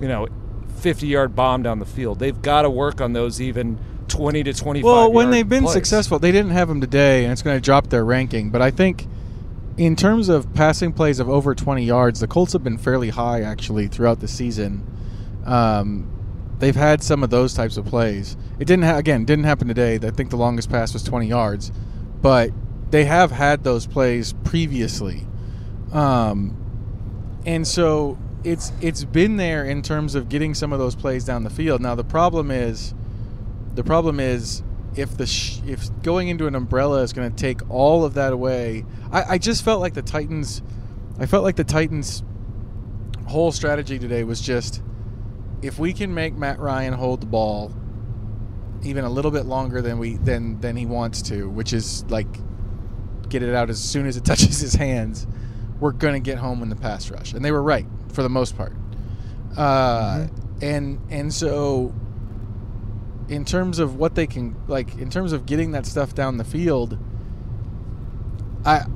you 0.00 0.08
know, 0.08 0.28
50 0.78 1.06
yard 1.06 1.34
bomb 1.34 1.62
down 1.62 1.78
the 1.78 1.86
field. 1.86 2.18
They've 2.18 2.40
got 2.40 2.62
to 2.62 2.70
work 2.70 3.00
on 3.00 3.12
those 3.12 3.40
even 3.40 3.78
20 4.08 4.44
to 4.44 4.52
25. 4.52 4.84
Well, 4.84 5.12
when 5.12 5.30
they've 5.30 5.48
been 5.48 5.64
plays. 5.64 5.74
successful, 5.74 6.18
they 6.18 6.32
didn't 6.32 6.52
have 6.52 6.68
them 6.68 6.80
today, 6.80 7.24
and 7.24 7.32
it's 7.32 7.42
going 7.42 7.56
to 7.56 7.60
drop 7.60 7.88
their 7.88 8.04
ranking. 8.04 8.50
But 8.50 8.62
I 8.62 8.70
think, 8.70 9.06
in 9.76 9.96
terms 9.96 10.28
of 10.28 10.52
passing 10.54 10.92
plays 10.92 11.18
of 11.18 11.28
over 11.28 11.54
20 11.54 11.84
yards, 11.84 12.20
the 12.20 12.28
Colts 12.28 12.52
have 12.52 12.62
been 12.62 12.78
fairly 12.78 13.10
high 13.10 13.42
actually 13.42 13.88
throughout 13.88 14.20
the 14.20 14.28
season. 14.28 14.86
Um, 15.44 16.10
they've 16.58 16.76
had 16.76 17.02
some 17.02 17.22
of 17.22 17.30
those 17.30 17.54
types 17.54 17.76
of 17.76 17.84
plays. 17.86 18.36
It 18.58 18.66
didn't 18.66 18.84
ha- 18.84 18.96
again 18.98 19.24
didn't 19.24 19.44
happen 19.44 19.68
today. 19.68 19.96
I 19.96 20.10
think 20.10 20.30
the 20.30 20.36
longest 20.36 20.70
pass 20.70 20.92
was 20.92 21.02
20 21.02 21.26
yards, 21.26 21.72
but 22.20 22.50
they 22.90 23.04
have 23.04 23.30
had 23.30 23.64
those 23.64 23.86
plays 23.86 24.32
previously, 24.44 25.26
um, 25.92 26.56
and 27.44 27.66
so 27.66 28.18
it's 28.44 28.72
it's 28.80 29.04
been 29.04 29.36
there 29.36 29.64
in 29.64 29.82
terms 29.82 30.14
of 30.14 30.28
getting 30.28 30.54
some 30.54 30.72
of 30.72 30.78
those 30.78 30.94
plays 30.94 31.24
down 31.24 31.44
the 31.44 31.50
field. 31.50 31.80
Now 31.80 31.94
the 31.94 32.04
problem 32.04 32.50
is, 32.50 32.94
the 33.74 33.84
problem 33.84 34.20
is 34.20 34.62
if 34.96 35.16
the 35.16 35.26
sh- 35.26 35.60
if 35.66 35.88
going 36.02 36.28
into 36.28 36.46
an 36.46 36.54
umbrella 36.54 37.02
is 37.02 37.12
going 37.12 37.30
to 37.30 37.36
take 37.36 37.68
all 37.70 38.04
of 38.04 38.14
that 38.14 38.32
away. 38.32 38.84
I, 39.12 39.34
I 39.34 39.38
just 39.38 39.64
felt 39.64 39.80
like 39.80 39.94
the 39.94 40.02
Titans, 40.02 40.62
I 41.18 41.26
felt 41.26 41.44
like 41.44 41.56
the 41.56 41.64
Titans' 41.64 42.22
whole 43.26 43.52
strategy 43.52 43.98
today 43.98 44.24
was 44.24 44.40
just 44.40 44.82
if 45.62 45.78
we 45.78 45.92
can 45.92 46.12
make 46.14 46.34
Matt 46.34 46.58
Ryan 46.58 46.92
hold 46.92 47.20
the 47.20 47.26
ball 47.26 47.72
even 48.82 49.04
a 49.04 49.10
little 49.10 49.30
bit 49.30 49.46
longer 49.46 49.82
than 49.82 49.98
we 49.98 50.16
than 50.16 50.60
than 50.60 50.76
he 50.76 50.86
wants 50.86 51.22
to, 51.22 51.48
which 51.48 51.72
is 51.72 52.04
like 52.08 52.28
get 53.28 53.42
it 53.42 53.54
out 53.54 53.70
as 53.70 53.82
soon 53.82 54.06
as 54.06 54.16
it 54.16 54.24
touches 54.24 54.60
his 54.60 54.74
hands, 54.74 55.26
we're 55.80 55.92
gonna 55.92 56.20
get 56.20 56.38
home 56.38 56.62
in 56.62 56.68
the 56.68 56.76
pass 56.76 57.10
rush, 57.10 57.32
and 57.32 57.44
they 57.44 57.50
were 57.52 57.62
right 57.62 57.86
for 58.12 58.22
the 58.22 58.28
most 58.28 58.56
part. 58.56 58.72
Uh, 59.56 60.26
And 60.62 61.00
and 61.10 61.32
so 61.32 61.92
in 63.28 63.44
terms 63.44 63.78
of 63.78 63.96
what 63.96 64.14
they 64.14 64.26
can 64.26 64.54
like 64.68 64.96
in 64.98 65.10
terms 65.10 65.32
of 65.32 65.46
getting 65.46 65.72
that 65.72 65.84
stuff 65.86 66.14
down 66.14 66.36
the 66.36 66.44
field, 66.44 66.98
I 68.64 68.86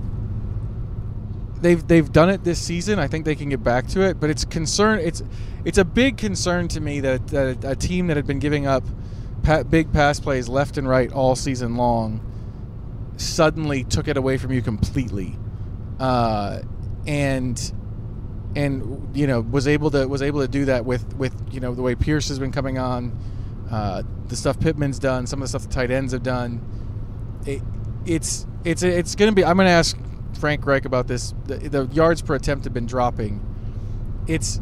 they've 1.61 1.87
they've 1.87 2.11
done 2.11 2.31
it 2.31 2.44
this 2.44 2.61
season. 2.61 2.99
I 2.99 3.07
think 3.07 3.25
they 3.25 3.35
can 3.35 3.49
get 3.49 3.62
back 3.62 3.87
to 3.88 4.03
it, 4.03 4.20
but 4.20 4.31
it's 4.31 4.44
concern. 4.44 4.99
It's 5.01 5.23
it's 5.64 5.79
a 5.79 5.85
big 5.85 6.16
concern 6.16 6.68
to 6.68 6.81
me 6.81 7.01
that, 7.01 7.29
that 7.29 7.64
a 7.64 7.77
team 7.77 8.07
that 8.09 8.16
had 8.16 8.27
been 8.27 8.38
giving 8.38 8.66
up 8.66 8.85
pa- 9.42 9.62
big 9.62 9.92
pass 9.92 10.20
plays 10.20 10.49
left 10.49 10.79
and 10.79 10.88
right 10.88 11.12
all 11.12 11.37
season 11.37 11.77
long 11.77 12.27
suddenly 13.16 13.85
took 13.85 14.09
it 14.09 14.16
away 14.16 14.38
from 14.38 14.53
you 14.53 14.62
completely, 14.62 15.37
uh, 15.99 16.61
and 17.07 17.73
and 18.57 19.16
you 19.16 19.27
know 19.27 19.40
was 19.40 19.68
able 19.68 19.90
to 19.90 20.07
was 20.09 20.23
able 20.23 20.40
to 20.40 20.49
do 20.49 20.64
that 20.66 20.85
with 20.85 21.14
with 21.16 21.35
you 21.53 21.61
know 21.61 21.75
the 21.75 21.83
way 21.83 21.94
Pierce 21.94 22.29
has 22.29 22.38
been 22.38 22.53
coming 22.53 22.79
on, 22.79 23.16
uh, 23.70 24.03
the 24.29 24.37
stuff 24.37 24.59
Pittman's 24.59 24.99
done, 24.99 25.27
some 25.27 25.40
of 25.40 25.44
the 25.44 25.49
stuff 25.49 25.62
the 25.68 25.75
tight 25.75 25.90
ends 25.90 26.12
have 26.12 26.23
done. 26.23 26.61
It, 27.46 27.62
it's 28.07 28.46
it's 28.64 28.83
it's 28.83 29.14
going 29.14 29.31
to 29.31 29.35
be. 29.35 29.44
I'm 29.44 29.57
going 29.57 29.66
to 29.66 29.73
ask 29.73 29.96
Frank 30.38 30.64
Reich 30.66 30.84
about 30.84 31.06
this. 31.06 31.34
The, 31.46 31.56
the 31.56 31.86
yards 31.86 32.22
per 32.22 32.34
attempt 32.34 32.64
have 32.64 32.74
been 32.74 32.86
dropping. 32.86 33.44
It's 34.26 34.60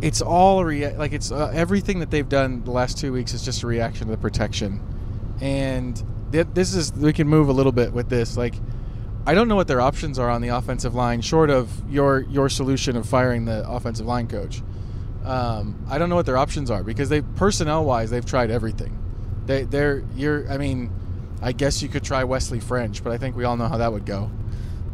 it's 0.00 0.20
all 0.20 0.64
rea- 0.64 0.96
like 0.96 1.12
it's 1.12 1.30
uh, 1.30 1.50
everything 1.54 2.00
that 2.00 2.10
they've 2.10 2.28
done 2.28 2.64
the 2.64 2.72
last 2.72 2.98
two 2.98 3.12
weeks 3.12 3.34
is 3.34 3.44
just 3.44 3.62
a 3.62 3.66
reaction 3.66 4.06
to 4.08 4.10
the 4.10 4.18
protection, 4.18 4.80
and 5.40 6.02
th- 6.32 6.48
this 6.54 6.74
is 6.74 6.92
we 6.92 7.12
can 7.12 7.28
move 7.28 7.48
a 7.48 7.52
little 7.52 7.72
bit 7.72 7.92
with 7.92 8.08
this. 8.08 8.36
Like, 8.36 8.54
I 9.26 9.34
don't 9.34 9.46
know 9.46 9.54
what 9.54 9.68
their 9.68 9.80
options 9.80 10.18
are 10.18 10.28
on 10.28 10.42
the 10.42 10.48
offensive 10.48 10.94
line, 10.94 11.20
short 11.20 11.50
of 11.50 11.70
your 11.88 12.20
your 12.22 12.48
solution 12.48 12.96
of 12.96 13.08
firing 13.08 13.44
the 13.44 13.68
offensive 13.68 14.06
line 14.06 14.26
coach. 14.26 14.62
Um, 15.24 15.86
I 15.88 15.98
don't 15.98 16.08
know 16.08 16.16
what 16.16 16.26
their 16.26 16.36
options 16.36 16.68
are 16.68 16.82
because 16.82 17.08
they 17.08 17.22
personnel 17.22 17.84
wise 17.84 18.10
they've 18.10 18.26
tried 18.26 18.50
everything. 18.50 18.98
They 19.46 19.62
they're 19.62 20.02
you're 20.16 20.50
I 20.50 20.58
mean, 20.58 20.90
I 21.42 21.52
guess 21.52 21.82
you 21.82 21.88
could 21.88 22.04
try 22.04 22.24
Wesley 22.24 22.60
French, 22.60 23.02
but 23.02 23.12
I 23.12 23.18
think 23.18 23.34
we 23.36 23.44
all 23.44 23.56
know 23.56 23.66
how 23.68 23.78
that 23.78 23.92
would 23.92 24.06
go. 24.06 24.30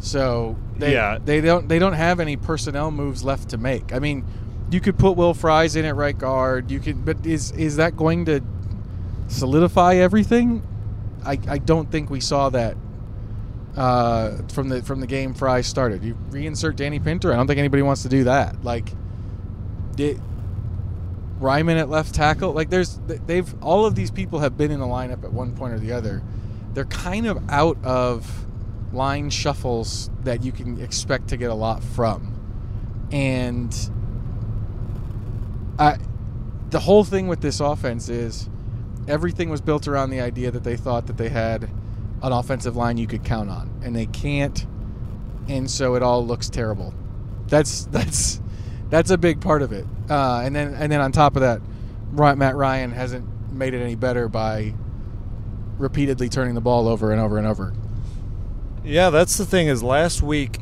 So 0.01 0.57
they 0.79 0.93
Yeah. 0.95 1.19
they 1.25 1.41
don't 1.41 1.69
they 1.69 1.79
don't 1.79 1.93
have 1.93 2.21
any 2.21 2.37
personnel 2.37 2.91
moves 2.91 3.23
left 3.23 3.51
to 3.51 3.59
make. 3.59 3.93
I 3.93 3.99
mean, 3.99 4.25
you 4.71 4.81
could 4.81 4.99
put 4.99 5.13
Will 5.17 5.35
Fries 5.35 5.77
in 5.77 5.85
at 5.85 5.95
right 5.97 6.17
guard. 6.17 6.71
You 6.71 6.79
could, 6.81 7.05
but 7.05 7.25
is 7.27 7.51
is 7.53 7.77
that 7.77 7.97
going 7.97 8.25
to 8.27 8.41
solidify 9.29 9.95
everything? 9.97 10.63
I, 11.25 11.39
I 11.49 11.59
don't 11.59 11.91
think 11.91 12.11
we 12.11 12.21
saw 12.21 12.49
that 12.51 12.77
uh, 13.77 14.37
from 14.53 14.69
the 14.69 14.83
from 14.83 15.01
the 15.01 15.07
game 15.07 15.35
Fries 15.35 15.67
started. 15.67 16.03
You 16.03 16.17
reinsert 16.31 16.77
Danny 16.77 16.99
Pinter. 16.99 17.33
I 17.33 17.37
don't 17.37 17.47
think 17.47 17.59
anybody 17.59 17.83
wants 17.83 18.03
to 18.03 18.09
do 18.09 18.25
that. 18.25 18.65
Like, 18.65 18.91
did 19.97 20.21
Raimann 21.41 21.79
at 21.79 21.89
left 21.89 22.15
tackle? 22.15 22.53
Like, 22.53 22.71
there's 22.71 23.01
they've 23.07 23.63
all 23.63 23.87
of 23.87 23.95
these 23.95 24.11
people 24.11 24.41
have 24.41 24.57
been 24.57 24.71
in 24.71 24.81
the 24.81 24.87
lineup 24.87 25.25
at 25.25 25.33
one 25.33 25.55
point 25.55 25.75
or 25.75 25.79
the 25.79 25.93
other. 25.93 26.23
They're 26.75 26.85
kind 26.85 27.27
of 27.27 27.43
out 27.51 27.79
of 27.85 28.47
line 28.93 29.31
shuffles 29.31 30.11
that 30.25 30.43
you 30.43 30.53
can 30.53 30.81
expect 30.81 31.29
to 31.29 31.37
get 31.37 31.51
a 31.51 31.55
lot 31.55 31.83
from, 31.83 33.09
and 33.13 33.75
I, 35.79 35.99
the 36.71 36.81
whole 36.81 37.05
thing 37.05 37.29
with 37.29 37.41
this 37.41 37.61
offense 37.61 38.09
is 38.09 38.49
everything 39.07 39.49
was 39.49 39.61
built 39.61 39.89
around 39.89 40.11
the 40.11 40.21
idea 40.21 40.51
that 40.51 40.65
they 40.65 40.77
thought 40.77 41.07
that 41.07 41.17
they 41.17 41.29
had 41.29 41.65
an 42.23 42.33
offensive 42.33 42.77
line 42.77 42.99
you 42.99 43.07
could 43.07 43.25
count 43.25 43.49
on, 43.49 43.71
and 43.83 43.95
they 43.95 44.07
can't, 44.07 44.67
and 45.49 45.71
so 45.71 45.95
it 45.95 46.03
all 46.03 46.27
looks 46.27 46.49
terrible. 46.49 46.93
That's 47.47 47.85
that's 47.93 48.41
that's 48.91 49.11
a 49.11 49.19
big 49.19 49.41
part 49.41 49.63
of 49.63 49.73
it. 49.73 49.87
Uh, 50.09 50.43
and 50.45 50.55
then 50.55 50.75
and 50.75 50.91
then 50.91 51.01
on 51.01 51.13
top 51.13 51.37
of 51.37 51.43
that, 51.43 51.61
Matt 52.13 52.57
Ryan 52.57 52.93
hasn't 52.93 53.53
made 53.53 53.75
it 53.75 53.83
any 53.83 53.95
better 53.95 54.29
by 54.29 54.75
repeatedly 55.79 56.29
turning 56.29 56.55
the 56.55 56.61
ball 56.61 56.89
over 56.89 57.13
and 57.13 57.21
over 57.21 57.39
and 57.39 57.47
over. 57.47 57.73
Yeah, 58.85 59.11
that's 59.11 59.37
the 59.37 59.45
thing. 59.45 59.69
Is 59.69 59.83
last 59.83 60.23
week, 60.23 60.59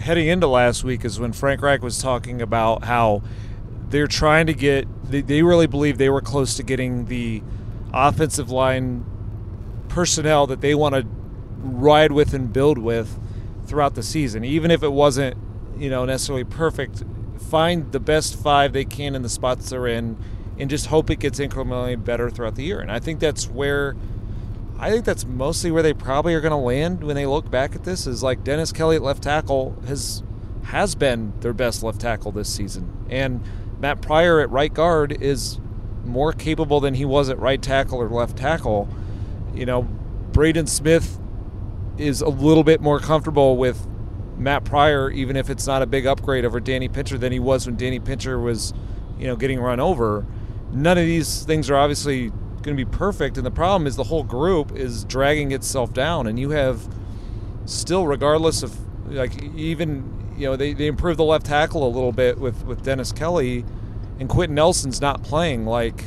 heading 0.00 0.26
into 0.26 0.46
last 0.46 0.84
week, 0.84 1.04
is 1.04 1.20
when 1.20 1.32
Frank 1.32 1.62
Reich 1.62 1.82
was 1.82 1.98
talking 1.98 2.42
about 2.42 2.84
how 2.84 3.22
they're 3.88 4.06
trying 4.06 4.46
to 4.46 4.54
get. 4.54 4.86
They, 5.10 5.22
they 5.22 5.42
really 5.42 5.66
believe 5.66 5.96
they 5.98 6.10
were 6.10 6.20
close 6.20 6.54
to 6.56 6.62
getting 6.62 7.06
the 7.06 7.42
offensive 7.94 8.50
line 8.50 9.04
personnel 9.88 10.46
that 10.46 10.60
they 10.60 10.74
want 10.74 10.94
to 10.94 11.06
ride 11.58 12.12
with 12.12 12.34
and 12.34 12.52
build 12.52 12.78
with 12.78 13.18
throughout 13.66 13.94
the 13.94 14.02
season, 14.02 14.44
even 14.44 14.70
if 14.70 14.82
it 14.82 14.92
wasn't, 14.92 15.36
you 15.78 15.90
know, 15.90 16.04
necessarily 16.04 16.44
perfect. 16.44 17.02
Find 17.38 17.92
the 17.92 18.00
best 18.00 18.36
five 18.36 18.72
they 18.72 18.84
can 18.84 19.14
in 19.14 19.22
the 19.22 19.28
spots 19.28 19.70
they're 19.70 19.86
in, 19.86 20.16
and 20.58 20.68
just 20.68 20.86
hope 20.86 21.10
it 21.10 21.20
gets 21.20 21.38
incrementally 21.38 22.02
better 22.02 22.30
throughout 22.30 22.56
the 22.56 22.64
year. 22.64 22.80
And 22.80 22.90
I 22.90 22.98
think 22.98 23.20
that's 23.20 23.48
where 23.48 23.96
I 24.78 24.90
think 24.90 25.04
that's 25.04 25.24
mostly 25.26 25.70
where 25.70 25.82
they 25.82 25.92
probably 25.92 26.34
are 26.34 26.40
going 26.40 26.52
to 26.52 26.56
land 26.56 27.02
when 27.02 27.16
they 27.16 27.26
look 27.26 27.50
back 27.50 27.74
at 27.74 27.84
this. 27.84 28.06
Is 28.06 28.22
like 28.22 28.44
Dennis 28.44 28.72
Kelly 28.72 28.96
at 28.96 29.02
left 29.02 29.22
tackle 29.22 29.76
has 29.86 30.22
has 30.64 30.94
been 30.94 31.32
their 31.40 31.52
best 31.52 31.82
left 31.82 32.00
tackle 32.00 32.30
this 32.32 32.52
season, 32.52 33.06
and 33.10 33.42
Matt 33.80 34.02
Pryor 34.02 34.40
at 34.40 34.50
right 34.50 34.72
guard 34.72 35.20
is 35.22 35.58
more 36.04 36.32
capable 36.32 36.80
than 36.80 36.94
he 36.94 37.04
was 37.04 37.28
at 37.28 37.38
right 37.38 37.60
tackle 37.60 37.98
or 37.98 38.08
left 38.08 38.36
tackle. 38.36 38.88
You 39.54 39.66
know, 39.66 39.82
Braden 39.82 40.66
Smith 40.66 41.18
is 41.96 42.20
a 42.20 42.28
little 42.28 42.64
bit 42.64 42.80
more 42.80 43.00
comfortable 43.00 43.56
with 43.56 43.86
Matt 44.38 44.64
Pryor, 44.64 45.10
even 45.10 45.36
if 45.36 45.50
it's 45.50 45.66
not 45.66 45.82
a 45.82 45.86
big 45.86 46.06
upgrade 46.06 46.44
over 46.44 46.60
Danny 46.60 46.88
Pinter 46.88 47.18
than 47.18 47.32
he 47.32 47.38
was 47.38 47.66
when 47.66 47.76
Danny 47.76 47.98
Pinter 47.98 48.38
was, 48.38 48.72
you 49.18 49.26
know, 49.26 49.36
getting 49.36 49.60
run 49.60 49.80
over. 49.80 50.24
None 50.72 50.96
of 50.98 51.04
these 51.04 51.44
things 51.44 51.68
are 51.70 51.76
obviously 51.76 52.30
going 52.62 52.76
to 52.76 52.84
be 52.84 52.84
perfect, 52.84 53.36
and 53.36 53.44
the 53.44 53.50
problem 53.50 53.86
is 53.86 53.96
the 53.96 54.04
whole 54.04 54.22
group 54.22 54.72
is 54.72 55.04
dragging 55.04 55.52
itself 55.52 55.92
down, 55.92 56.26
and 56.26 56.38
you 56.38 56.50
have 56.50 56.88
still, 57.64 58.06
regardless 58.06 58.62
of 58.62 58.76
like 59.10 59.42
even 59.54 60.34
you 60.36 60.46
know 60.46 60.56
they, 60.56 60.72
they 60.72 60.86
improved 60.86 61.18
the 61.18 61.24
left 61.24 61.46
tackle 61.46 61.86
a 61.86 61.88
little 61.88 62.12
bit 62.12 62.38
with 62.38 62.64
with 62.64 62.82
Dennis 62.82 63.12
Kelly, 63.12 63.64
and 64.20 64.28
Quenton 64.28 64.54
Nelson's 64.54 65.00
not 65.00 65.22
playing 65.22 65.66
like 65.66 66.04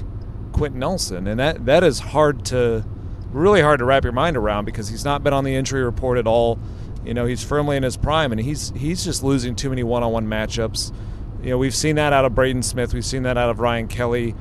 Quenton 0.53 0.79
Nelson, 0.79 1.27
and 1.27 1.39
that 1.39 1.65
that 1.65 1.83
is 1.83 1.99
hard 1.99 2.45
to 2.45 2.85
really 3.31 3.61
hard 3.61 3.79
to 3.79 3.85
wrap 3.85 4.03
your 4.03 4.13
mind 4.13 4.37
around 4.37 4.65
because 4.65 4.89
he's 4.89 5.05
not 5.05 5.23
been 5.23 5.33
on 5.33 5.43
the 5.43 5.55
injury 5.55 5.83
report 5.83 6.17
at 6.17 6.27
all. 6.27 6.59
You 7.05 7.13
know, 7.13 7.25
he's 7.25 7.43
firmly 7.43 7.77
in 7.77 7.83
his 7.83 7.97
prime, 7.97 8.31
and 8.31 8.39
he's 8.39 8.71
he's 8.75 9.03
just 9.03 9.23
losing 9.23 9.55
too 9.55 9.69
many 9.69 9.83
one-on-one 9.83 10.27
matchups. 10.27 10.93
You 11.41 11.51
know, 11.51 11.57
we've 11.57 11.75
seen 11.75 11.95
that 11.95 12.13
out 12.13 12.25
of 12.25 12.35
Braden 12.35 12.63
Smith, 12.63 12.93
we've 12.93 13.05
seen 13.05 13.23
that 13.23 13.37
out 13.37 13.49
of 13.49 13.59
Ryan 13.59 13.87
Kelly. 13.87 14.35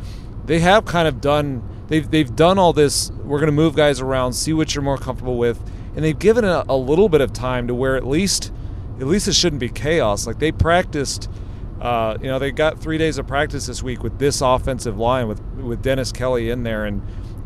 They 0.44 0.60
have 0.60 0.84
kind 0.84 1.08
of 1.08 1.20
done 1.20 1.62
they've 1.88 2.10
they've 2.10 2.34
done 2.34 2.58
all 2.58 2.72
this. 2.72 3.10
We're 3.10 3.38
going 3.38 3.48
to 3.48 3.52
move 3.52 3.74
guys 3.76 4.00
around, 4.00 4.32
see 4.34 4.52
what 4.52 4.74
you're 4.74 4.82
more 4.82 4.98
comfortable 4.98 5.38
with, 5.38 5.60
and 5.94 6.04
they've 6.04 6.18
given 6.18 6.44
a, 6.44 6.64
a 6.68 6.76
little 6.76 7.08
bit 7.08 7.20
of 7.20 7.32
time 7.32 7.66
to 7.68 7.74
where 7.74 7.96
at 7.96 8.06
least 8.06 8.52
at 8.98 9.06
least 9.06 9.28
it 9.28 9.34
shouldn't 9.34 9.60
be 9.60 9.68
chaos. 9.68 10.26
Like 10.26 10.38
they 10.38 10.52
practiced. 10.52 11.30
Uh, 11.80 12.18
you 12.20 12.28
know, 12.28 12.38
they 12.38 12.50
got 12.50 12.78
three 12.78 12.98
days 12.98 13.16
of 13.16 13.26
practice 13.26 13.64
this 13.64 13.82
week 13.82 14.02
with 14.02 14.18
this 14.18 14.42
offensive 14.42 14.98
line 14.98 15.26
with 15.26 15.40
with 15.54 15.82
Dennis 15.82 16.12
Kelly 16.12 16.50
in 16.50 16.62
there, 16.62 16.84
and 16.84 17.00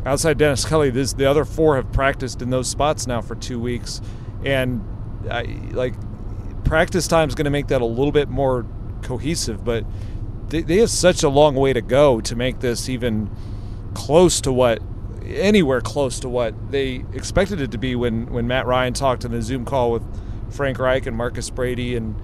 outside 0.05 0.37
Dennis 0.37 0.65
Kelly, 0.65 0.89
this 0.89 1.13
the 1.13 1.25
other 1.25 1.45
four 1.45 1.77
have 1.77 1.91
practiced 1.93 2.41
in 2.41 2.49
those 2.49 2.67
spots 2.67 3.07
now 3.07 3.21
for 3.21 3.35
two 3.35 3.59
weeks, 3.59 4.01
and 4.43 4.85
I, 5.29 5.43
like 5.71 5.93
practice 6.63 7.07
time 7.07 7.29
is 7.29 7.35
going 7.35 7.45
to 7.45 7.51
make 7.51 7.67
that 7.67 7.81
a 7.81 7.85
little 7.85 8.11
bit 8.11 8.29
more 8.29 8.65
cohesive, 9.01 9.63
but 9.63 9.85
they, 10.49 10.61
they 10.61 10.77
have 10.77 10.89
such 10.89 11.23
a 11.23 11.29
long 11.29 11.55
way 11.55 11.73
to 11.73 11.81
go 11.81 12.21
to 12.21 12.35
make 12.35 12.59
this 12.59 12.89
even 12.89 13.29
close 13.93 14.41
to 14.41 14.51
what 14.51 14.81
anywhere 15.25 15.81
close 15.81 16.19
to 16.19 16.29
what 16.29 16.53
they 16.71 17.03
expected 17.13 17.59
it 17.59 17.71
to 17.71 17.77
be 17.77 17.95
when 17.95 18.31
when 18.31 18.47
Matt 18.47 18.67
Ryan 18.67 18.93
talked 18.93 19.25
in 19.25 19.31
the 19.31 19.41
Zoom 19.41 19.65
call 19.65 19.91
with 19.91 20.03
Frank 20.51 20.77
Reich 20.77 21.05
and 21.05 21.15
Marcus 21.15 21.49
Brady 21.49 21.95
and 21.95 22.15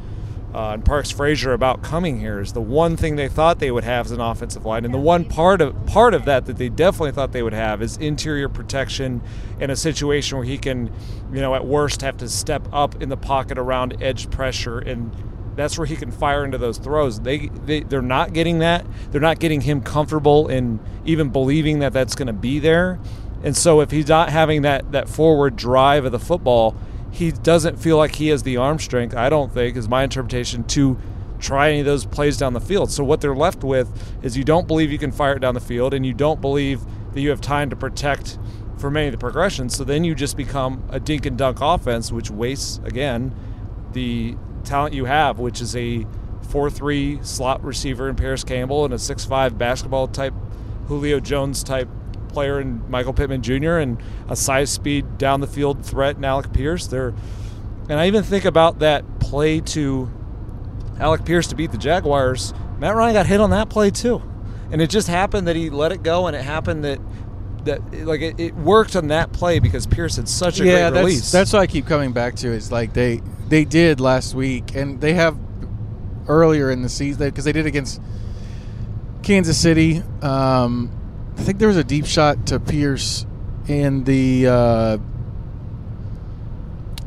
uh, 0.54 0.72
and 0.72 0.84
Parks 0.84 1.10
Frazier 1.12 1.54
about 1.54 1.82
coming 1.82 2.20
here 2.20 2.42
is 2.42 2.52
the 2.52 2.62
one 2.62 2.98
thing 2.98 3.16
they 3.16 3.30
thought 3.30 3.60
they 3.60 3.72
would 3.72 3.86
have 3.86 4.08
as 4.08 4.12
an 4.12 4.20
offensive 4.20 4.66
line, 4.66 4.84
and 4.84 4.94
the 4.94 5.00
one 5.00 5.24
part 5.24 5.62
of 5.62 5.86
part 5.86 6.14
of 6.14 6.26
that 6.26 6.46
that 6.46 6.58
they 6.58 6.68
definitely 6.68 7.12
thought 7.12 7.32
they 7.32 7.44
would 7.44 7.54
have 7.54 7.82
is 7.82 7.96
interior 7.98 8.50
protection 8.50 9.22
in 9.60 9.70
a 9.70 9.76
situation 9.76 10.38
where 10.38 10.46
he 10.46 10.58
can, 10.58 10.92
you 11.32 11.40
know, 11.40 11.56
at 11.56 11.66
worst 11.66 12.02
have 12.02 12.18
to 12.18 12.28
step 12.28 12.68
up 12.74 13.02
in 13.02 13.08
the 13.08 13.16
pocket 13.16 13.58
around 13.58 14.02
edge 14.04 14.30
pressure, 14.30 14.80
and 14.80 15.16
that's 15.56 15.78
where 15.78 15.88
he 15.88 15.96
can 15.96 16.12
fire 16.12 16.44
into 16.44 16.58
those 16.58 16.78
throws. 16.78 17.22
They, 17.22 17.48
they 17.48 17.82
they're 17.82 18.02
not 18.02 18.34
getting 18.34 18.60
that. 18.60 18.86
They're 19.12 19.22
not 19.22 19.40
getting 19.40 19.62
him 19.62 19.82
comfortable 19.82 20.50
in 20.50 20.82
even 21.06 21.30
believing 21.30 21.80
that 21.80 21.94
that's 21.94 22.16
going 22.16 22.28
to 22.28 22.34
be 22.34 22.60
there, 22.60 23.00
and 23.42 23.56
so 23.56 23.80
if 23.80 23.92
he's 23.92 24.10
not 24.10 24.30
having 24.30 24.64
that 24.64 24.92
that 24.92 25.08
forward 25.08 25.56
drive 25.56 26.04
of 26.04 26.12
the 26.12 26.20
football 26.20 26.76
he 27.12 27.32
doesn't 27.32 27.78
feel 27.78 27.98
like 27.98 28.16
he 28.16 28.30
has 28.30 28.44
the 28.44 28.58
arm 28.58 28.80
strength, 28.80 29.16
I 29.16 29.30
don't 29.30 29.54
think, 29.54 29.76
is 29.76 29.88
my 29.88 30.04
interpretation, 30.04 30.64
to 30.66 30.98
try 31.40 31.70
any 31.70 31.80
of 31.80 31.86
those 31.86 32.06
plays 32.06 32.38
down 32.38 32.54
the 32.54 32.62
field. 32.62 32.92
So 32.92 33.04
what 33.04 33.20
they're 33.20 33.36
left 33.36 33.64
with 33.64 33.90
is 34.24 34.38
you 34.38 34.44
don't 34.44 34.68
believe 34.68 34.92
you 34.92 34.98
can 34.98 35.12
fire 35.12 35.34
it 35.34 35.40
down 35.40 35.54
the 35.54 35.60
field 35.60 35.94
and 35.94 36.06
you 36.06 36.14
don't 36.14 36.40
believe 36.40 36.82
that 37.14 37.22
you 37.22 37.30
have 37.30 37.42
time 37.42 37.70
to 37.72 37.76
protect 37.76 38.38
for 38.78 38.90
many 38.90 39.08
of 39.08 39.12
the 39.12 39.18
progressions. 39.18 39.76
So 39.76 39.84
then 39.84 40.04
you 40.04 40.16
just 40.16 40.38
become 40.38 40.84
a 40.90 41.00
dink 41.00 41.26
and 41.26 41.38
dunk 41.38 41.58
offense, 41.62 42.12
which 42.12 42.32
wastes, 42.32 42.80
again, 42.86 43.36
the 43.92 44.36
talent 44.64 44.94
you 44.94 45.06
have, 45.06 45.40
which 45.40 45.62
is 45.62 45.76
a 45.76 46.06
4 46.50 46.70
3 46.70 47.20
slot 47.24 47.64
receiver 47.64 48.10
in 48.10 48.16
Parris 48.16 48.44
Campbell 48.44 48.86
and 48.86 48.94
a 48.94 49.00
6 49.00 49.26
5 49.26 49.58
basketball 49.58 50.08
type, 50.08 50.34
Julio 50.88 51.20
Jones 51.20 51.64
type 51.64 51.88
player 52.32 52.60
in 52.60 52.90
Michael 52.90 53.14
Pittman 53.14 53.42
Jr. 53.42 53.78
and 53.78 54.02
a 54.30 54.36
size 54.36 54.72
speed 54.72 55.18
down 55.18 55.42
the 55.42 55.48
field 55.48 55.86
threat 55.86 56.18
in 56.18 56.26
Alec 56.26 56.54
Pierce. 56.54 56.88
There, 56.88 57.14
and 57.90 58.00
I 58.00 58.08
even 58.08 58.24
think 58.24 58.46
about 58.46 58.80
that 58.80 59.20
play 59.20 59.60
to 59.62 60.10
Alec 61.00 61.26
Pierce 61.26 61.48
to 61.48 61.56
beat 61.56 61.72
the 61.72 61.78
Jaguars. 61.78 62.54
Matt 62.80 62.96
Ryan 62.96 63.14
got 63.14 63.26
hit 63.26 63.40
on 63.40 63.52
that 63.52 63.70
play 63.70 63.92
too, 63.92 64.22
and 64.72 64.82
it 64.82 64.90
just 64.90 65.08
happened 65.08 65.48
that 65.48 65.56
he 65.56 65.70
let 65.70 65.92
it 65.92 66.04
go, 66.04 66.28
and 66.28 66.36
it 66.36 66.44
happened 66.44 66.84
that 66.84 67.00
that 67.66 68.06
like 68.06 68.22
it, 68.22 68.40
it 68.40 68.56
worked 68.56 68.96
on 68.96 69.08
that 69.08 69.32
play 69.34 69.60
because 69.60 69.86
Pierce 69.86 70.16
had 70.16 70.28
such 70.28 70.60
a 70.60 70.66
yeah, 70.66 70.72
great 70.72 70.82
that's, 70.82 71.06
release. 71.06 71.32
That's 71.32 71.54
what 71.54 71.62
I 71.62 71.68
keep 71.68 71.86
coming 71.86 72.12
back 72.12 72.36
to. 72.38 72.48
Is 72.48 72.72
like 72.72 72.94
they 72.94 73.22
they 73.48 73.66
did 73.66 74.00
last 74.00 74.34
week, 74.34 74.76
and 74.76 75.00
they 75.02 75.14
have 75.14 75.38
earlier 76.28 76.72
in 76.72 76.82
the 76.82 76.90
season 76.90 77.30
because 77.30 77.46
they 77.46 77.52
did 77.52 77.66
against 77.66 78.02
Kansas 79.24 79.58
City. 79.58 80.02
Um, 80.22 80.92
I 81.38 81.42
think 81.42 81.60
there 81.60 81.68
was 81.68 81.78
a 81.78 81.84
deep 81.84 82.06
shot 82.06 82.48
to 82.48 82.60
Pierce 82.60 83.26
in 83.68 84.04
the 84.04 84.48
uh, 84.48 84.98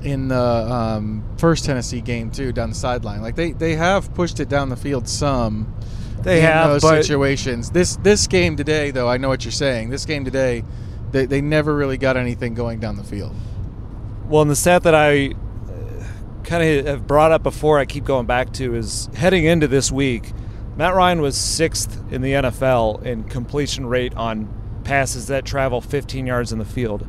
in 0.03 0.29
the 0.29 0.37
um, 0.37 1.25
first 1.39 1.64
Tennessee 1.64 2.01
game 2.01 2.31
too, 2.31 2.53
down 2.53 2.70
the 2.70 2.75
sideline. 2.75 3.22
Like 3.22 3.37
they, 3.37 3.53
they 3.53 3.75
have 3.75 4.12
pushed 4.14 4.41
it 4.41 4.49
down 4.49 4.68
the 4.68 4.77
field 4.77 5.09
some. 5.09 5.75
They 6.22 6.39
in 6.39 6.45
have, 6.45 6.81
those 6.81 6.83
situations. 6.83 7.70
This 7.70 7.97
this 7.97 8.27
game 8.27 8.57
today, 8.57 8.91
though, 8.91 9.09
I 9.09 9.16
know 9.16 9.29
what 9.29 9.45
you're 9.45 9.53
saying. 9.53 9.91
This 9.91 10.07
game 10.07 10.25
today, 10.25 10.64
they, 11.11 11.27
they 11.27 11.41
never 11.41 11.75
really 11.75 11.99
got 11.99 12.16
anything 12.16 12.55
going 12.55 12.81
down 12.81 12.97
the 12.97 13.05
field. 13.05 13.35
Well, 14.29 14.43
and 14.43 14.51
the 14.51 14.57
stat 14.57 14.85
that 14.85 14.95
I 14.95 15.33
kind 16.45 16.62
of 16.62 16.87
have 16.87 17.07
brought 17.07 17.33
up 17.33 17.43
before, 17.43 17.79
I 17.79 17.85
keep 17.85 18.05
going 18.05 18.27
back 18.27 18.53
to 18.55 18.75
is 18.75 19.09
heading 19.14 19.45
into 19.45 19.68
this 19.68 19.93
week, 19.93 20.33
Matt 20.77 20.95
Ryan 20.95 21.20
was 21.20 21.37
sixth 21.37 22.03
in 22.12 22.20
the 22.22 22.33
NFL 22.33 23.05
in 23.05 23.25
completion 23.25 23.87
rate 23.87 24.14
on 24.14 24.49
passes 24.83 25.29
that 25.29 25.45
travel 25.45 25.81
15 25.81 26.27
yards 26.27 26.53
in 26.53 26.59
the 26.59 26.64
field. 26.64 27.07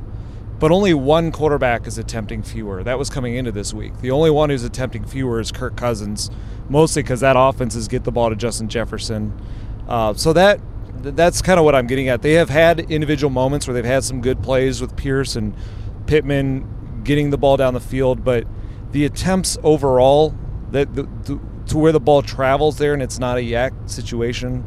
But 0.59 0.71
only 0.71 0.93
one 0.93 1.31
quarterback 1.31 1.87
is 1.87 1.97
attempting 1.97 2.43
fewer. 2.43 2.83
That 2.83 2.97
was 2.97 3.09
coming 3.09 3.35
into 3.35 3.51
this 3.51 3.73
week. 3.73 3.99
The 3.99 4.11
only 4.11 4.29
one 4.29 4.49
who's 4.49 4.63
attempting 4.63 5.05
fewer 5.05 5.39
is 5.39 5.51
Kirk 5.51 5.75
Cousins, 5.75 6.29
mostly 6.69 7.01
because 7.01 7.19
that 7.19 7.35
offense 7.37 7.75
is 7.75 7.87
get 7.87 8.03
the 8.03 8.11
ball 8.11 8.29
to 8.29 8.35
Justin 8.35 8.69
Jefferson. 8.69 9.33
Uh, 9.87 10.13
so 10.13 10.31
that 10.33 10.59
that's 10.97 11.41
kind 11.41 11.59
of 11.59 11.65
what 11.65 11.75
I'm 11.75 11.87
getting 11.87 12.07
at. 12.07 12.21
They 12.21 12.33
have 12.33 12.49
had 12.49 12.79
individual 12.91 13.29
moments 13.29 13.67
where 13.67 13.73
they've 13.73 13.83
had 13.83 14.03
some 14.03 14.21
good 14.21 14.41
plays 14.41 14.79
with 14.79 14.95
Pierce 14.95 15.35
and 15.35 15.53
Pittman 16.07 17.01
getting 17.03 17.31
the 17.31 17.37
ball 17.37 17.57
down 17.57 17.73
the 17.73 17.79
field, 17.79 18.23
but 18.23 18.47
the 18.91 19.05
attempts 19.05 19.57
overall 19.61 20.35
that 20.71 20.95
the, 20.95 21.03
the, 21.23 21.39
to 21.67 21.77
where 21.77 21.91
the 21.91 21.99
ball 21.99 22.21
travels 22.21 22.77
there 22.77 22.93
and 22.93 23.01
it's 23.01 23.19
not 23.19 23.37
a 23.37 23.41
YAC 23.41 23.89
situation 23.89 24.65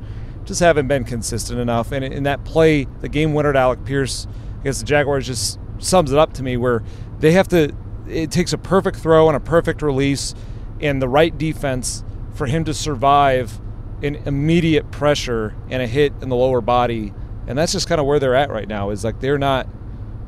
just 0.48 0.60
haven't 0.60 0.88
been 0.88 1.04
consistent 1.04 1.60
enough. 1.60 1.92
And 1.92 2.02
in 2.02 2.22
that 2.24 2.42
play, 2.44 2.84
the 3.00 3.08
game 3.08 3.34
winner 3.34 3.52
to 3.52 3.58
Alec 3.58 3.84
Pierce 3.84 4.26
against 4.60 4.80
the 4.80 4.86
Jaguars 4.86 5.26
just 5.26 5.60
sums 5.78 6.10
it 6.10 6.18
up 6.18 6.32
to 6.34 6.42
me 6.42 6.56
where 6.56 6.82
they 7.20 7.32
have 7.32 7.46
to. 7.48 7.72
It 8.08 8.30
takes 8.30 8.54
a 8.54 8.58
perfect 8.58 8.96
throw 8.96 9.28
and 9.28 9.36
a 9.36 9.40
perfect 9.40 9.82
release 9.82 10.34
and 10.80 11.02
the 11.02 11.08
right 11.08 11.36
defense 11.36 12.02
for 12.34 12.46
him 12.46 12.64
to 12.64 12.72
survive 12.72 13.60
an 14.02 14.14
immediate 14.24 14.90
pressure 14.90 15.54
and 15.68 15.82
a 15.82 15.86
hit 15.86 16.14
in 16.22 16.30
the 16.30 16.36
lower 16.36 16.62
body. 16.62 17.12
And 17.46 17.58
that's 17.58 17.72
just 17.72 17.86
kind 17.86 18.00
of 18.00 18.06
where 18.06 18.18
they're 18.18 18.34
at 18.34 18.50
right 18.50 18.68
now. 18.68 18.88
Is 18.90 19.04
like 19.04 19.20
they're 19.20 19.38
not. 19.38 19.68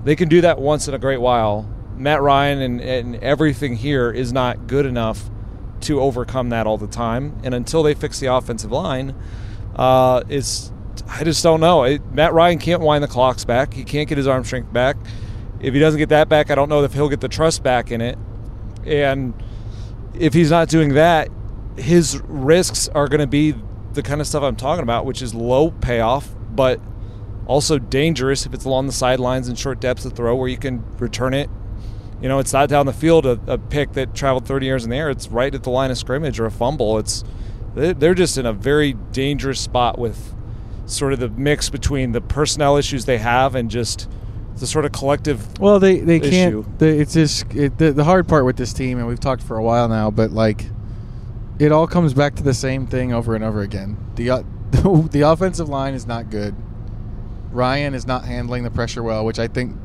They 0.05 0.17
can 0.17 0.29
do 0.29 0.43
that 0.43 0.59
once 0.59 0.87
in 0.87 0.95
a 0.95 0.99
great 0.99 1.21
while. 1.21 1.69
Matt 1.97 2.21
Ryan 2.21 2.61
and, 2.61 2.81
and 2.81 3.17
everything 3.17 3.77
here 3.77 4.11
is 4.11 4.33
not 4.33 4.67
good 4.67 4.87
enough 4.87 5.31
to 5.83 6.01
overcome 6.01 6.51
that 6.51 6.67
all 6.67 6.79
the 6.79 6.87
time. 6.87 7.39
And 7.45 7.55
until 7.55 7.83
they 7.83 7.95
fix 7.95 8.21
the 8.21 8.27
offensive 8.27 8.73
line, 8.73 9.15
uh, 9.77 10.23
it's 10.29 10.73
I 11.09 11.25
just 11.25 11.43
don't 11.43 11.61
know. 11.61 11.85
It, 11.85 12.05
Matt 12.13 12.33
Ryan 12.33 12.59
can't 12.59 12.83
wind 12.83 13.03
the 13.03 13.09
clocks 13.09 13.45
back. 13.45 13.75
He 13.75 13.85
can't 13.85 14.09
get 14.09 14.19
his 14.19 14.27
arm 14.27 14.45
strength 14.45 14.73
back. 14.73 14.97
If 15.61 15.75
he 15.75 15.81
doesn't 15.81 15.99
get 15.99 16.09
that 16.11 16.29
back, 16.29 16.51
I 16.51 16.55
don't 16.55 16.69
know 16.69 16.83
if 16.85 16.93
he'll 16.93 17.09
get 17.09 17.21
the 17.21 17.29
trust 17.29 17.63
back 17.63 17.91
in 17.91 18.01
it. 18.01 18.19
And 18.85 19.35
if 20.15 20.33
he's 20.35 20.51
not 20.51 20.69
doing 20.69 20.95
that, 20.95 21.29
his 21.77 22.21
risks 22.25 22.89
are 22.89 23.09
going 23.09 23.21
to 23.21 23.27
be 23.27 23.55
the 23.93 24.03
kind 24.03 24.21
of 24.21 24.27
stuff 24.27 24.43
I'm 24.43 24.57
talking 24.57 24.83
about, 24.83 25.05
which 25.05 25.23
is 25.23 25.35
low 25.35 25.71
payoff, 25.71 26.29
but 26.51 26.81
also 27.47 27.79
dangerous 27.79 28.47
if 28.47 28.55
it's 28.55 28.65
along 28.65 28.87
the 28.87 28.93
sidelines 28.93 29.49
and 29.49 29.59
short 29.59 29.81
depths 29.81 30.05
of 30.05 30.13
throw 30.13 30.37
where 30.37 30.49
you 30.49 30.57
can 30.57 30.85
return 30.99 31.35
it. 31.35 31.51
You 32.23 32.29
know, 32.29 32.39
it's 32.39 32.53
not 32.53 32.69
down 32.69 32.87
the 32.87 32.93
field 32.93 33.25
a, 33.25 33.41
a 33.47 33.59
pick 33.59 33.93
that 33.95 34.15
traveled 34.15 34.47
30 34.47 34.67
yards 34.67 34.85
in 34.85 34.91
the 34.91 34.97
air. 34.97 35.11
It's 35.11 35.29
right 35.29 35.55
at 35.55 35.63
the 35.63 35.71
line 35.71 35.91
of 35.91 35.99
scrimmage 35.99 36.39
or 36.39 36.47
a 36.47 36.51
fumble. 36.51 36.99
It's 36.99 37.25
they're 37.75 38.15
just 38.15 38.37
in 38.37 38.47
a 38.47 38.53
very 38.53 38.95
dangerous 39.13 39.61
spot 39.61 39.99
with 39.99 40.35
sort 40.87 41.13
of 41.13 41.21
the 41.21 41.29
mix 41.29 41.71
between 41.71 42.13
the 42.13 42.21
personnel 42.21 42.77
issues 42.77 43.05
they 43.05 43.19
have 43.19 43.55
and 43.55 43.71
just 43.71 44.09
the 44.57 44.67
sort 44.67 44.85
of 44.85 44.93
collective. 44.93 45.59
Well, 45.59 45.81
they 45.81 46.01
they 46.01 46.17
issue. 46.17 46.31
can't. 46.63 46.79
They, 46.79 46.99
it's 46.99 47.15
just 47.15 47.53
it, 47.55 47.79
the 47.79 47.93
the 47.93 48.05
hard 48.05 48.29
part 48.29 48.45
with 48.45 48.57
this 48.57 48.73
team, 48.73 48.99
and 48.99 49.07
we've 49.07 49.21
talked 49.21 49.43
for 49.43 49.57
a 49.57 49.63
while 49.63 49.89
now, 49.89 50.11
but 50.11 50.31
like, 50.31 50.67
it 51.59 51.73
all 51.73 51.87
comes 51.87 52.13
back 52.13 52.35
to 52.37 52.43
the 52.43 52.55
same 52.55 52.87
thing 52.87 53.13
over 53.13 53.35
and 53.35 53.43
over 53.43 53.63
again. 53.63 53.97
The 54.17 54.31
uh, 54.31 54.43
the 55.11 55.23
offensive 55.27 55.69
line 55.69 55.95
is 55.95 56.07
not 56.07 56.31
good. 56.31 56.55
Ryan 57.53 57.95
is 57.95 58.07
not 58.07 58.25
handling 58.25 58.63
the 58.63 58.71
pressure 58.71 59.03
well, 59.03 59.25
which 59.25 59.39
I 59.39 59.49
think 59.49 59.77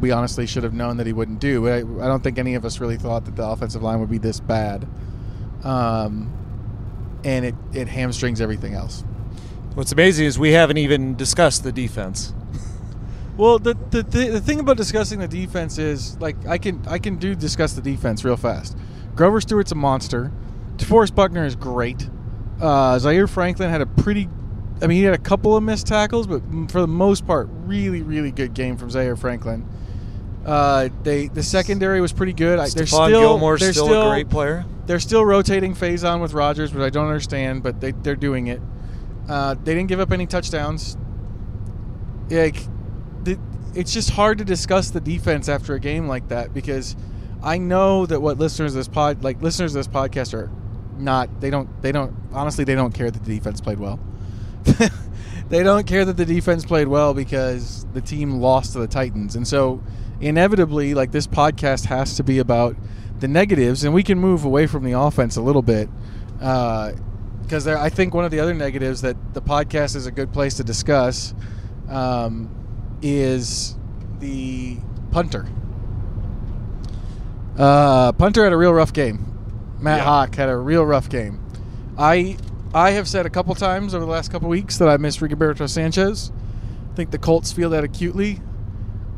we 0.00 0.10
honestly 0.10 0.46
should 0.46 0.62
have 0.62 0.74
known 0.74 0.96
that 0.98 1.06
he 1.06 1.12
wouldn't 1.12 1.40
do. 1.40 1.62
But 1.62 1.72
I, 1.72 2.04
I 2.04 2.08
don't 2.08 2.22
think 2.22 2.38
any 2.38 2.54
of 2.54 2.64
us 2.64 2.80
really 2.80 2.96
thought 2.96 3.24
that 3.24 3.36
the 3.36 3.46
offensive 3.46 3.82
line 3.82 4.00
would 4.00 4.10
be 4.10 4.18
this 4.18 4.40
bad. 4.40 4.86
Um, 5.64 6.32
and 7.24 7.44
it 7.44 7.54
it 7.72 7.88
hamstrings 7.88 8.40
everything 8.40 8.74
else. 8.74 9.04
What's 9.74 9.92
amazing 9.92 10.26
is 10.26 10.38
we 10.38 10.52
haven't 10.52 10.78
even 10.78 11.16
discussed 11.16 11.64
the 11.64 11.72
defense. 11.72 12.32
Well, 13.36 13.60
the, 13.60 13.74
the 13.90 14.02
the 14.02 14.28
the 14.30 14.40
thing 14.40 14.58
about 14.58 14.76
discussing 14.76 15.20
the 15.20 15.28
defense 15.28 15.78
is 15.78 16.18
like 16.18 16.44
I 16.48 16.58
can 16.58 16.82
I 16.88 16.98
can 16.98 17.18
do 17.18 17.36
discuss 17.36 17.72
the 17.72 17.80
defense 17.80 18.24
real 18.24 18.36
fast. 18.36 18.76
Grover 19.14 19.40
Stewart's 19.40 19.70
a 19.70 19.76
monster. 19.76 20.32
DeForest 20.76 21.14
Buckner 21.14 21.44
is 21.44 21.54
great. 21.54 22.10
Uh, 22.60 22.98
Zaire 22.98 23.28
Franklin 23.28 23.70
had 23.70 23.80
a 23.80 23.86
pretty 23.86 24.28
I 24.80 24.86
mean, 24.86 24.98
he 24.98 25.04
had 25.04 25.14
a 25.14 25.18
couple 25.18 25.56
of 25.56 25.62
missed 25.62 25.86
tackles, 25.86 26.26
but 26.26 26.42
for 26.70 26.80
the 26.80 26.86
most 26.86 27.26
part, 27.26 27.48
really, 27.50 28.02
really 28.02 28.30
good 28.30 28.54
game 28.54 28.76
from 28.76 28.90
Zaire 28.90 29.16
Franklin. 29.16 29.68
Uh, 30.44 30.88
they 31.02 31.28
the 31.28 31.42
secondary 31.42 32.00
was 32.00 32.12
pretty 32.12 32.32
good. 32.32 32.58
I, 32.58 32.68
they're 32.68 32.84
Stephon 32.84 33.08
still 33.08 33.20
Gilmore's 33.20 33.60
they're 33.60 33.72
still, 33.72 34.08
a 34.08 34.10
great 34.10 34.30
player. 34.30 34.64
They're 34.86 35.00
still 35.00 35.24
rotating 35.24 35.74
Facyson 35.74 36.20
with 36.20 36.32
Rodgers, 36.32 36.72
which 36.72 36.82
I 36.82 36.90
don't 36.90 37.06
understand, 37.06 37.62
but 37.62 37.80
they 37.80 37.92
they're 37.92 38.16
doing 38.16 38.46
it. 38.46 38.60
Uh, 39.28 39.54
they 39.54 39.74
didn't 39.74 39.88
give 39.88 40.00
up 40.00 40.10
any 40.10 40.26
touchdowns. 40.26 40.96
Like, 42.30 42.56
the, 43.24 43.38
it's 43.74 43.92
just 43.92 44.10
hard 44.10 44.38
to 44.38 44.44
discuss 44.44 44.90
the 44.90 45.00
defense 45.00 45.48
after 45.48 45.74
a 45.74 45.80
game 45.80 46.08
like 46.08 46.28
that 46.28 46.54
because 46.54 46.96
I 47.42 47.58
know 47.58 48.06
that 48.06 48.20
what 48.20 48.38
listeners 48.38 48.72
of 48.72 48.78
this 48.78 48.88
pod 48.88 49.22
like 49.22 49.42
listeners 49.42 49.74
of 49.74 49.84
this 49.84 49.88
podcast 49.88 50.34
are 50.34 50.50
not 50.96 51.40
they 51.40 51.50
don't 51.50 51.80
they 51.82 51.92
don't 51.92 52.14
honestly 52.32 52.64
they 52.64 52.74
don't 52.74 52.92
care 52.92 53.10
that 53.10 53.24
the 53.24 53.34
defense 53.34 53.60
played 53.60 53.78
well. 53.78 54.00
they 55.48 55.62
don't 55.62 55.86
care 55.86 56.04
that 56.04 56.16
the 56.16 56.26
defense 56.26 56.64
played 56.64 56.88
well 56.88 57.14
because 57.14 57.86
the 57.92 58.00
team 58.00 58.40
lost 58.40 58.72
to 58.72 58.78
the 58.80 58.88
Titans. 58.88 59.36
And 59.36 59.46
so 59.46 59.82
inevitably 60.20 60.94
like 60.94 61.12
this 61.12 61.26
podcast 61.26 61.86
has 61.86 62.16
to 62.16 62.22
be 62.24 62.38
about 62.38 62.76
the 63.20 63.28
negatives 63.28 63.84
and 63.84 63.92
we 63.94 64.02
can 64.02 64.18
move 64.18 64.44
away 64.44 64.66
from 64.66 64.84
the 64.84 64.92
offense 64.92 65.36
a 65.36 65.42
little 65.42 65.62
bit. 65.62 65.88
Uh, 66.40 66.92
because 67.42 67.64
there, 67.64 67.78
I 67.78 67.88
think 67.88 68.12
one 68.12 68.26
of 68.26 68.30
the 68.30 68.40
other 68.40 68.52
negatives 68.52 69.00
that 69.00 69.16
the 69.32 69.40
podcast 69.40 69.96
is 69.96 70.04
a 70.04 70.10
good 70.10 70.34
place 70.34 70.54
to 70.58 70.64
discuss 70.64 71.34
um, 71.88 72.50
is 73.00 73.74
the 74.20 74.76
punter. 75.12 75.46
Uh, 77.56 78.12
punter 78.12 78.44
had 78.44 78.52
a 78.52 78.56
real 78.56 78.74
rough 78.74 78.92
game. 78.92 79.24
Matt 79.80 79.98
Yeah. 79.98 80.04
Haack 80.26 80.34
had 80.34 80.50
a 80.50 80.56
real 80.56 80.84
rough 80.84 81.08
game. 81.08 81.40
I 81.96 82.36
I 82.74 82.90
have 82.90 83.08
said 83.08 83.24
a 83.24 83.30
couple 83.30 83.54
times 83.54 83.94
over 83.94 84.04
the 84.04 84.10
last 84.10 84.30
couple 84.30 84.48
weeks 84.50 84.76
that 84.78 84.88
I 84.88 84.98
miss 84.98 85.16
Rigoberto 85.16 85.68
Sanchez. 85.68 86.30
I 86.92 86.96
think 86.96 87.10
the 87.10 87.18
Colts 87.18 87.50
feel 87.50 87.70
that 87.70 87.82
acutely. 87.82 88.40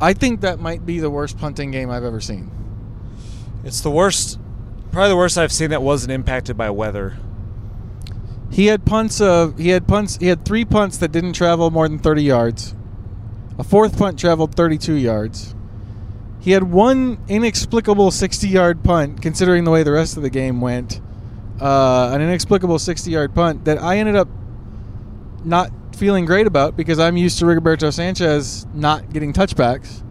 I 0.01 0.15
think 0.15 0.41
that 0.41 0.61
might 0.61 0.87
be 0.87 0.99
the 0.99 1.11
worst 1.11 1.39
punting 1.39 1.71
game 1.71 1.91
I've 1.91 2.05
ever 2.05 2.21
seen. 2.21 2.51
It's 3.65 3.83
the 3.83 3.91
worst, 3.91 4.39
probably 4.91 5.11
the 5.11 5.17
worst 5.17 5.37
I've 5.37 5.53
seen 5.53 5.71
that 5.71 5.83
wasn't 5.83 6.13
impacted 6.13 6.57
by 6.57 6.71
weather. 6.71 7.19
He 8.51 8.67
had 8.67 8.85
punts 8.85 9.21
of 9.21 9.59
he 9.59 9.69
had 9.69 9.87
punts 9.87 10.17
he 10.17 10.27
had 10.27 10.45
three 10.45 10.65
punts 10.65 10.97
that 10.99 11.13
didn't 11.13 11.35
travel 11.35 11.71
more 11.71 11.89
than 11.89 11.99
30 11.99 12.23
yards. 12.23 12.75
A 13.59 13.65
fourth 13.65 13.99
punt 13.99 14.19
traveled 14.19 14.55
32 14.55 14.95
yards. 14.95 15.55
He 16.41 16.53
had 16.53 16.63
one 16.63 17.19
inexplicable 17.29 18.11
60-yard 18.11 18.83
punt 18.83 19.21
considering 19.21 19.65
the 19.65 19.71
way 19.71 19.83
the 19.83 19.93
rest 19.93 20.17
of 20.17 20.23
the 20.23 20.31
game 20.31 20.63
went. 20.63 21.01
Uh, 21.61 22.11
an 22.15 22.23
inexplicable 22.23 22.79
60-yard 22.79 23.35
punt 23.35 23.67
that 23.67 23.81
I 23.83 23.99
ended 23.99 24.17
up 24.17 24.29
not 25.45 25.71
feeling 25.97 26.25
great 26.25 26.47
about 26.47 26.77
because 26.77 26.99
I'm 26.99 27.17
used 27.17 27.39
to 27.41 27.45
Rigoberto 27.45 27.93
Sanchez 27.93 28.67
not 28.75 29.13
getting 29.13 29.33
touchbacks 29.33 30.03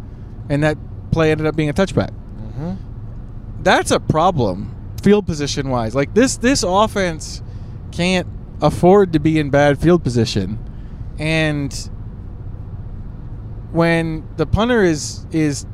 and 0.49 0.63
that 0.63 0.77
play 1.11 1.31
ended 1.31 1.47
up 1.47 1.55
being 1.55 1.69
a 1.69 1.73
touchback 1.73 2.11
Mm-hmm. 2.11 3.63
that's 3.63 3.91
a 3.91 3.99
problem 3.99 4.75
field 5.01 5.25
position 5.25 5.69
wise. 5.69 5.95
Like 5.95 6.13
this 6.13 6.37
this 6.37 6.61
offense 6.63 7.41
can't 7.91 8.27
afford 8.61 9.13
to 9.13 9.19
be 9.19 9.39
in 9.39 9.49
bad 9.49 9.79
field 9.79 10.03
position. 10.03 10.59
And 11.17 11.73
when 13.71 14.27
the 14.37 14.45
punter 14.45 14.83
is 14.83 15.25
is 15.31 15.65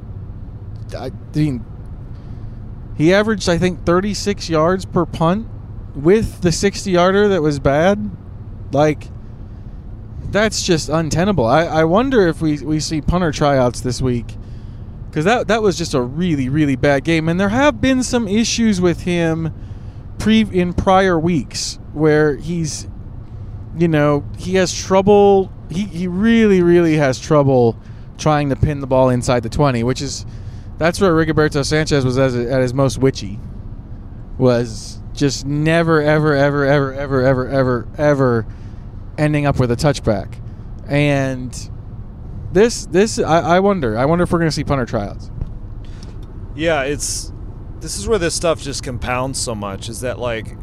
I 0.97 1.11
mean 1.33 1.65
he 2.95 3.13
averaged 3.13 3.49
I 3.49 3.57
think 3.57 3.85
36 3.85 4.49
yards 4.49 4.85
per 4.85 5.05
punt 5.05 5.47
with 5.95 6.41
the 6.41 6.51
60 6.51 6.91
yarder 6.91 7.27
that 7.29 7.41
was 7.41 7.59
bad. 7.59 8.11
Like 8.71 9.07
that's 10.35 10.63
just 10.63 10.89
untenable. 10.89 11.45
I, 11.45 11.63
I 11.63 11.83
wonder 11.85 12.27
if 12.27 12.41
we, 12.41 12.57
we 12.57 12.81
see 12.81 12.99
punter 12.99 13.31
tryouts 13.31 13.79
this 13.79 14.01
week 14.01 14.35
because 15.09 15.23
that 15.23 15.47
that 15.47 15.61
was 15.61 15.77
just 15.77 15.93
a 15.93 16.01
really 16.01 16.49
really 16.49 16.75
bad 16.75 17.05
game, 17.05 17.29
and 17.29 17.39
there 17.39 17.49
have 17.49 17.79
been 17.79 18.03
some 18.03 18.27
issues 18.27 18.81
with 18.81 19.03
him 19.03 19.53
pre 20.19 20.41
in 20.41 20.73
prior 20.73 21.17
weeks 21.17 21.79
where 21.93 22.35
he's, 22.35 22.85
you 23.77 23.87
know, 23.87 24.25
he 24.37 24.55
has 24.55 24.73
trouble. 24.77 25.49
He 25.69 25.85
he 25.85 26.07
really 26.07 26.61
really 26.61 26.97
has 26.97 27.17
trouble 27.17 27.79
trying 28.17 28.49
to 28.49 28.57
pin 28.57 28.81
the 28.81 28.87
ball 28.87 29.07
inside 29.07 29.41
the 29.41 29.49
twenty, 29.49 29.83
which 29.83 30.01
is 30.01 30.25
that's 30.77 30.99
where 30.99 31.13
Rigoberto 31.13 31.63
Sanchez 31.65 32.03
was 32.03 32.17
as, 32.17 32.35
at 32.35 32.61
his 32.61 32.73
most 32.73 32.97
witchy. 32.97 33.39
Was 34.37 34.99
just 35.13 35.45
never 35.45 36.01
ever 36.01 36.35
ever 36.35 36.65
ever 36.65 36.93
ever 36.93 37.21
ever 37.21 37.47
ever 37.47 37.87
ever 37.97 38.45
ending 39.17 39.45
up 39.45 39.59
with 39.59 39.71
a 39.71 39.75
touchback, 39.75 40.35
and 40.87 41.69
this 42.51 42.85
this 42.87 43.19
I, 43.19 43.39
I 43.39 43.59
wonder. 43.59 43.97
I 43.97 44.05
wonder 44.05 44.23
if 44.23 44.31
we're 44.31 44.39
going 44.39 44.49
to 44.49 44.55
see 44.55 44.63
punter 44.63 44.85
tryouts. 44.85 45.31
Yeah, 46.55 46.83
it's 46.83 47.31
this 47.81 47.97
is 47.97 48.07
where 48.07 48.17
this 48.17 48.33
stuff 48.33 48.61
just 48.61 48.83
compounds 48.83 49.39
so 49.39 49.53
much. 49.53 49.89
Is 49.89 50.01
that 50.01 50.19
like, 50.19 50.55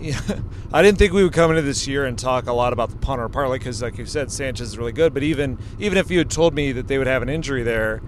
yeah, 0.00 0.20
I 0.72 0.82
didn't 0.82 0.98
think 0.98 1.12
we 1.12 1.22
would 1.22 1.32
come 1.32 1.50
into 1.50 1.62
this 1.62 1.86
year 1.86 2.04
and 2.04 2.18
talk 2.18 2.46
a 2.46 2.52
lot 2.52 2.72
about 2.72 2.90
the 2.90 2.96
punter, 2.96 3.28
partly 3.28 3.58
because, 3.58 3.82
like 3.82 3.98
you 3.98 4.06
said, 4.06 4.30
Sanchez 4.32 4.68
is 4.68 4.78
really 4.78 4.92
good. 4.92 5.14
But 5.14 5.22
even 5.22 5.58
even 5.78 5.98
if 5.98 6.10
you 6.10 6.18
had 6.18 6.30
told 6.30 6.54
me 6.54 6.72
that 6.72 6.88
they 6.88 6.98
would 6.98 7.06
have 7.06 7.22
an 7.22 7.28
injury 7.28 7.62
there, 7.62 8.02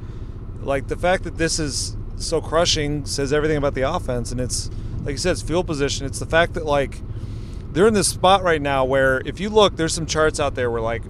like 0.61 0.89
the 0.89 0.97
fact 0.97 1.25
that 1.25 1.37
this 1.39 1.59
is 1.59 1.97
so 2.16 2.41
crushing 2.41 3.05
says 3.05 3.33
everything 3.33 3.57
about 3.57 3.75
the 3.75 3.83
offense. 3.83 4.33
And 4.33 4.41
it's 4.41 4.70
like 5.05 5.12
you 5.12 5.18
said, 5.18 5.33
it's 5.33 5.43
field 5.43 5.66
position. 5.66 6.07
It's 6.07 6.18
the 6.18 6.27
fact 6.27 6.55
that 6.55 6.64
like 6.64 7.01
they're 7.75 7.89
in 7.89 7.95
this 7.95 8.09
spot 8.09 8.43
right 8.43 8.62
now 8.62 8.85
where 8.85 9.20
if 9.27 9.41
you 9.41 9.51
look, 9.51 9.77
there's 9.77 9.93
some 9.93 10.07
charts 10.07 10.41
out 10.41 10.55
there 10.55 10.70
where 10.70 10.81
like 10.81 11.03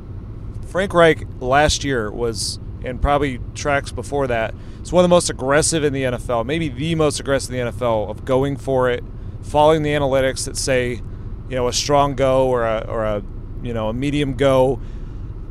Frank 0.66 0.94
Reich 0.94 1.24
last 1.38 1.84
year 1.84 2.10
was, 2.10 2.58
and 2.82 3.00
probably 3.00 3.38
tracks 3.54 3.92
before 3.92 4.26
that, 4.26 4.54
it's 4.80 4.90
one 4.90 5.04
of 5.04 5.08
the 5.08 5.14
most 5.14 5.30
aggressive 5.30 5.84
in 5.84 5.92
the 5.92 6.02
NFL, 6.02 6.46
maybe 6.46 6.68
the 6.68 6.94
most 6.94 7.20
aggressive 7.20 7.54
in 7.54 7.66
the 7.66 7.72
NFL 7.72 8.10
of 8.10 8.24
going 8.24 8.56
for 8.56 8.90
it, 8.90 9.04
following 9.42 9.82
the 9.82 9.90
analytics 9.90 10.46
that 10.46 10.56
say, 10.56 11.00
you 11.48 11.56
know, 11.56 11.68
a 11.68 11.72
strong 11.72 12.14
go 12.14 12.48
or 12.48 12.64
a, 12.64 12.84
or 12.88 13.04
a 13.04 13.22
you 13.62 13.72
know, 13.72 13.88
a 13.88 13.92
medium 13.92 14.34
go 14.34 14.80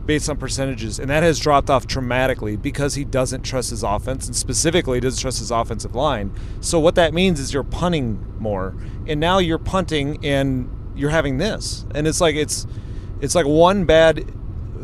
based 0.05 0.29
on 0.29 0.37
percentages. 0.37 0.99
And 0.99 1.09
that 1.09 1.23
has 1.23 1.39
dropped 1.39 1.69
off 1.69 1.87
dramatically 1.87 2.55
because 2.55 2.95
he 2.95 3.05
doesn't 3.05 3.43
trust 3.43 3.69
his 3.69 3.83
offense 3.83 4.27
and 4.27 4.35
specifically 4.35 4.99
doesn't 4.99 5.21
trust 5.21 5.39
his 5.39 5.51
offensive 5.51 5.95
line. 5.95 6.33
So 6.59 6.79
what 6.79 6.95
that 6.95 7.13
means 7.13 7.39
is 7.39 7.53
you're 7.53 7.63
punting 7.63 8.35
more. 8.39 8.75
And 9.07 9.19
now 9.19 9.37
you're 9.37 9.57
punting 9.57 10.23
and 10.25 10.69
you're 10.95 11.09
having 11.09 11.37
this. 11.37 11.85
And 11.93 12.07
it's 12.07 12.21
like 12.21 12.35
it's 12.35 12.67
it's 13.21 13.35
like 13.35 13.45
one 13.45 13.85
bad 13.85 14.25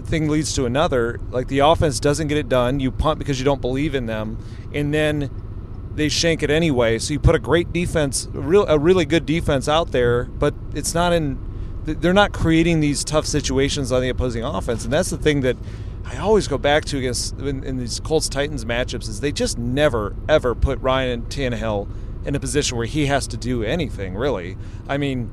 thing 0.05 0.27
leads 0.27 0.53
to 0.53 0.65
another. 0.65 1.19
Like 1.29 1.47
the 1.47 1.59
offense 1.59 1.99
doesn't 1.99 2.27
get 2.27 2.37
it 2.37 2.49
done. 2.49 2.79
You 2.79 2.91
punt 2.91 3.19
because 3.19 3.39
you 3.39 3.45
don't 3.45 3.61
believe 3.61 3.95
in 3.95 4.05
them, 4.05 4.37
and 4.73 4.93
then 4.93 5.29
they 5.93 6.09
shank 6.09 6.43
it 6.43 6.49
anyway. 6.49 6.99
So 6.99 7.13
you 7.13 7.19
put 7.19 7.35
a 7.35 7.39
great 7.39 7.71
defense, 7.71 8.25
a 8.33 8.39
real 8.39 8.65
a 8.67 8.77
really 8.77 9.05
good 9.05 9.25
defense 9.25 9.67
out 9.67 9.91
there, 9.91 10.25
but 10.25 10.53
it's 10.73 10.93
not 10.93 11.13
in. 11.13 11.39
They're 11.85 12.13
not 12.13 12.33
creating 12.33 12.81
these 12.81 13.03
tough 13.03 13.25
situations 13.25 13.91
on 13.91 14.01
the 14.01 14.09
opposing 14.09 14.43
offense, 14.43 14.83
and 14.83 14.93
that's 14.93 15.09
the 15.09 15.17
thing 15.17 15.41
that 15.41 15.57
I 16.05 16.17
always 16.17 16.47
go 16.47 16.57
back 16.57 16.85
to 16.85 16.97
against 16.97 17.39
in, 17.39 17.63
in 17.63 17.77
these 17.77 17.99
Colts 17.99 18.29
Titans 18.29 18.65
matchups 18.65 19.07
is 19.09 19.21
they 19.21 19.31
just 19.31 19.57
never 19.57 20.15
ever 20.27 20.55
put 20.55 20.79
Ryan 20.79 21.23
Tannehill 21.23 21.89
in 22.25 22.35
a 22.35 22.39
position 22.39 22.77
where 22.77 22.85
he 22.85 23.05
has 23.07 23.27
to 23.27 23.37
do 23.37 23.63
anything 23.63 24.15
really. 24.15 24.57
I 24.87 24.97
mean. 24.97 25.31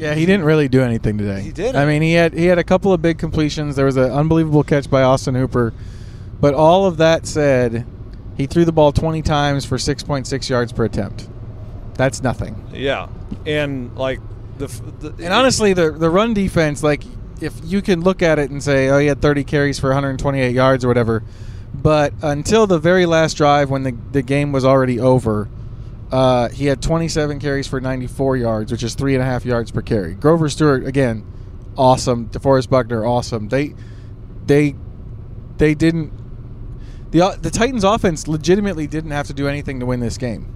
Yeah, 0.00 0.14
he 0.14 0.24
didn't 0.24 0.44
really 0.44 0.68
do 0.68 0.80
anything 0.80 1.18
today. 1.18 1.42
He 1.42 1.52
didn't. 1.52 1.76
I 1.76 1.84
mean, 1.84 2.00
he 2.00 2.14
had 2.14 2.32
he 2.32 2.46
had 2.46 2.58
a 2.58 2.64
couple 2.64 2.92
of 2.92 3.02
big 3.02 3.18
completions. 3.18 3.76
There 3.76 3.84
was 3.84 3.96
an 3.96 4.10
unbelievable 4.10 4.64
catch 4.64 4.88
by 4.90 5.02
Austin 5.02 5.34
Hooper, 5.34 5.74
but 6.40 6.54
all 6.54 6.86
of 6.86 6.96
that 6.96 7.26
said, 7.26 7.86
he 8.36 8.46
threw 8.46 8.64
the 8.64 8.72
ball 8.72 8.92
20 8.92 9.20
times 9.20 9.66
for 9.66 9.76
6.6 9.76 10.48
yards 10.48 10.72
per 10.72 10.84
attempt. 10.86 11.28
That's 11.94 12.22
nothing. 12.22 12.64
Yeah, 12.72 13.08
and 13.44 13.94
like 13.96 14.20
the, 14.56 14.68
the 15.00 15.24
And 15.24 15.34
honestly, 15.34 15.74
the 15.74 15.90
the 15.90 16.08
run 16.08 16.32
defense, 16.32 16.82
like 16.82 17.02
if 17.42 17.52
you 17.62 17.82
can 17.82 18.00
look 18.00 18.22
at 18.22 18.38
it 18.38 18.50
and 18.50 18.62
say, 18.62 18.88
oh, 18.88 18.98
he 18.98 19.06
had 19.06 19.20
30 19.20 19.44
carries 19.44 19.78
for 19.78 19.88
128 19.88 20.54
yards 20.54 20.82
or 20.82 20.88
whatever, 20.88 21.22
but 21.74 22.14
until 22.22 22.66
the 22.66 22.78
very 22.78 23.04
last 23.04 23.36
drive 23.36 23.68
when 23.68 23.82
the 23.82 23.94
the 24.12 24.22
game 24.22 24.50
was 24.50 24.64
already 24.64 24.98
over. 24.98 25.48
Uh, 26.10 26.48
he 26.48 26.66
had 26.66 26.82
27 26.82 27.38
carries 27.38 27.66
for 27.68 27.80
94 27.80 28.36
yards, 28.36 28.72
which 28.72 28.82
is 28.82 28.94
three 28.94 29.14
and 29.14 29.22
a 29.22 29.24
half 29.26 29.44
yards 29.44 29.70
per 29.70 29.80
carry. 29.82 30.14
Grover 30.14 30.48
Stewart 30.48 30.84
again, 30.86 31.24
awesome. 31.76 32.28
DeForest 32.30 32.68
Buckner, 32.68 33.04
awesome. 33.06 33.48
They, 33.48 33.74
they, 34.46 34.74
they 35.58 35.74
didn't. 35.74 36.12
the 37.12 37.38
The 37.40 37.50
Titans' 37.50 37.84
offense 37.84 38.26
legitimately 38.26 38.86
didn't 38.88 39.12
have 39.12 39.28
to 39.28 39.32
do 39.34 39.46
anything 39.46 39.78
to 39.80 39.86
win 39.86 40.00
this 40.00 40.18
game. 40.18 40.52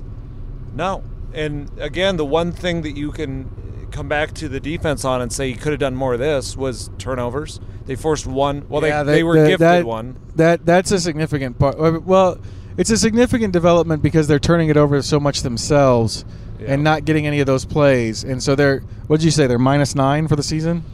No. 0.75 1.05
And 1.33 1.71
again, 1.79 2.17
the 2.17 2.25
one 2.25 2.51
thing 2.53 2.83
that 2.83 2.97
you 2.97 3.13
can 3.13 3.89
come 3.93 4.09
back 4.09 4.33
to 4.35 4.49
the 4.49 4.59
defense 4.59 5.05
on 5.05 5.23
and 5.23 5.33
say 5.33 5.47
you 5.49 5.57
could 5.57 5.71
have 5.73 5.79
done 5.81 5.95
more 5.95 6.15
of 6.15 6.19
this 6.21 6.57
was 6.57 6.91
turnovers. 6.99 7.61
They 7.87 7.95
forced 7.95 8.27
one. 8.27 8.67
Well, 8.69 8.83
Yeah, 8.83 9.05
they, 9.05 9.13
that- 9.13 9.17
they 9.19 9.23
were 9.23 9.37
that- 9.41 9.49
gifted 9.51 9.61
that- 9.61 9.85
one. 9.87 10.17
That 10.37 10.67
that's 10.67 10.91
a 10.91 10.99
significant 10.99 11.61
part. 11.61 12.03
Well, 12.05 12.39
it's 12.77 12.91
a 12.91 12.97
significant 12.97 13.53
development 13.53 14.03
because 14.03 14.27
they're 14.29 14.39
turning 14.39 14.69
it 14.69 14.77
over 14.77 15.01
so 15.03 15.21
much 15.21 15.43
themselves 15.43 16.25
Yeah. 16.61 16.73
and 16.75 16.85
not 16.85 17.05
getting 17.05 17.27
any 17.27 17.41
of 17.41 17.47
those 17.47 17.65
plays. 17.65 18.25
And 18.25 18.43
so 18.43 18.55
they're 18.55 18.81
what 19.07 19.21
did 19.21 19.25
you 19.25 19.31
say? 19.31 19.47
They're 19.47 19.59
minus 19.59 19.95
nine 19.95 20.29
for 20.29 20.37
the 20.37 20.43
season. 20.43 20.85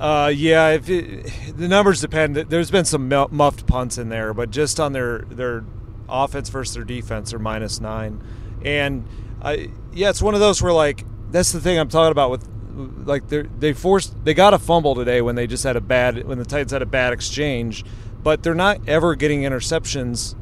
Uh, 0.00 0.32
yeah, 0.34 0.70
if 0.70 0.88
it, 0.88 1.56
the 1.56 1.66
numbers 1.66 2.00
depend. 2.00 2.36
There's 2.36 2.70
been 2.70 2.84
some 2.84 3.08
muffed 3.08 3.66
punts 3.66 3.98
in 3.98 4.08
there, 4.10 4.32
but 4.32 4.50
just 4.50 4.78
on 4.78 4.92
their 4.92 5.20
their 5.30 5.64
offense 6.08 6.48
versus 6.50 6.74
their 6.74 6.84
defense, 6.84 7.30
they're 7.30 7.38
minus 7.40 7.80
nine, 7.80 8.22
and 8.64 9.04
I 9.42 9.70
yeah, 9.92 10.10
it's 10.10 10.22
one 10.22 10.34
of 10.34 10.40
those 10.40 10.62
where 10.62 10.72
like 10.72 11.04
that's 11.32 11.50
the 11.50 11.60
thing 11.60 11.78
I'm 11.80 11.88
talking 11.88 12.12
about 12.12 12.30
with 12.30 12.48
like 13.06 13.26
they 13.28 13.42
they 13.42 13.72
forced 13.72 14.24
they 14.24 14.34
got 14.34 14.54
a 14.54 14.58
fumble 14.60 14.94
today 14.94 15.20
when 15.20 15.34
they 15.34 15.48
just 15.48 15.64
had 15.64 15.74
a 15.76 15.80
bad 15.80 16.24
when 16.28 16.38
the 16.38 16.44
Titans 16.44 16.70
had 16.70 16.82
a 16.82 16.86
bad 16.86 17.12
exchange, 17.12 17.84
but 18.22 18.44
they're 18.44 18.54
not 18.54 18.78
ever 18.88 19.16
getting 19.16 19.42
interceptions 19.42 20.36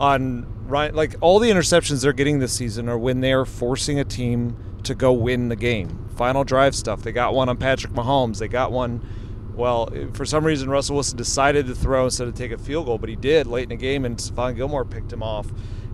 on 0.00 0.46
right 0.66 0.94
like 0.94 1.14
all 1.20 1.38
the 1.38 1.50
interceptions 1.50 2.02
they're 2.02 2.12
getting 2.12 2.38
this 2.38 2.52
season 2.52 2.88
are 2.88 2.98
when 2.98 3.20
they 3.20 3.32
are 3.32 3.44
forcing 3.44 4.00
a 4.00 4.04
team 4.04 4.56
to 4.82 4.94
go 4.94 5.12
win 5.12 5.48
the 5.48 5.56
game. 5.56 6.08
Final 6.16 6.42
drive 6.42 6.74
stuff. 6.74 7.02
They 7.02 7.12
got 7.12 7.34
one 7.34 7.48
on 7.48 7.58
Patrick 7.58 7.92
Mahomes. 7.92 8.38
They 8.38 8.48
got 8.48 8.72
one. 8.72 9.06
Well, 9.54 9.90
for 10.14 10.24
some 10.24 10.44
reason, 10.44 10.70
Russell 10.70 10.94
Wilson 10.94 11.18
decided 11.18 11.66
to 11.66 11.74
throw 11.74 12.04
instead 12.04 12.28
of 12.28 12.34
take 12.34 12.50
a 12.50 12.58
field 12.58 12.86
goal, 12.86 12.96
but 12.96 13.10
he 13.10 13.16
did 13.16 13.46
late 13.46 13.64
in 13.64 13.68
the 13.68 13.76
game, 13.76 14.06
and 14.06 14.16
Stephon 14.16 14.56
Gilmore 14.56 14.86
picked 14.86 15.12
him 15.12 15.22
off. 15.22 15.48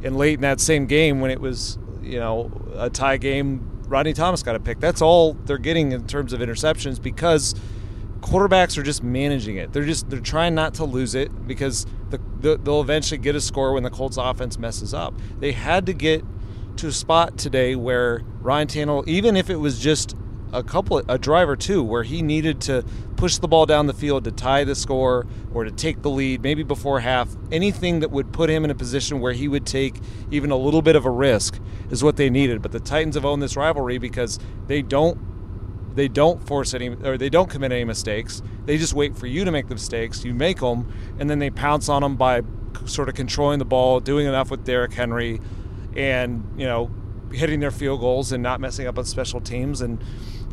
And 0.05 0.17
late 0.17 0.35
in 0.35 0.43
that 0.43 0.61
same 0.61 0.87
game, 0.87 1.21
when 1.21 1.33
it 1.33 1.41
was 1.41 1.79
you 2.01 2.21
know 2.21 2.51
a 2.77 2.89
tie 2.89 3.17
game, 3.17 3.83
Rodney 3.89 4.13
Thomas 4.13 4.43
got 4.43 4.55
a 4.55 4.61
pick. 4.61 4.79
That's 4.79 5.03
all 5.03 5.35
they're 5.35 5.59
getting 5.59 5.93
in 5.93 6.07
terms 6.07 6.33
of 6.33 6.41
interceptions 6.41 7.03
because 7.03 7.55
quarterbacks 8.21 8.79
are 8.79 8.83
just 8.83 9.03
managing 9.03 9.57
it. 9.57 9.73
They're 9.73 9.85
just 9.85 10.09
they're 10.11 10.21
trying 10.21 10.55
not 10.55 10.75
to 10.75 10.85
lose 10.85 11.15
it 11.15 11.47
because 11.47 11.87
the, 12.11 12.21
the, 12.41 12.57
they'll 12.57 12.81
eventually 12.81 13.19
get 13.19 13.35
a 13.35 13.41
score 13.41 13.73
when 13.73 13.83
the 13.83 13.91
Colts 13.91 14.17
offense 14.17 14.59
messes 14.59 14.95
up. 14.95 15.15
They 15.39 15.53
had 15.53 15.87
to 15.87 15.93
get 15.93 16.25
to 16.79 16.89
a 16.89 16.93
spot 16.93 17.39
today 17.39 17.75
where 17.75 18.23
Ryan 18.41 18.69
Tannehill, 18.69 19.09
even 19.09 19.37
if 19.37 19.51
it 19.51 19.57
was 19.57 19.79
just 19.79 20.15
a 20.53 20.63
couple, 20.63 21.03
a 21.09 21.19
drive 21.19 21.49
or 21.49 21.57
two, 21.57 21.83
where 21.83 22.03
he 22.03 22.23
needed 22.23 22.61
to 22.63 22.85
push 23.17 23.39
the 23.39 23.49
ball 23.49 23.67
down 23.67 23.87
the 23.87 23.95
field 23.95 24.25
to 24.25 24.33
tie 24.33 24.65
the 24.65 24.75
score 24.75 25.27
or 25.53 25.65
to 25.65 25.71
take 25.71 26.03
the 26.03 26.11
lead, 26.11 26.43
maybe 26.43 26.63
before 26.63 27.01
half, 27.01 27.35
anything 27.51 28.01
that 28.01 28.11
would 28.11 28.33
put 28.33 28.51
him 28.51 28.65
in 28.65 28.71
a 28.71 28.75
position 28.75 29.21
where 29.21 29.33
he 29.33 29.49
would 29.49 29.67
take 29.67 30.01
even 30.31 30.51
a 30.51 30.57
little 30.57 30.83
bit 30.83 30.97
of 30.97 31.05
a 31.05 31.11
risk 31.11 31.59
is 31.91 32.05
what 32.05 32.17
they 32.17 32.31
needed. 32.31 32.63
But 32.63 32.73
the 32.73 32.81
Titans 32.81 33.15
have 33.15 33.25
owned 33.25 33.43
this 33.43 33.57
rivalry 33.57 33.99
because 33.99 34.39
they 34.67 34.83
don't 34.83 35.19
they 35.97 36.09
don't 36.09 36.47
force 36.47 36.75
any 36.75 36.91
or 36.91 37.19
they 37.19 37.31
don't 37.31 37.51
commit 37.51 37.73
any 37.73 37.85
mistakes. 37.85 38.43
They 38.67 38.79
just 38.79 38.95
wait 38.95 39.17
for 39.17 39.27
you 39.27 39.45
to 39.45 39.51
make 39.51 39.69
the 39.69 39.75
mistakes. 39.75 40.25
You 40.25 40.35
make 40.35 40.61
them, 40.61 40.93
and 41.19 41.29
then 41.29 41.39
they 41.39 41.51
pounce 41.51 41.89
on 41.89 42.03
them 42.03 42.17
by 42.17 42.43
sort 42.85 43.09
of 43.09 43.15
controlling 43.15 43.59
the 43.59 43.65
ball, 43.65 44.01
doing 44.01 44.27
enough 44.27 44.51
with 44.51 44.65
Derrick 44.65 44.93
Henry, 44.93 45.41
and 45.97 46.45
you 46.57 46.67
know 46.67 46.91
hitting 47.33 47.61
their 47.61 47.71
field 47.71 48.01
goals 48.01 48.31
and 48.31 48.43
not 48.43 48.61
messing 48.61 48.87
up 48.87 48.99
on 48.99 49.05
special 49.05 49.41
teams. 49.41 49.81
And 49.81 49.99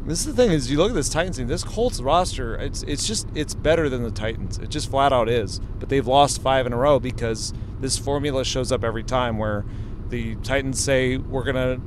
this 0.05 0.19
is 0.19 0.33
the 0.33 0.33
thing 0.33 0.51
is 0.51 0.71
you 0.71 0.77
look 0.77 0.89
at 0.89 0.95
this 0.95 1.09
Titans 1.09 1.37
team, 1.37 1.47
this 1.47 1.63
Colts 1.63 2.01
roster, 2.01 2.55
it's 2.55 2.83
it's 2.83 3.05
just 3.05 3.27
it's 3.35 3.53
better 3.53 3.89
than 3.89 4.01
the 4.01 4.11
Titans. 4.11 4.57
It 4.57 4.69
just 4.69 4.89
flat 4.89 5.11
out 5.11 5.27
is. 5.29 5.59
But 5.79 5.89
they've 5.89 6.07
lost 6.07 6.41
five 6.41 6.65
in 6.65 6.73
a 6.73 6.77
row 6.77 6.99
because 6.99 7.53
this 7.81 7.97
formula 7.97 8.45
shows 8.45 8.71
up 8.71 8.83
every 8.83 9.03
time 9.03 9.37
where 9.37 9.65
the 10.07 10.35
Titans 10.35 10.79
say 10.79 11.17
we're 11.17 11.43
gonna 11.43 11.81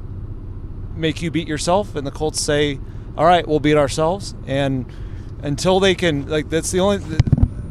make 0.95 1.23
you 1.23 1.31
beat 1.31 1.49
yourself, 1.49 1.95
and 1.95 2.07
the 2.07 2.11
Colts 2.11 2.41
say, 2.41 2.81
all 3.17 3.25
right, 3.25 3.47
we'll 3.47 3.61
beat 3.61 3.77
ourselves. 3.77 4.35
And 4.47 4.87
until 5.43 5.81
they 5.81 5.95
can, 5.95 6.29
like 6.29 6.51
that's 6.51 6.71
the 6.71 6.81
only 6.81 6.99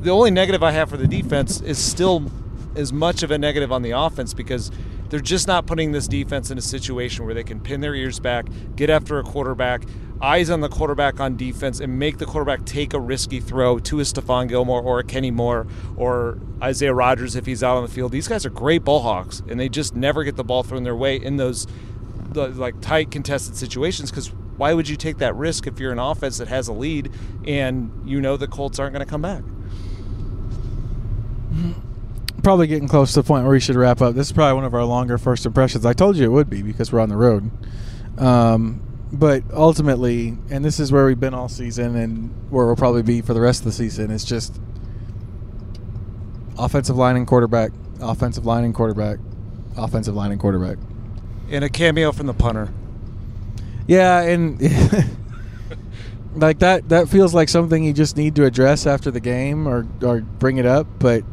the 0.01 0.11
only 0.11 0.31
negative 0.31 0.63
I 0.63 0.71
have 0.71 0.89
for 0.89 0.97
the 0.97 1.07
defense 1.07 1.61
is 1.61 1.77
still 1.77 2.31
as 2.75 2.93
much 2.93 3.23
of 3.23 3.31
a 3.31 3.37
negative 3.37 3.71
on 3.71 3.81
the 3.81 3.91
offense 3.91 4.33
because 4.33 4.71
they're 5.09 5.19
just 5.19 5.47
not 5.47 5.65
putting 5.65 5.91
this 5.91 6.07
defense 6.07 6.51
in 6.51 6.57
a 6.57 6.61
situation 6.61 7.25
where 7.25 7.33
they 7.33 7.43
can 7.43 7.59
pin 7.59 7.81
their 7.81 7.95
ears 7.95 8.19
back, 8.19 8.47
get 8.75 8.89
after 8.89 9.17
a 9.19 9.23
quarterback, 9.23 9.83
eyes 10.21 10.49
on 10.49 10.61
the 10.61 10.69
quarterback 10.69 11.19
on 11.19 11.37
defense, 11.37 11.79
and 11.79 11.97
make 11.97 12.17
the 12.17 12.25
quarterback 12.25 12.65
take 12.65 12.93
a 12.93 12.99
risky 12.99 13.39
throw 13.39 13.79
to 13.79 13.99
a 13.99 14.03
Stephon 14.03 14.47
Gilmore 14.47 14.81
or 14.81 14.99
a 14.99 15.03
Kenny 15.03 15.31
Moore 15.31 15.67
or 15.95 16.39
Isaiah 16.61 16.93
Rodgers 16.93 17.35
if 17.35 17.45
he's 17.45 17.63
out 17.63 17.77
on 17.77 17.83
the 17.83 17.91
field. 17.91 18.11
These 18.11 18.27
guys 18.27 18.45
are 18.45 18.49
great 18.49 18.83
ball 18.83 19.01
hawks, 19.01 19.41
and 19.47 19.59
they 19.59 19.69
just 19.69 19.95
never 19.95 20.23
get 20.23 20.35
the 20.35 20.43
ball 20.43 20.63
thrown 20.63 20.83
their 20.83 20.95
way 20.95 21.15
in 21.15 21.37
those 21.37 21.67
like 22.33 22.81
tight 22.81 23.11
contested 23.11 23.55
situations 23.55 24.11
because 24.11 24.31
why 24.57 24.73
would 24.73 24.87
you 24.87 24.95
take 24.95 25.17
that 25.17 25.35
risk 25.35 25.67
if 25.67 25.79
you're 25.79 25.91
an 25.91 25.99
offense 25.99 26.37
that 26.37 26.47
has 26.47 26.67
a 26.67 26.73
lead 26.73 27.11
and 27.45 27.91
you 28.05 28.21
know 28.21 28.37
the 28.37 28.47
Colts 28.47 28.79
aren't 28.79 28.93
going 28.93 29.05
to 29.05 29.09
come 29.09 29.21
back? 29.21 29.43
probably 32.45 32.67
getting 32.67 32.87
close 32.87 33.11
to 33.11 33.23
the 33.23 33.27
point 33.27 33.43
where 33.43 33.53
we 33.53 33.59
should 33.59 33.75
wrap 33.75 34.03
up. 34.03 34.13
This 34.13 34.27
is 34.27 34.33
probably 34.33 34.53
one 34.53 34.65
of 34.65 34.73
our 34.75 34.85
longer 34.85 35.17
first 35.17 35.47
impressions. 35.47 35.83
I 35.83 35.93
told 35.93 36.15
you 36.15 36.25
it 36.25 36.29
would 36.29 36.47
be 36.47 36.61
because 36.61 36.91
we're 36.91 36.99
on 36.99 37.09
the 37.09 37.17
road. 37.17 37.49
Um, 38.19 38.81
but 39.11 39.43
ultimately, 39.51 40.37
and 40.51 40.63
this 40.63 40.79
is 40.79 40.91
where 40.91 41.07
we've 41.07 41.19
been 41.19 41.33
all 41.33 41.49
season 41.49 41.95
and 41.95 42.51
where 42.51 42.67
we'll 42.67 42.75
probably 42.75 43.01
be 43.01 43.21
for 43.21 43.33
the 43.33 43.41
rest 43.41 43.61
of 43.61 43.65
the 43.65 43.71
season, 43.71 44.11
it's 44.11 44.23
just 44.23 44.61
offensive 46.59 46.95
line 46.95 47.15
and 47.15 47.25
quarterback, 47.25 47.71
offensive 47.99 48.45
line 48.45 48.63
and 48.63 48.75
quarterback, 48.75 49.17
offensive 49.75 50.13
line 50.15 50.31
and 50.31 50.39
quarterback. 50.39 50.77
And 51.49 51.63
a 51.63 51.69
cameo 51.69 52.11
from 52.11 52.27
the 52.27 52.33
punter. 52.33 52.71
Yeah, 53.87 54.21
and 54.21 54.59
like 56.35 56.59
that 56.59 56.89
that 56.89 57.09
feels 57.09 57.33
like 57.33 57.49
something 57.49 57.83
you 57.83 57.93
just 57.93 58.17
need 58.17 58.35
to 58.35 58.45
address 58.45 58.85
after 58.85 59.11
the 59.11 59.19
game 59.19 59.67
or 59.67 59.87
or 60.01 60.21
bring 60.21 60.57
it 60.57 60.65
up, 60.65 60.87
but 60.99 61.23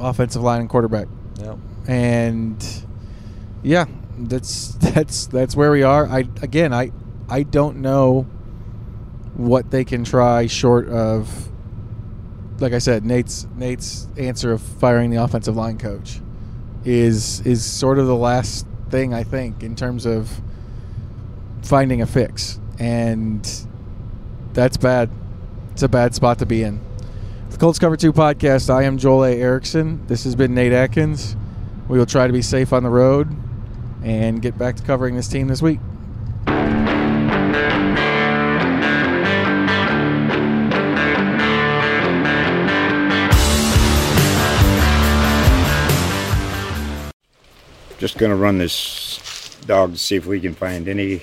offensive 0.00 0.42
line 0.42 0.60
and 0.60 0.68
quarterback. 0.68 1.08
Yeah. 1.40 1.56
And 1.86 2.84
yeah, 3.62 3.86
that's 4.18 4.72
that's 4.80 5.26
that's 5.26 5.56
where 5.56 5.70
we 5.70 5.82
are. 5.82 6.06
I 6.06 6.28
again, 6.42 6.72
I 6.72 6.92
I 7.28 7.42
don't 7.42 7.78
know 7.78 8.26
what 9.34 9.70
they 9.70 9.84
can 9.84 10.04
try 10.04 10.46
short 10.46 10.88
of 10.88 11.48
like 12.60 12.72
I 12.72 12.78
said, 12.78 13.04
Nate's 13.04 13.46
Nate's 13.56 14.08
answer 14.16 14.52
of 14.52 14.60
firing 14.60 15.10
the 15.10 15.22
offensive 15.22 15.56
line 15.56 15.78
coach 15.78 16.20
is 16.84 17.40
is 17.46 17.64
sort 17.64 17.98
of 17.98 18.06
the 18.06 18.16
last 18.16 18.66
thing 18.90 19.14
I 19.14 19.22
think 19.22 19.62
in 19.62 19.76
terms 19.76 20.06
of 20.06 20.40
finding 21.62 22.02
a 22.02 22.06
fix. 22.06 22.60
And 22.78 23.48
that's 24.52 24.76
bad. 24.76 25.10
It's 25.72 25.82
a 25.82 25.88
bad 25.88 26.14
spot 26.14 26.38
to 26.40 26.46
be 26.46 26.62
in. 26.62 26.80
The 27.50 27.56
Colts 27.56 27.78
Cover 27.78 27.96
2 27.96 28.12
podcast, 28.12 28.68
I 28.68 28.82
am 28.84 28.98
Joel 28.98 29.24
A. 29.24 29.40
Erickson. 29.40 30.06
This 30.06 30.24
has 30.24 30.34
been 30.36 30.54
Nate 30.54 30.72
Atkins. 30.72 31.36
We 31.88 31.98
will 31.98 32.06
try 32.06 32.26
to 32.26 32.32
be 32.32 32.42
safe 32.42 32.72
on 32.72 32.82
the 32.82 32.90
road 32.90 33.28
and 34.02 34.42
get 34.42 34.58
back 34.58 34.76
to 34.76 34.82
covering 34.82 35.16
this 35.16 35.28
team 35.28 35.48
this 35.48 35.62
week. 35.62 35.80
Just 47.98 48.18
going 48.18 48.30
to 48.30 48.36
run 48.36 48.58
this 48.58 49.56
dog 49.66 49.92
to 49.92 49.98
see 49.98 50.16
if 50.16 50.26
we 50.26 50.38
can 50.38 50.54
find 50.54 50.86
any 50.86 51.22